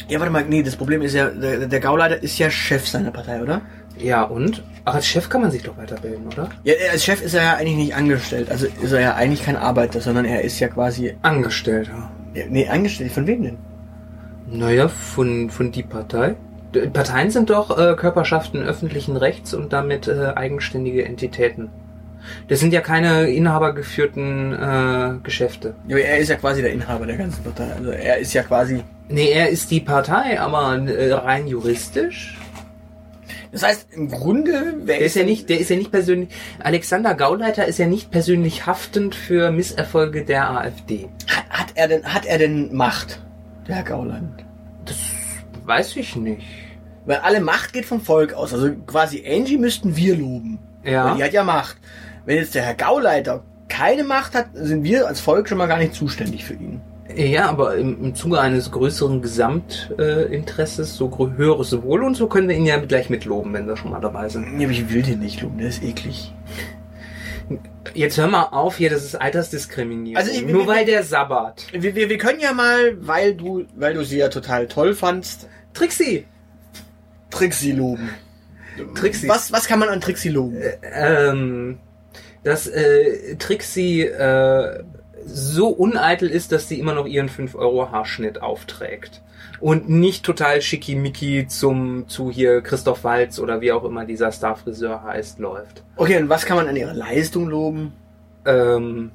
Ja, 0.09 0.19
warte 0.19 0.31
mal, 0.31 0.43
nee, 0.45 0.63
das 0.63 0.75
Problem 0.75 1.01
ist 1.01 1.13
ja, 1.13 1.29
der, 1.29 1.67
der 1.67 1.79
Gauleiter 1.79 2.21
ist 2.21 2.37
ja 2.37 2.49
Chef 2.49 2.87
seiner 2.87 3.11
Partei, 3.11 3.41
oder? 3.41 3.61
Ja, 3.97 4.23
und? 4.23 4.63
Ach, 4.85 4.95
als 4.95 5.07
Chef 5.07 5.29
kann 5.29 5.41
man 5.41 5.51
sich 5.51 5.63
doch 5.63 5.77
weiterbilden, 5.77 6.27
oder? 6.27 6.49
Ja, 6.63 6.73
er- 6.73 6.91
als 6.93 7.05
Chef 7.05 7.21
ist 7.21 7.33
er 7.33 7.43
ja 7.43 7.53
eigentlich 7.55 7.77
nicht 7.77 7.95
angestellt. 7.95 8.49
Also 8.51 8.67
ist 8.81 8.91
er 8.91 8.99
ja 9.01 9.13
eigentlich 9.15 9.43
kein 9.43 9.55
Arbeiter, 9.55 10.01
sondern 10.01 10.25
er 10.25 10.41
ist 10.41 10.59
ja 10.59 10.67
quasi. 10.67 11.15
Angestellter. 11.21 12.09
Ja, 12.33 12.43
nee, 12.49 12.67
angestellt. 12.67 13.11
Von 13.11 13.27
wem 13.27 13.43
denn? 13.43 13.57
Naja, 14.51 14.87
von, 14.87 15.49
von 15.49 15.71
die 15.71 15.83
Partei. 15.83 16.35
Parteien 16.91 17.29
sind 17.29 17.49
doch 17.51 17.77
äh, 17.77 17.95
Körperschaften 17.95 18.63
öffentlichen 18.63 19.15
Rechts 19.15 19.53
und 19.53 19.71
damit 19.73 20.07
äh, 20.07 20.33
eigenständige 20.35 21.05
Entitäten. 21.05 21.69
Das 22.47 22.59
sind 22.61 22.73
ja 22.73 22.81
keine 22.81 23.29
inhabergeführten 23.29 24.53
äh, 24.53 25.11
Geschäfte. 25.23 25.75
Ja, 25.87 25.95
aber 25.97 26.05
er 26.05 26.17
ist 26.17 26.29
ja 26.29 26.35
quasi 26.35 26.61
der 26.61 26.71
Inhaber 26.73 27.05
der 27.05 27.17
ganzen 27.17 27.43
Partei. 27.43 27.67
Also 27.77 27.91
er 27.91 28.17
ist 28.17 28.33
ja 28.33 28.43
quasi. 28.43 28.83
Nee, 29.09 29.29
er 29.31 29.49
ist 29.49 29.69
die 29.71 29.81
Partei, 29.81 30.39
aber 30.39 30.77
äh, 30.87 31.13
rein 31.13 31.47
juristisch. 31.47 32.37
Das 33.53 33.61
heißt, 33.61 33.89
im 33.91 34.09
Grunde 34.09 34.73
Der 34.87 34.99
ist 34.99 35.15
ja 35.15 35.23
nicht, 35.23 35.47
der 35.47 35.59
ist 35.59 35.69
ja 35.69 35.75
nicht 35.75 35.91
persönlich. 35.91 36.29
Alexander 36.57 37.13
Gauleiter 37.13 37.65
ist 37.67 37.77
ja 37.77 37.85
nicht 37.85 38.09
persönlich 38.09 38.65
haftend 38.65 39.13
für 39.13 39.51
Misserfolge 39.51 40.25
der 40.25 40.49
AfD. 40.49 41.07
Hat, 41.27 41.45
hat 41.49 41.67
er 41.75 41.87
denn, 41.87 42.03
hat 42.11 42.25
er 42.25 42.39
denn 42.39 42.75
Macht? 42.75 43.21
Der 43.67 43.75
Herr 43.75 43.83
Gauland. 43.83 44.43
Das 44.85 44.97
weiß 45.65 45.95
ich 45.97 46.15
nicht. 46.15 46.41
Weil 47.05 47.17
alle 47.17 47.41
Macht 47.41 47.73
geht 47.73 47.85
vom 47.85 48.01
Volk 48.01 48.33
aus. 48.33 48.53
Also 48.53 48.71
quasi 48.87 49.23
Angie 49.23 49.59
müssten 49.59 49.95
wir 49.95 50.17
loben. 50.17 50.57
Ja. 50.83 51.11
Weil 51.11 51.17
die 51.17 51.23
hat 51.23 51.33
ja 51.33 51.43
Macht. 51.43 51.77
Wenn 52.25 52.37
jetzt 52.37 52.55
der 52.55 52.63
Herr 52.63 52.73
Gauleiter 52.73 53.43
keine 53.69 54.03
Macht 54.03 54.33
hat, 54.33 54.47
sind 54.53 54.83
wir 54.83 55.07
als 55.07 55.19
Volk 55.19 55.47
schon 55.47 55.59
mal 55.59 55.67
gar 55.67 55.77
nicht 55.77 55.93
zuständig 55.93 56.43
für 56.43 56.55
ihn. 56.55 56.81
Ja, 57.15 57.49
aber 57.49 57.75
im, 57.75 58.03
im 58.03 58.15
Zuge 58.15 58.39
eines 58.39 58.71
größeren 58.71 59.21
Gesamtinteresses, 59.21 60.91
äh, 60.91 60.93
so 60.93 61.07
grö- 61.09 61.35
höheres 61.37 61.81
Wohl 61.81 62.03
und 62.03 62.15
so 62.15 62.27
können 62.27 62.49
wir 62.49 62.55
ihn 62.55 62.65
ja 62.65 62.77
gleich 62.79 63.09
mitloben, 63.09 63.53
wenn 63.53 63.67
wir 63.67 63.77
schon 63.77 63.91
mal 63.91 63.99
dabei 64.01 64.29
sind. 64.29 64.59
Ja, 64.59 64.65
aber 64.67 64.71
ich 64.71 64.89
will 64.93 65.01
den 65.01 65.19
nicht 65.19 65.41
loben, 65.41 65.57
der 65.59 65.69
ist 65.69 65.83
eklig. 65.83 66.33
Jetzt 67.93 68.17
hör 68.17 68.27
mal 68.27 68.43
auf 68.51 68.77
hier, 68.77 68.89
das 68.89 69.03
ist 69.03 69.15
Altersdiskriminierung. 69.15 70.17
Also 70.17 70.31
ich- 70.31 70.45
Nur 70.47 70.65
weil 70.67 70.85
der 70.85 71.03
sabbat. 71.03 71.67
Wir, 71.73 71.93
wir, 71.95 72.09
wir 72.09 72.17
können 72.17 72.39
ja 72.39 72.53
mal, 72.53 72.95
weil 72.99 73.35
du, 73.35 73.65
weil 73.75 73.93
du 73.93 74.03
sie 74.03 74.17
ja 74.17 74.29
total 74.29 74.67
toll 74.67 74.93
fandst, 74.95 75.47
Trixie! 75.73 76.25
Trixie 77.29 77.71
loben. 77.73 78.09
Trixie. 78.95 79.27
Was, 79.27 79.51
was 79.51 79.67
kann 79.67 79.79
man 79.79 79.89
an 79.89 80.01
Trixie 80.01 80.29
loben? 80.29 80.57
ähm, 80.95 81.77
dass 82.43 82.67
äh, 82.67 83.35
Trixie 83.37 84.01
äh, 84.01 84.83
so 85.25 85.69
uneitel 85.69 86.29
ist, 86.29 86.51
dass 86.51 86.67
sie 86.67 86.79
immer 86.79 86.93
noch 86.93 87.05
ihren 87.05 87.29
5-Euro-Haarschnitt 87.29 88.41
aufträgt. 88.41 89.21
Und 89.59 89.89
nicht 89.89 90.25
total 90.25 90.61
schickimicki 90.61 91.47
zum, 91.47 92.07
zu 92.09 92.29
hier 92.29 92.61
Christoph 92.61 93.03
Walz 93.03 93.39
oder 93.39 93.61
wie 93.61 93.71
auch 93.71 93.83
immer 93.83 94.05
dieser 94.05 94.31
Starfriseur 94.31 95.03
heißt, 95.03 95.39
läuft. 95.39 95.83
Okay, 95.95 96.17
und 96.17 96.29
was 96.29 96.45
kann 96.45 96.57
man 96.57 96.67
an 96.67 96.75
ihrer 96.75 96.93
Leistung 96.93 97.47
loben? 97.47 97.93
Ähm, 98.45 99.11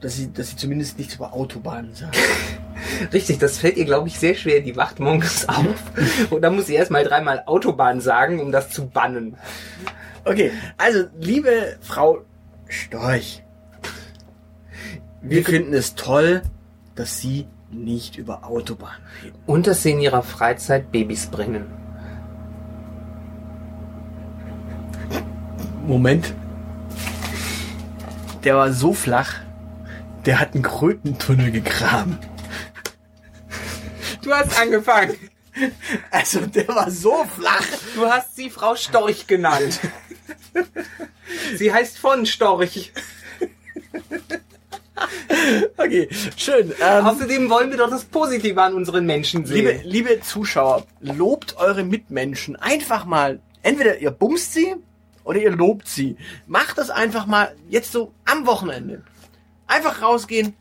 Dass 0.00 0.16
sie, 0.16 0.32
dass 0.32 0.50
sie 0.50 0.56
zumindest 0.56 0.98
nichts 0.98 1.14
über 1.14 1.32
Autobahnen 1.32 1.94
sagt. 1.94 2.16
richtig, 3.12 3.38
das 3.38 3.58
fällt 3.58 3.76
ihr, 3.76 3.84
glaube 3.84 4.08
ich, 4.08 4.18
sehr 4.18 4.34
schwer. 4.34 4.60
Die 4.60 4.76
wacht 4.76 4.98
morgens 4.98 5.48
auf. 5.48 5.76
Und 6.30 6.42
dann 6.42 6.56
muss 6.56 6.66
sie 6.66 6.74
erstmal 6.74 7.04
dreimal 7.04 7.44
Autobahn 7.46 8.00
sagen, 8.00 8.40
um 8.40 8.50
das 8.50 8.70
zu 8.70 8.88
bannen. 8.88 9.36
Okay, 10.24 10.52
also, 10.78 11.04
liebe 11.18 11.76
Frau 11.80 12.22
Storch, 12.68 13.42
wir 15.22 15.44
finden 15.44 15.72
es 15.74 15.94
toll, 15.94 16.42
dass 16.94 17.18
Sie 17.18 17.46
nicht 17.72 18.16
über 18.16 18.44
Autobahnen 18.44 19.02
reden. 19.22 19.38
Und 19.46 19.66
dass 19.66 19.82
sie 19.82 19.92
in 19.92 20.00
ihrer 20.00 20.22
Freizeit 20.22 20.92
Babys 20.92 21.26
bringen. 21.26 21.66
Moment. 25.86 26.32
Der 28.44 28.56
war 28.56 28.72
so 28.72 28.92
flach, 28.92 29.40
der 30.26 30.40
hat 30.40 30.54
einen 30.54 30.62
Krötentunnel 30.62 31.50
gegraben. 31.50 32.18
Du 34.22 34.32
hast 34.32 34.58
angefangen. 34.58 35.16
Also, 36.10 36.46
der 36.46 36.68
war 36.68 36.90
so 36.90 37.24
flach. 37.24 37.66
Du 37.94 38.06
hast 38.06 38.36
sie 38.36 38.50
Frau 38.50 38.74
Storch 38.74 39.26
genannt. 39.26 39.80
sie 41.56 41.72
heißt 41.72 41.98
von 41.98 42.24
Storch. 42.24 42.92
Okay, 45.76 46.08
schön. 46.36 46.72
Ähm, 46.80 47.04
Außerdem 47.06 47.50
wollen 47.50 47.70
wir 47.70 47.78
doch 47.78 47.90
das 47.90 48.04
Positive 48.04 48.60
an 48.62 48.74
unseren 48.74 49.06
Menschen 49.06 49.44
sehen. 49.44 49.56
liebe, 49.56 49.80
liebe 49.84 50.20
Zuschauer, 50.20 50.86
lobt 51.00 51.56
eure 51.56 51.84
Mitmenschen 51.84 52.56
einfach 52.56 53.04
mal. 53.04 53.40
Entweder 53.62 53.98
ihr 53.98 54.10
bumst 54.10 54.52
sie 54.54 54.74
oder 55.24 55.38
ihr 55.40 55.50
lobt 55.50 55.88
sie. 55.88 56.16
Macht 56.46 56.78
das 56.78 56.90
einfach 56.90 57.26
mal 57.26 57.54
jetzt 57.68 57.92
so 57.92 58.12
am 58.24 58.46
Wochenende. 58.46 59.02
Einfach 59.66 60.02
rausgehen. 60.02 60.54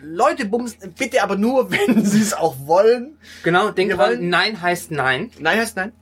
Leute 0.00 0.44
bumsen, 0.44 0.92
bitte 0.96 1.22
aber 1.22 1.36
nur, 1.36 1.70
wenn 1.70 2.04
sie 2.04 2.20
es 2.20 2.34
auch 2.34 2.54
wollen. 2.66 3.16
genau, 3.42 3.70
denk 3.70 3.90
Wir 3.90 3.96
dran, 3.96 4.10
wollen- 4.10 4.28
nein 4.28 4.60
heißt 4.60 4.90
nein. 4.90 5.30
Nein 5.38 5.58
heißt 5.58 5.76
nein. 5.76 5.92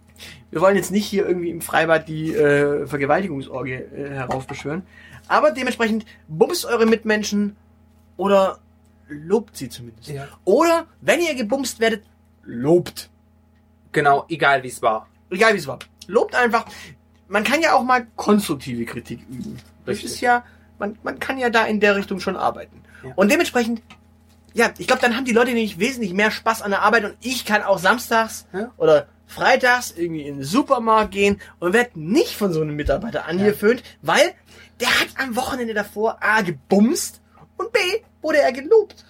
Wir 0.50 0.60
wollen 0.60 0.76
jetzt 0.76 0.90
nicht 0.92 1.06
hier 1.06 1.26
irgendwie 1.26 1.50
im 1.50 1.60
Freibad 1.60 2.06
die 2.08 2.32
äh, 2.32 2.86
Vergewaltigungsorgie 2.86 3.72
äh, 3.72 4.10
heraufbeschwören. 4.10 4.82
Aber 5.28 5.50
dementsprechend 5.52 6.04
bumst 6.28 6.64
eure 6.64 6.86
Mitmenschen 6.86 7.56
oder 8.16 8.58
lobt 9.08 9.56
sie 9.56 9.68
zumindest. 9.68 10.08
Ja. 10.08 10.28
Oder 10.44 10.86
wenn 11.00 11.20
ihr 11.20 11.34
gebumst 11.34 11.80
werdet, 11.80 12.04
lobt. 12.42 13.10
Genau, 13.92 14.24
egal 14.28 14.62
wie 14.62 14.68
es 14.68 14.82
war. 14.82 15.08
Egal 15.30 15.54
wie 15.54 15.58
es 15.58 15.66
war. 15.66 15.78
Lobt 16.06 16.34
einfach. 16.34 16.66
Man 17.28 17.44
kann 17.44 17.62
ja 17.62 17.74
auch 17.74 17.82
mal 17.82 18.06
konstruktive 18.16 18.84
Kritik 18.84 19.20
üben. 19.30 19.58
Das 19.86 19.96
Richtig. 19.96 20.12
ist 20.12 20.20
ja, 20.20 20.44
man, 20.78 20.98
man 21.02 21.18
kann 21.18 21.38
ja 21.38 21.50
da 21.50 21.64
in 21.64 21.80
der 21.80 21.96
Richtung 21.96 22.20
schon 22.20 22.36
arbeiten. 22.36 22.82
Ja. 23.02 23.12
Und 23.16 23.30
dementsprechend, 23.30 23.82
ja, 24.52 24.70
ich 24.78 24.86
glaube, 24.86 25.02
dann 25.02 25.16
haben 25.16 25.24
die 25.24 25.32
Leute 25.32 25.48
nämlich 25.52 25.78
wesentlich 25.78 26.12
mehr 26.12 26.30
Spaß 26.30 26.62
an 26.62 26.70
der 26.70 26.82
Arbeit 26.82 27.04
und 27.04 27.16
ich 27.20 27.44
kann 27.44 27.62
auch 27.62 27.78
samstags 27.78 28.46
Ja. 28.52 28.70
oder 28.76 29.08
freitags 29.26 29.90
irgendwie 29.96 30.22
in 30.22 30.36
den 30.36 30.44
Supermarkt 30.44 31.10
gehen 31.12 31.40
und 31.58 31.72
werde 31.72 31.98
nicht 31.98 32.36
von 32.36 32.52
so 32.52 32.60
einem 32.60 32.76
Mitarbeiter 32.76 33.26
angeföhnt, 33.26 33.82
weil 34.02 34.32
der 34.80 34.88
hat 34.88 35.08
am 35.18 35.36
Wochenende 35.36 35.74
davor 35.74 36.18
A 36.20 36.42
gebumst 36.42 37.20
und 37.56 37.72
B 37.72 37.78
wurde 38.22 38.38
er 38.38 38.52
gelobt. 38.52 39.04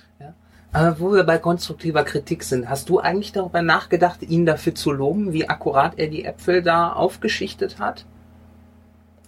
Aber 0.74 0.98
wo 0.98 1.12
wir 1.12 1.22
bei 1.22 1.38
konstruktiver 1.38 2.02
Kritik 2.02 2.42
sind, 2.42 2.68
hast 2.68 2.88
du 2.88 2.98
eigentlich 2.98 3.30
darüber 3.30 3.62
nachgedacht, 3.62 4.22
ihn 4.22 4.44
dafür 4.44 4.74
zu 4.74 4.90
loben, 4.90 5.32
wie 5.32 5.48
akkurat 5.48 6.00
er 6.00 6.08
die 6.08 6.24
Äpfel 6.24 6.62
da 6.62 6.92
aufgeschichtet 6.92 7.78
hat? 7.78 8.06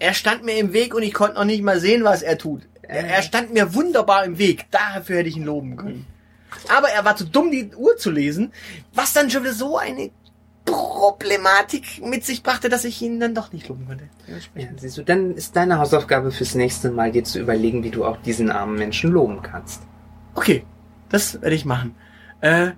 Er 0.01 0.13
stand 0.13 0.45
mir 0.45 0.59
im 0.59 0.73
Weg 0.73 0.93
und 0.93 1.05
ich 1.05 1.15
konnte 1.15 1.37
noch 1.37 1.45
nicht 1.45 1.63
mal 1.63 1.79
sehen, 1.79 2.03
was 2.03 2.23
er 2.23 2.37
tut. 2.37 2.63
Er, 2.83 3.07
er 3.07 3.23
stand 3.23 3.55
mir 3.55 3.75
wunderbar 3.75 4.25
im 4.25 4.39
Weg. 4.39 4.67
Dafür 4.73 5.19
hätte 5.19 5.29
ich 5.29 5.37
ihn 5.37 5.45
loben 5.45 5.77
können. 5.77 6.07
Aber 6.77 6.89
er 6.89 7.05
war 7.05 7.15
zu 7.15 7.25
dumm, 7.25 7.53
die 7.53 7.71
Uhr 7.77 7.97
zu 7.97 8.11
lesen, 8.11 8.53
was 8.93 9.13
dann 9.13 9.31
schon 9.31 9.45
wieder 9.45 9.53
so 9.53 9.79
eine 9.79 10.11
Problematik 10.67 12.05
mit 12.05 12.25
sich 12.25 12.43
brachte, 12.43 12.69
dass 12.69 12.85
ich 12.85 13.01
ihn 13.01 13.19
dann 13.19 13.35
doch 13.35 13.53
nicht 13.53 13.69
loben 13.69 13.87
konnte. 13.87 14.05
Ja, 14.27 14.67
siehst 14.77 14.99
du, 14.99 15.03
dann 15.03 15.35
ist 15.35 15.57
deine 15.57 15.79
Hausaufgabe 15.79 16.31
fürs 16.31 16.55
nächste 16.55 16.91
Mal, 16.91 17.13
dir 17.13 17.25
zu 17.25 17.41
überlegen, 17.41 17.83
wie 17.85 17.91
du 17.91 18.05
auch 18.05 18.19
diesen 18.19 18.51
armen 18.51 18.77
Menschen 18.77 19.11
loben 19.11 19.41
kannst. 19.43 19.83
Okay, 20.35 20.65
das 21.09 21.41
werde 21.41 21.57
ich 21.57 21.65
machen. 21.65 21.95
Äh, 22.41 22.73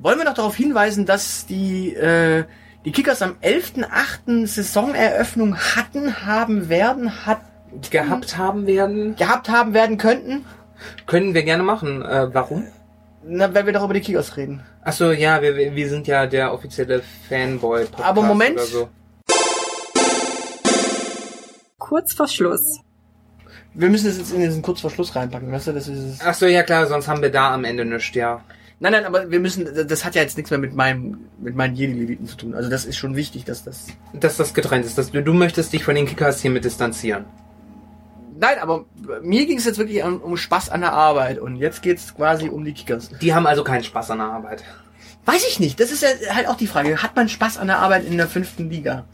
wollen 0.00 0.18
wir 0.18 0.24
noch 0.24 0.34
darauf 0.34 0.54
hinweisen, 0.54 1.06
dass 1.06 1.46
die, 1.46 1.94
äh, 1.94 2.44
die 2.84 2.92
Kickers 2.92 3.22
am 3.22 3.36
11.8. 3.42 4.46
Saisoneröffnung 4.46 5.56
hatten, 5.56 6.24
haben 6.24 6.68
werden, 6.68 7.26
hat, 7.26 7.40
Gehabt 7.90 8.36
haben 8.36 8.66
werden, 8.66 9.14
gehabt 9.14 9.48
haben 9.48 9.74
werden 9.74 9.96
könnten? 9.96 10.44
können 11.06 11.34
wir 11.34 11.42
gerne 11.42 11.62
machen. 11.62 12.02
Äh, 12.02 12.32
warum? 12.32 12.66
Na, 13.22 13.52
wenn 13.52 13.66
wir 13.66 13.72
doch 13.72 13.84
über 13.84 13.94
die 13.94 14.00
Kickers 14.00 14.36
reden. 14.36 14.62
Achso, 14.82 15.12
ja, 15.12 15.42
wir, 15.42 15.56
wir 15.56 15.74
wir 15.74 15.88
sind 15.88 16.06
ja 16.06 16.26
der 16.26 16.52
offizielle 16.52 17.02
Fanboy-Podcast. 17.28 18.08
Aber 18.08 18.22
Moment. 18.22 18.56
Oder 18.56 18.64
so. 18.64 18.88
Kurz 21.78 22.14
vor 22.14 22.28
Schluss. 22.28 22.80
Wir 23.74 23.88
müssen 23.88 24.08
es 24.08 24.18
jetzt 24.18 24.32
in 24.32 24.40
diesen 24.40 24.62
kurz 24.62 24.80
vor 24.80 24.90
Schluss 24.90 25.14
reinpacken, 25.14 25.52
weißt 25.52 25.68
du, 25.68 25.72
das 25.72 25.86
ist 25.86 26.24
Achso, 26.26 26.46
ja 26.46 26.62
klar, 26.62 26.86
sonst 26.86 27.06
haben 27.06 27.22
wir 27.22 27.30
da 27.30 27.54
am 27.54 27.64
Ende 27.64 27.84
nichts, 27.84 28.14
ja. 28.14 28.42
Nein, 28.80 28.92
nein, 28.92 29.04
aber 29.04 29.30
wir 29.30 29.40
müssen, 29.40 29.68
das 29.86 30.04
hat 30.04 30.14
ja 30.14 30.22
jetzt 30.22 30.38
nichts 30.38 30.50
mehr 30.50 30.58
mit 30.58 30.74
meinem, 30.74 31.18
mit 31.38 31.54
meinen 31.54 31.76
Jedi-Leviten 31.76 32.26
zu 32.26 32.36
tun. 32.36 32.54
Also 32.54 32.70
das 32.70 32.86
ist 32.86 32.96
schon 32.96 33.14
wichtig, 33.14 33.44
dass 33.44 33.62
das, 33.62 33.88
Dass 34.14 34.38
das 34.38 34.54
getrennt 34.54 34.86
ist. 34.86 34.96
Dass 34.96 35.10
du, 35.10 35.22
du 35.22 35.34
möchtest 35.34 35.72
dich 35.74 35.84
von 35.84 35.94
den 35.94 36.06
Kickers 36.06 36.40
hiermit 36.40 36.64
distanzieren. 36.64 37.26
Nein, 38.40 38.58
aber 38.58 38.86
mir 39.22 39.44
ging 39.44 39.58
es 39.58 39.66
jetzt 39.66 39.78
wirklich 39.78 40.02
um, 40.02 40.18
um 40.22 40.36
Spaß 40.38 40.70
an 40.70 40.80
der 40.80 40.94
Arbeit 40.94 41.38
und 41.38 41.56
jetzt 41.56 41.82
geht's 41.82 42.14
quasi 42.14 42.48
um 42.48 42.64
die 42.64 42.72
Kickers. 42.72 43.10
Die 43.20 43.34
haben 43.34 43.46
also 43.46 43.62
keinen 43.62 43.84
Spaß 43.84 44.12
an 44.12 44.18
der 44.18 44.28
Arbeit. 44.28 44.64
Weiß 45.26 45.46
ich 45.46 45.60
nicht. 45.60 45.78
Das 45.78 45.92
ist 45.92 46.02
ja 46.02 46.08
halt 46.34 46.48
auch 46.48 46.56
die 46.56 46.66
Frage. 46.66 47.02
Hat 47.02 47.14
man 47.16 47.28
Spaß 47.28 47.58
an 47.58 47.66
der 47.66 47.80
Arbeit 47.80 48.06
in 48.06 48.16
der 48.16 48.28
fünften 48.28 48.70
Liga? 48.70 49.04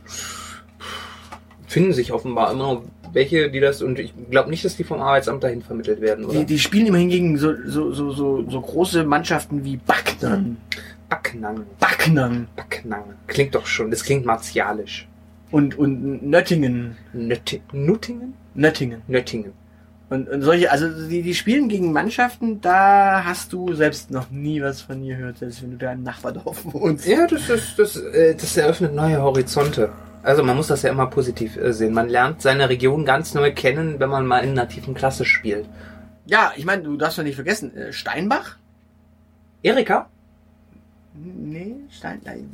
Finden 1.66 1.92
sich 1.92 2.12
offenbar 2.12 2.52
immer 2.52 2.82
welche, 3.12 3.50
die 3.50 3.58
das, 3.58 3.82
und 3.82 3.98
ich 3.98 4.14
glaube 4.30 4.48
nicht, 4.48 4.64
dass 4.64 4.76
die 4.76 4.84
vom 4.84 5.00
Arbeitsamt 5.00 5.42
dahin 5.42 5.62
vermittelt 5.62 6.00
werden, 6.00 6.26
oder? 6.26 6.38
Die, 6.38 6.44
die 6.44 6.58
spielen 6.60 6.86
immerhin 6.86 7.08
gegen 7.08 7.36
so, 7.36 7.52
so, 7.66 7.92
so, 7.92 8.12
so, 8.12 8.48
so 8.48 8.60
große 8.60 9.02
Mannschaften 9.02 9.64
wie 9.64 9.76
Backnang. 9.76 10.58
Backnang. 11.08 11.66
Backnang. 11.80 12.46
Backnang. 12.54 13.14
Klingt 13.26 13.56
doch 13.56 13.66
schon, 13.66 13.90
das 13.90 14.04
klingt 14.04 14.24
martialisch. 14.24 15.08
Und, 15.50 15.76
und 15.76 16.22
Nöttingen. 16.22 16.96
Nötti 17.12 17.62
Nuttingen? 17.72 18.34
Nöttingen. 18.56 19.02
Nöttingen. 19.06 19.52
Und, 20.08 20.28
und 20.28 20.42
solche, 20.42 20.70
also 20.70 20.88
die, 21.08 21.22
die 21.22 21.34
spielen 21.34 21.68
gegen 21.68 21.92
Mannschaften, 21.92 22.60
da 22.60 23.24
hast 23.24 23.52
du 23.52 23.74
selbst 23.74 24.10
noch 24.10 24.30
nie 24.30 24.62
was 24.62 24.80
von 24.80 25.02
ihr 25.02 25.16
gehört, 25.16 25.38
selbst 25.38 25.62
wenn 25.62 25.72
du 25.72 25.78
da 25.78 25.92
im 25.92 26.04
Nachbardorf 26.04 26.64
wohnst. 26.72 27.06
Ja, 27.06 27.26
das 27.26 27.48
ist, 27.50 27.78
das, 27.78 27.96
äh, 27.96 28.34
das 28.34 28.56
eröffnet 28.56 28.94
neue 28.94 29.20
Horizonte. 29.20 29.90
Also 30.22 30.44
man 30.44 30.56
muss 30.56 30.68
das 30.68 30.82
ja 30.82 30.90
immer 30.90 31.06
positiv 31.06 31.56
äh, 31.56 31.72
sehen. 31.72 31.92
Man 31.92 32.08
lernt 32.08 32.40
seine 32.40 32.68
Region 32.68 33.04
ganz 33.04 33.34
neu 33.34 33.52
kennen, 33.52 33.98
wenn 33.98 34.08
man 34.08 34.26
mal 34.26 34.40
in 34.40 34.50
einer 34.50 34.68
tiefen 34.68 34.94
Klasse 34.94 35.24
spielt. 35.24 35.66
Ja, 36.24 36.52
ich 36.56 36.64
meine, 36.64 36.82
du 36.82 36.96
darfst 36.96 37.18
doch 37.18 37.24
nicht 37.24 37.36
vergessen, 37.36 37.76
äh, 37.76 37.92
Steinbach? 37.92 38.56
Erika? 39.62 40.08
Nee, 41.14 41.74
Stein, 41.90 42.20
nein, 42.24 42.48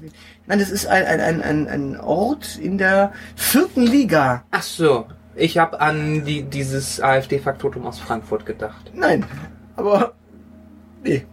nein, 0.47 0.59
das 0.59 0.71
ist 0.71 0.87
ein, 0.87 1.05
ein, 1.05 1.21
ein, 1.21 1.43
ein, 1.43 1.69
ein 1.69 2.01
Ort 2.01 2.59
in 2.59 2.79
der 2.79 3.13
vierten 3.35 3.83
Liga. 3.83 4.45
Ach 4.51 4.63
so. 4.63 5.07
Ich 5.35 5.59
habe 5.59 5.80
an 5.80 6.24
die, 6.24 6.43
dieses 6.43 7.01
AfD-Faktotum 7.01 7.87
aus 7.87 7.99
Frankfurt 7.99 8.45
gedacht. 8.47 8.91
Nein, 8.95 9.24
aber 9.76 10.12
nee. 11.03 11.24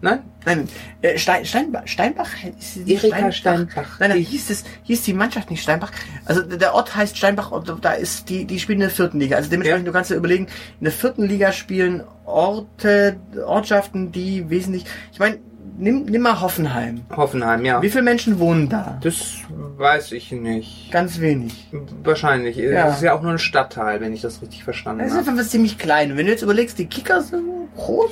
Nein? 0.00 0.20
Nein, 0.46 0.68
äh, 1.02 1.18
Stein, 1.18 1.44
Steinbach, 1.44 1.82
Steinbach? 1.86 2.28
Ist 2.56 2.76
die 2.86 2.94
Erika 2.94 3.32
Steinbach. 3.32 3.98
Nein, 3.98 4.10
nein, 4.10 4.18
Die- 4.18 4.22
hieß 4.24 4.50
es, 4.50 4.62
hieß 4.84 5.02
die 5.02 5.12
Mannschaft 5.12 5.50
nicht 5.50 5.60
Steinbach. 5.60 5.90
Also 6.24 6.42
der 6.42 6.72
Ort 6.72 6.94
heißt 6.94 7.16
Steinbach 7.18 7.50
und 7.50 7.68
da 7.84 7.92
ist 7.94 8.28
die, 8.28 8.44
die 8.44 8.60
spielen 8.60 8.76
in 8.76 8.82
der 8.82 8.90
vierten 8.90 9.18
Liga. 9.18 9.34
Also 9.34 9.50
dementsprechend, 9.50 9.86
Ja. 9.86 9.90
du 9.90 9.96
kannst 9.96 10.10
dir 10.12 10.14
überlegen, 10.14 10.44
in 10.78 10.84
der 10.84 10.92
vierten 10.92 11.24
Liga 11.24 11.50
spielen 11.50 12.04
Orte, 12.26 13.16
Ortschaften, 13.44 14.12
die 14.12 14.48
wesentlich, 14.48 14.84
ich 15.12 15.18
meine, 15.18 15.38
nimm, 15.78 16.04
nimm 16.04 16.22
mal 16.22 16.40
Hoffenheim. 16.40 17.02
Hoffenheim, 17.16 17.64
ja. 17.64 17.80
Wie 17.82 17.88
viele 17.90 18.02
Menschen 18.02 18.38
wohnen 18.38 18.68
da? 18.68 18.98
Das 19.02 19.36
weiß 19.48 20.12
ich 20.12 20.32
nicht. 20.32 20.90
Ganz 20.90 21.20
wenig. 21.20 21.68
Wahrscheinlich. 22.02 22.56
Ja. 22.56 22.88
Es 22.88 22.96
ist 22.96 23.02
ja 23.02 23.14
auch 23.14 23.22
nur 23.22 23.32
ein 23.32 23.38
Stadtteil, 23.38 24.00
wenn 24.00 24.12
ich 24.12 24.20
das 24.20 24.42
richtig 24.42 24.64
verstanden 24.64 25.00
Das 25.00 25.08
ist 25.12 25.16
habe. 25.18 25.28
einfach 25.30 25.40
was 25.42 25.50
ziemlich 25.50 25.78
klein. 25.78 26.16
Wenn 26.16 26.26
du 26.26 26.32
jetzt 26.32 26.42
überlegst, 26.42 26.78
die 26.78 26.86
Kickers 26.86 27.28
sind 27.28 27.44
groß. 27.76 28.10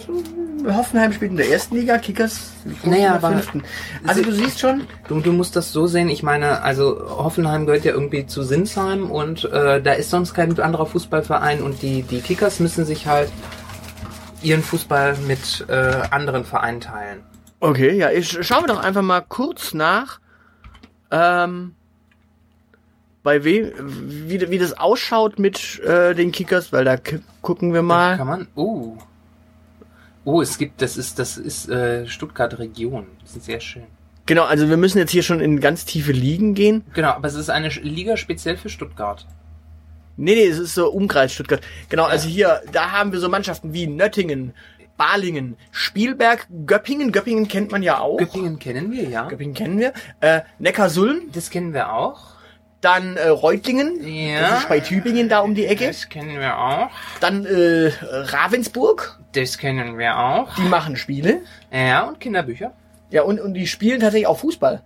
Hoffenheim 0.68 1.12
spielt 1.12 1.30
in 1.32 1.36
der 1.36 1.48
ersten 1.50 1.76
Liga, 1.76 1.98
Kickers 1.98 2.50
Naja, 2.84 3.14
in 3.16 3.20
der 3.20 3.30
fünften. 3.30 3.62
Also 4.06 4.22
du 4.22 4.32
siehst 4.32 4.58
schon, 4.58 4.82
Du, 5.06 5.20
du 5.20 5.32
musst 5.32 5.54
das 5.54 5.72
so 5.72 5.86
sehen, 5.86 6.08
ich 6.08 6.24
meine, 6.24 6.62
also 6.62 6.98
Hoffenheim 7.08 7.66
gehört 7.66 7.84
ja 7.84 7.92
irgendwie 7.92 8.26
zu 8.26 8.42
Sinsheim 8.42 9.08
und 9.10 9.44
äh, 9.44 9.80
da 9.80 9.92
ist 9.92 10.10
sonst 10.10 10.34
kein 10.34 10.58
anderer 10.58 10.86
Fußballverein 10.86 11.62
und 11.62 11.82
die, 11.82 12.02
die 12.02 12.20
Kickers 12.20 12.58
müssen 12.58 12.84
sich 12.84 13.06
halt 13.06 13.30
ihren 14.42 14.62
Fußball 14.62 15.16
mit 15.28 15.64
äh, 15.68 15.74
anderen 16.10 16.44
Vereinen 16.44 16.80
teilen. 16.80 17.20
Okay, 17.60 17.96
ja, 17.96 18.10
ich 18.10 18.30
schauen 18.46 18.64
wir 18.64 18.68
doch 18.68 18.82
einfach 18.82 19.02
mal 19.02 19.22
kurz 19.22 19.72
nach, 19.74 20.20
ähm, 21.10 21.74
bei 23.22 23.42
wem, 23.44 23.72
wie, 24.28 24.50
wie 24.50 24.58
das 24.58 24.74
ausschaut 24.78 25.38
mit 25.38 25.80
äh, 25.80 26.14
den 26.14 26.32
Kickers, 26.32 26.72
weil 26.72 26.84
da 26.84 26.96
gucken 27.42 27.72
wir 27.72 27.80
Da 27.80 27.86
mal. 27.86 28.16
kann 28.16 28.26
man. 28.26 28.48
Oh. 28.54 28.96
Oh, 30.24 30.42
es 30.42 30.58
gibt, 30.58 30.82
das 30.82 30.96
ist, 30.96 31.18
das 31.18 31.38
ist 31.38 31.68
äh, 31.68 32.06
Stuttgart 32.06 32.58
Region. 32.58 33.06
Das 33.22 33.36
ist 33.36 33.44
sehr 33.46 33.60
schön. 33.60 33.84
Genau, 34.26 34.44
also 34.44 34.68
wir 34.68 34.76
müssen 34.76 34.98
jetzt 34.98 35.12
hier 35.12 35.22
schon 35.22 35.40
in 35.40 35.60
ganz 35.60 35.84
tiefe 35.84 36.10
Ligen 36.12 36.54
gehen. 36.54 36.84
Genau, 36.94 37.10
aber 37.10 37.28
es 37.28 37.34
ist 37.36 37.48
eine 37.48 37.68
Liga 37.68 38.16
speziell 38.16 38.56
für 38.56 38.68
Stuttgart. 38.68 39.24
Nee, 40.16 40.34
nee, 40.34 40.46
es 40.46 40.58
ist 40.58 40.74
so 40.74 40.90
Umkreis 40.90 41.32
Stuttgart. 41.32 41.60
Genau, 41.88 42.04
also 42.04 42.26
hier, 42.28 42.62
da 42.72 42.90
haben 42.90 43.12
wir 43.12 43.20
so 43.20 43.28
Mannschaften 43.28 43.72
wie 43.72 43.86
Nöttingen, 43.86 44.52
Balingen, 44.96 45.56
Spielberg, 45.72 46.46
Göppingen, 46.66 47.12
Göppingen 47.12 47.48
kennt 47.48 47.70
man 47.70 47.82
ja 47.82 48.00
auch. 48.00 48.16
Göppingen 48.18 48.58
kennen 48.58 48.92
wir, 48.92 49.08
ja. 49.08 49.28
Göppingen 49.28 49.54
kennen 49.54 49.78
wir. 49.78 49.92
Äh, 50.20 50.40
Neckarsulm, 50.58 51.30
Das 51.32 51.50
kennen 51.50 51.74
wir 51.74 51.92
auch. 51.92 52.34
dann 52.80 53.16
äh, 53.16 53.28
Reutlingen, 53.28 54.06
Ja. 54.06 54.40
das 54.50 54.58
ist 54.60 54.68
bei 54.68 54.80
Tübingen 54.80 55.28
da 55.28 55.40
um 55.40 55.54
die 55.54 55.66
Ecke. 55.66 55.86
Das 55.88 56.08
kennen 56.08 56.38
wir 56.38 56.58
auch. 56.58 56.88
Dann 57.20 57.44
äh, 57.46 57.90
Ravensburg, 58.10 59.18
Das 59.32 59.58
kennen 59.58 59.98
wir 59.98 60.18
auch. 60.18 60.54
die 60.54 60.62
machen 60.62 60.96
Spiele. 60.96 61.40
Ja, 61.72 62.04
und 62.04 62.20
Kinderbücher. 62.20 62.72
Ja, 63.10 63.22
und, 63.22 63.40
und 63.40 63.54
die 63.54 63.66
spielen 63.66 64.00
tatsächlich 64.00 64.26
auch 64.26 64.38
Fußball. 64.38 64.82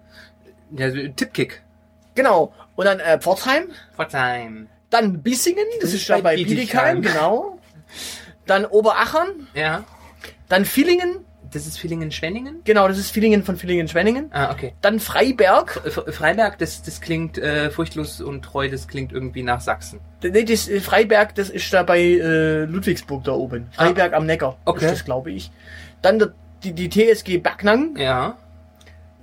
Ja, 0.73 0.91
Tippkick. 0.91 1.63
Genau. 2.15 2.53
Und 2.77 2.85
dann 2.87 3.01
äh, 3.01 3.19
Pforzheim, 3.21 3.65
Pforzheim. 3.95 4.69
dann 4.91 5.23
Bissingen, 5.23 5.65
das, 5.81 5.93
ist 5.93 6.09
dann 6.09 6.23
bei 6.23 6.37
Bietigheim. 6.37 7.03
genau. 7.03 7.59
Dann 8.47 8.65
Oberachern, 8.67 9.47
Ja. 9.55 9.85
Dann 10.51 10.67
Villingen, 10.67 11.25
Das 11.51 11.67
ist 11.67 11.79
Villingen-Schwenningen? 11.81 12.61
genau, 12.65 12.87
das 12.87 12.99
ist 12.99 13.11
Villingen 13.11 13.43
von 13.43 13.57
Villingen-Schwenningen. 13.57 14.29
Ah, 14.33 14.53
okay. 14.53 14.75
Dann 14.83 15.01
Freiberg, 15.01 15.81
F 15.87 16.03
Freiberg, 16.15 16.59
das, 16.59 16.83
das 16.83 17.01
klingt 17.01 17.39
äh, 17.39 17.71
furchtlos 17.71 18.21
und 18.21 18.43
treu, 18.45 18.69
das 18.69 18.87
klingt 18.87 19.13
irgendwie 19.13 19.43
nach 19.43 19.61
Sachsen. 19.63 19.99
nee, 20.23 20.45
das 20.45 20.69
äh, 20.69 20.81
Freiberg, 20.81 21.35
das 21.35 21.49
ist 21.49 21.73
da 21.73 21.83
bei 21.83 21.99
äh, 22.01 22.65
Ludwigsburg 22.67 23.25
da 23.25 23.33
oben. 23.33 23.69
Freiberg 23.73 24.13
am 24.13 24.27
Neckar, 24.27 24.59
Okay. 24.67 24.85
ist 24.85 24.91
das, 24.93 25.05
glaube 25.07 25.31
ich. 25.33 25.51
Dann 26.03 26.19
der, 26.19 26.33
die, 26.63 26.73
die 26.75 26.91
TSG 26.91 27.39
Backnang, 27.39 27.97
Ja. 27.97 28.37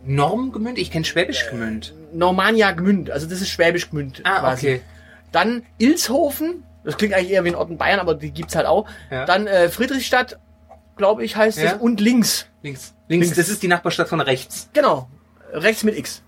Normgemünd? 0.06 0.78
Ich 0.78 0.92
kenne 0.92 1.06
Schwäbisch 1.06 1.50
Gemünd. 1.50 1.94
Normania 2.14 2.72
Gmünd, 2.72 3.12
also 3.12 3.28
das 3.28 3.42
ist 3.42 3.50
Schwäbisch 3.50 3.90
Gmünd 3.90 4.22
Ah, 4.24 4.40
quasi. 4.40 4.68
okay. 4.68 4.82
Dann 5.32 5.64
Ilshofen, 5.78 6.64
das 6.84 6.98
klingt 6.98 7.14
eigentlich 7.14 7.32
eher 7.32 7.44
wie 7.44 7.50
ein 7.50 7.56
Ort 7.56 7.70
in 7.70 7.78
Bayern, 7.78 8.00
aber 8.00 8.16
die 8.16 8.32
gibt's 8.32 8.56
halt 8.56 8.66
auch. 8.66 8.88
Ja. 9.12 9.26
Dann 9.26 9.48
äh, 9.48 9.68
Friedrichstadt, 9.70 10.40
glaube 10.98 11.24
ich, 11.24 11.36
heißt 11.36 11.58
Ja. 11.60 11.74
es. 11.74 11.82
Und 11.82 12.00
links. 12.02 12.48
Links. 12.62 12.94
Links. 13.08 13.28
Links. 13.28 13.38
Das 13.38 13.50
ist 13.50 13.64
die 13.64 13.68
Nachbarstadt 13.68 14.10
von 14.10 14.20
rechts. 14.22 14.70
Genau. 14.74 15.10
Rechts 15.54 15.84
mit 15.84 15.98
X. 15.98 16.24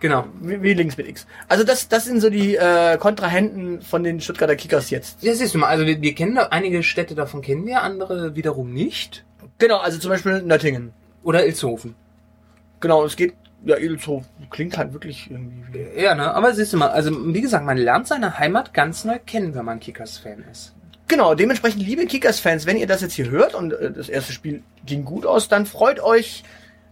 Genau. 0.00 0.26
Wie, 0.40 0.62
wie 0.62 0.74
links 0.74 0.96
mit 0.96 1.08
X. 1.08 1.26
Also 1.48 1.64
das, 1.64 1.88
das 1.88 2.04
sind 2.04 2.20
so 2.20 2.30
die 2.30 2.56
äh, 2.56 2.96
Kontrahenten 2.98 3.82
von 3.82 4.02
den 4.04 4.20
Stuttgarter 4.20 4.56
Kickers 4.56 4.90
jetzt. 4.90 5.22
Ja, 5.22 5.34
siehst 5.34 5.54
du 5.54 5.58
mal, 5.58 5.68
also 5.68 5.86
wir, 5.86 6.00
wir 6.00 6.14
kennen 6.14 6.34
da 6.34 6.44
einige 6.50 6.82
Städte 6.82 7.14
davon 7.14 7.42
kennen 7.42 7.66
wir, 7.66 7.82
andere 7.82 8.36
wiederum 8.36 8.72
nicht. 8.72 9.24
Genau, 9.58 9.78
also 9.78 9.98
zum 9.98 10.10
Beispiel 10.10 10.42
Nöttingen. 10.42 10.92
Oder 11.22 11.46
Ilshofen. 11.46 11.94
Genau, 12.80 13.04
es 13.04 13.16
geht, 13.16 13.34
ja, 13.64 13.76
Ilshof 13.76 14.24
klingt 14.50 14.76
halt 14.76 14.92
wirklich 14.92 15.30
irgendwie 15.30 15.62
wie. 15.72 16.00
Ja, 16.02 16.14
ne? 16.14 16.34
Aber 16.34 16.52
siehst 16.52 16.72
du 16.72 16.76
mal, 16.76 16.88
also 16.90 17.10
wie 17.34 17.40
gesagt, 17.40 17.64
man 17.64 17.78
lernt 17.78 18.06
seine 18.06 18.38
Heimat 18.38 18.74
ganz 18.74 19.04
neu 19.04 19.18
kennen, 19.24 19.54
wenn 19.54 19.64
man 19.64 19.80
Kickers-Fan 19.80 20.44
ist. 20.50 20.74
Genau, 21.08 21.34
dementsprechend, 21.34 21.82
liebe 21.82 22.06
Kickers-Fans, 22.06 22.66
wenn 22.66 22.76
ihr 22.76 22.86
das 22.86 23.02
jetzt 23.02 23.14
hier 23.14 23.30
hört 23.30 23.54
und 23.54 23.72
äh, 23.72 23.92
das 23.92 24.08
erste 24.08 24.32
Spiel 24.32 24.62
ging 24.86 25.04
gut 25.04 25.26
aus, 25.26 25.48
dann 25.48 25.66
freut 25.66 26.00
euch. 26.00 26.44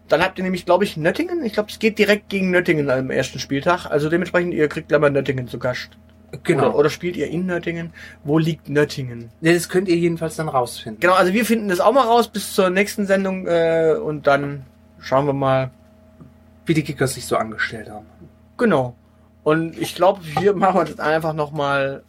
Dann 0.09 0.23
habt 0.23 0.39
ihr 0.39 0.45
nämlich, 0.45 0.67
glaube 0.67 0.85
ich, 0.85 0.97
Nöttingen. 0.97 1.43
Ich 1.45 1.55
glaube, 1.55 1.71
es 1.71 1.79
geht 1.79 1.99
direkt 1.99 2.29
gegen 2.29 2.51
Nöttingen 2.51 2.91
am 2.91 3.11
ersten 3.11 3.39
Spieltag. 3.39 3.87
Also 3.87 4.11
dementsprechend, 4.11 4.53
ihr 4.53 4.69
kriegt 4.69 4.89
gleich 4.89 5.01
mal 5.01 5.11
Nöttingen 5.11 5.49
zu 5.49 5.59
Gast. 5.59 5.91
Genau. 6.43 6.69
Oder, 6.69 6.77
oder 6.77 6.91
spielt 6.91 7.17
ihr 7.17 7.29
in 7.29 7.47
Nöttingen? 7.47 7.93
Wo 8.25 8.39
liegt 8.39 8.69
Nöttingen? 8.69 9.31
Ja, 9.41 9.53
das 9.53 9.69
könnt 9.69 9.89
ihr 9.89 9.97
jedenfalls 9.97 10.37
dann 10.37 10.49
rausfinden. 10.49 11.01
Genau, 11.01 11.15
also 11.15 11.33
wir 11.33 11.45
finden 11.45 11.69
das 11.69 11.81
auch 11.81 11.93
mal 11.93 12.07
raus 12.07 12.29
bis 12.29 12.55
zur 12.55 12.71
nächsten 12.71 13.07
Sendung 13.07 13.47
äh, 13.47 13.95
und 14.03 14.27
dann 14.27 14.65
schauen 14.99 15.27
wir 15.27 15.35
mal. 15.35 15.71
Wie 16.65 16.75
die 16.75 16.85
Kickers 16.85 17.15
sich 17.15 17.27
so 17.27 17.37
angestellt 17.37 17.91
haben. 17.91 18.07
Genau. 18.57 18.95
Und 19.43 19.77
ich 19.77 19.97
glaube, 19.97 20.21
hier 20.39 20.55
machen 20.55 20.81
wir 20.81 20.85
das 20.85 21.01
einfach 21.01 21.33
nochmal. 21.33 22.05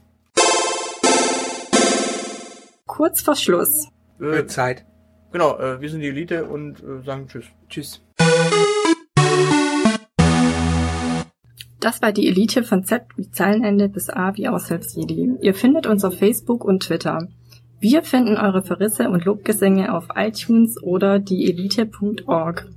Kurz 2.94 3.22
vor 3.22 3.36
Schluss. 3.36 3.88
Äh, 4.22 4.46
Zeit. 4.46 4.86
genau, 5.32 5.58
äh, 5.58 5.82
wir 5.82 5.90
sind 5.90 6.02
die 6.02 6.10
Elite 6.10 6.46
und 6.46 6.78
äh, 6.84 7.04
sagen 7.04 7.28
Tschüss. 7.28 7.46
Tschüss. 7.68 8.04
Das 11.80 12.04
war 12.04 12.12
die 12.12 12.28
Elite 12.28 12.62
von 12.62 12.84
Z 12.84 13.02
wie 13.16 13.32
Zeilenende 13.32 13.90
bis 13.90 14.12
A 14.12 14.36
wie 14.36 14.48
Aushilfsjedi. 14.48 15.38
Ihr 15.42 15.56
findet 15.56 15.88
uns 15.88 16.06
auf 16.06 16.20
Facebook 16.20 16.64
und 16.64 16.84
Twitter. 16.84 17.30
Wir 17.80 18.04
finden 18.04 18.38
eure 18.38 18.62
Verrisse 18.62 19.10
und 19.10 19.26
Lobgesänge 19.26 19.92
auf 19.92 20.10
iTunes 20.14 20.78
oder 20.84 21.18
dieelite.org. 21.18 22.68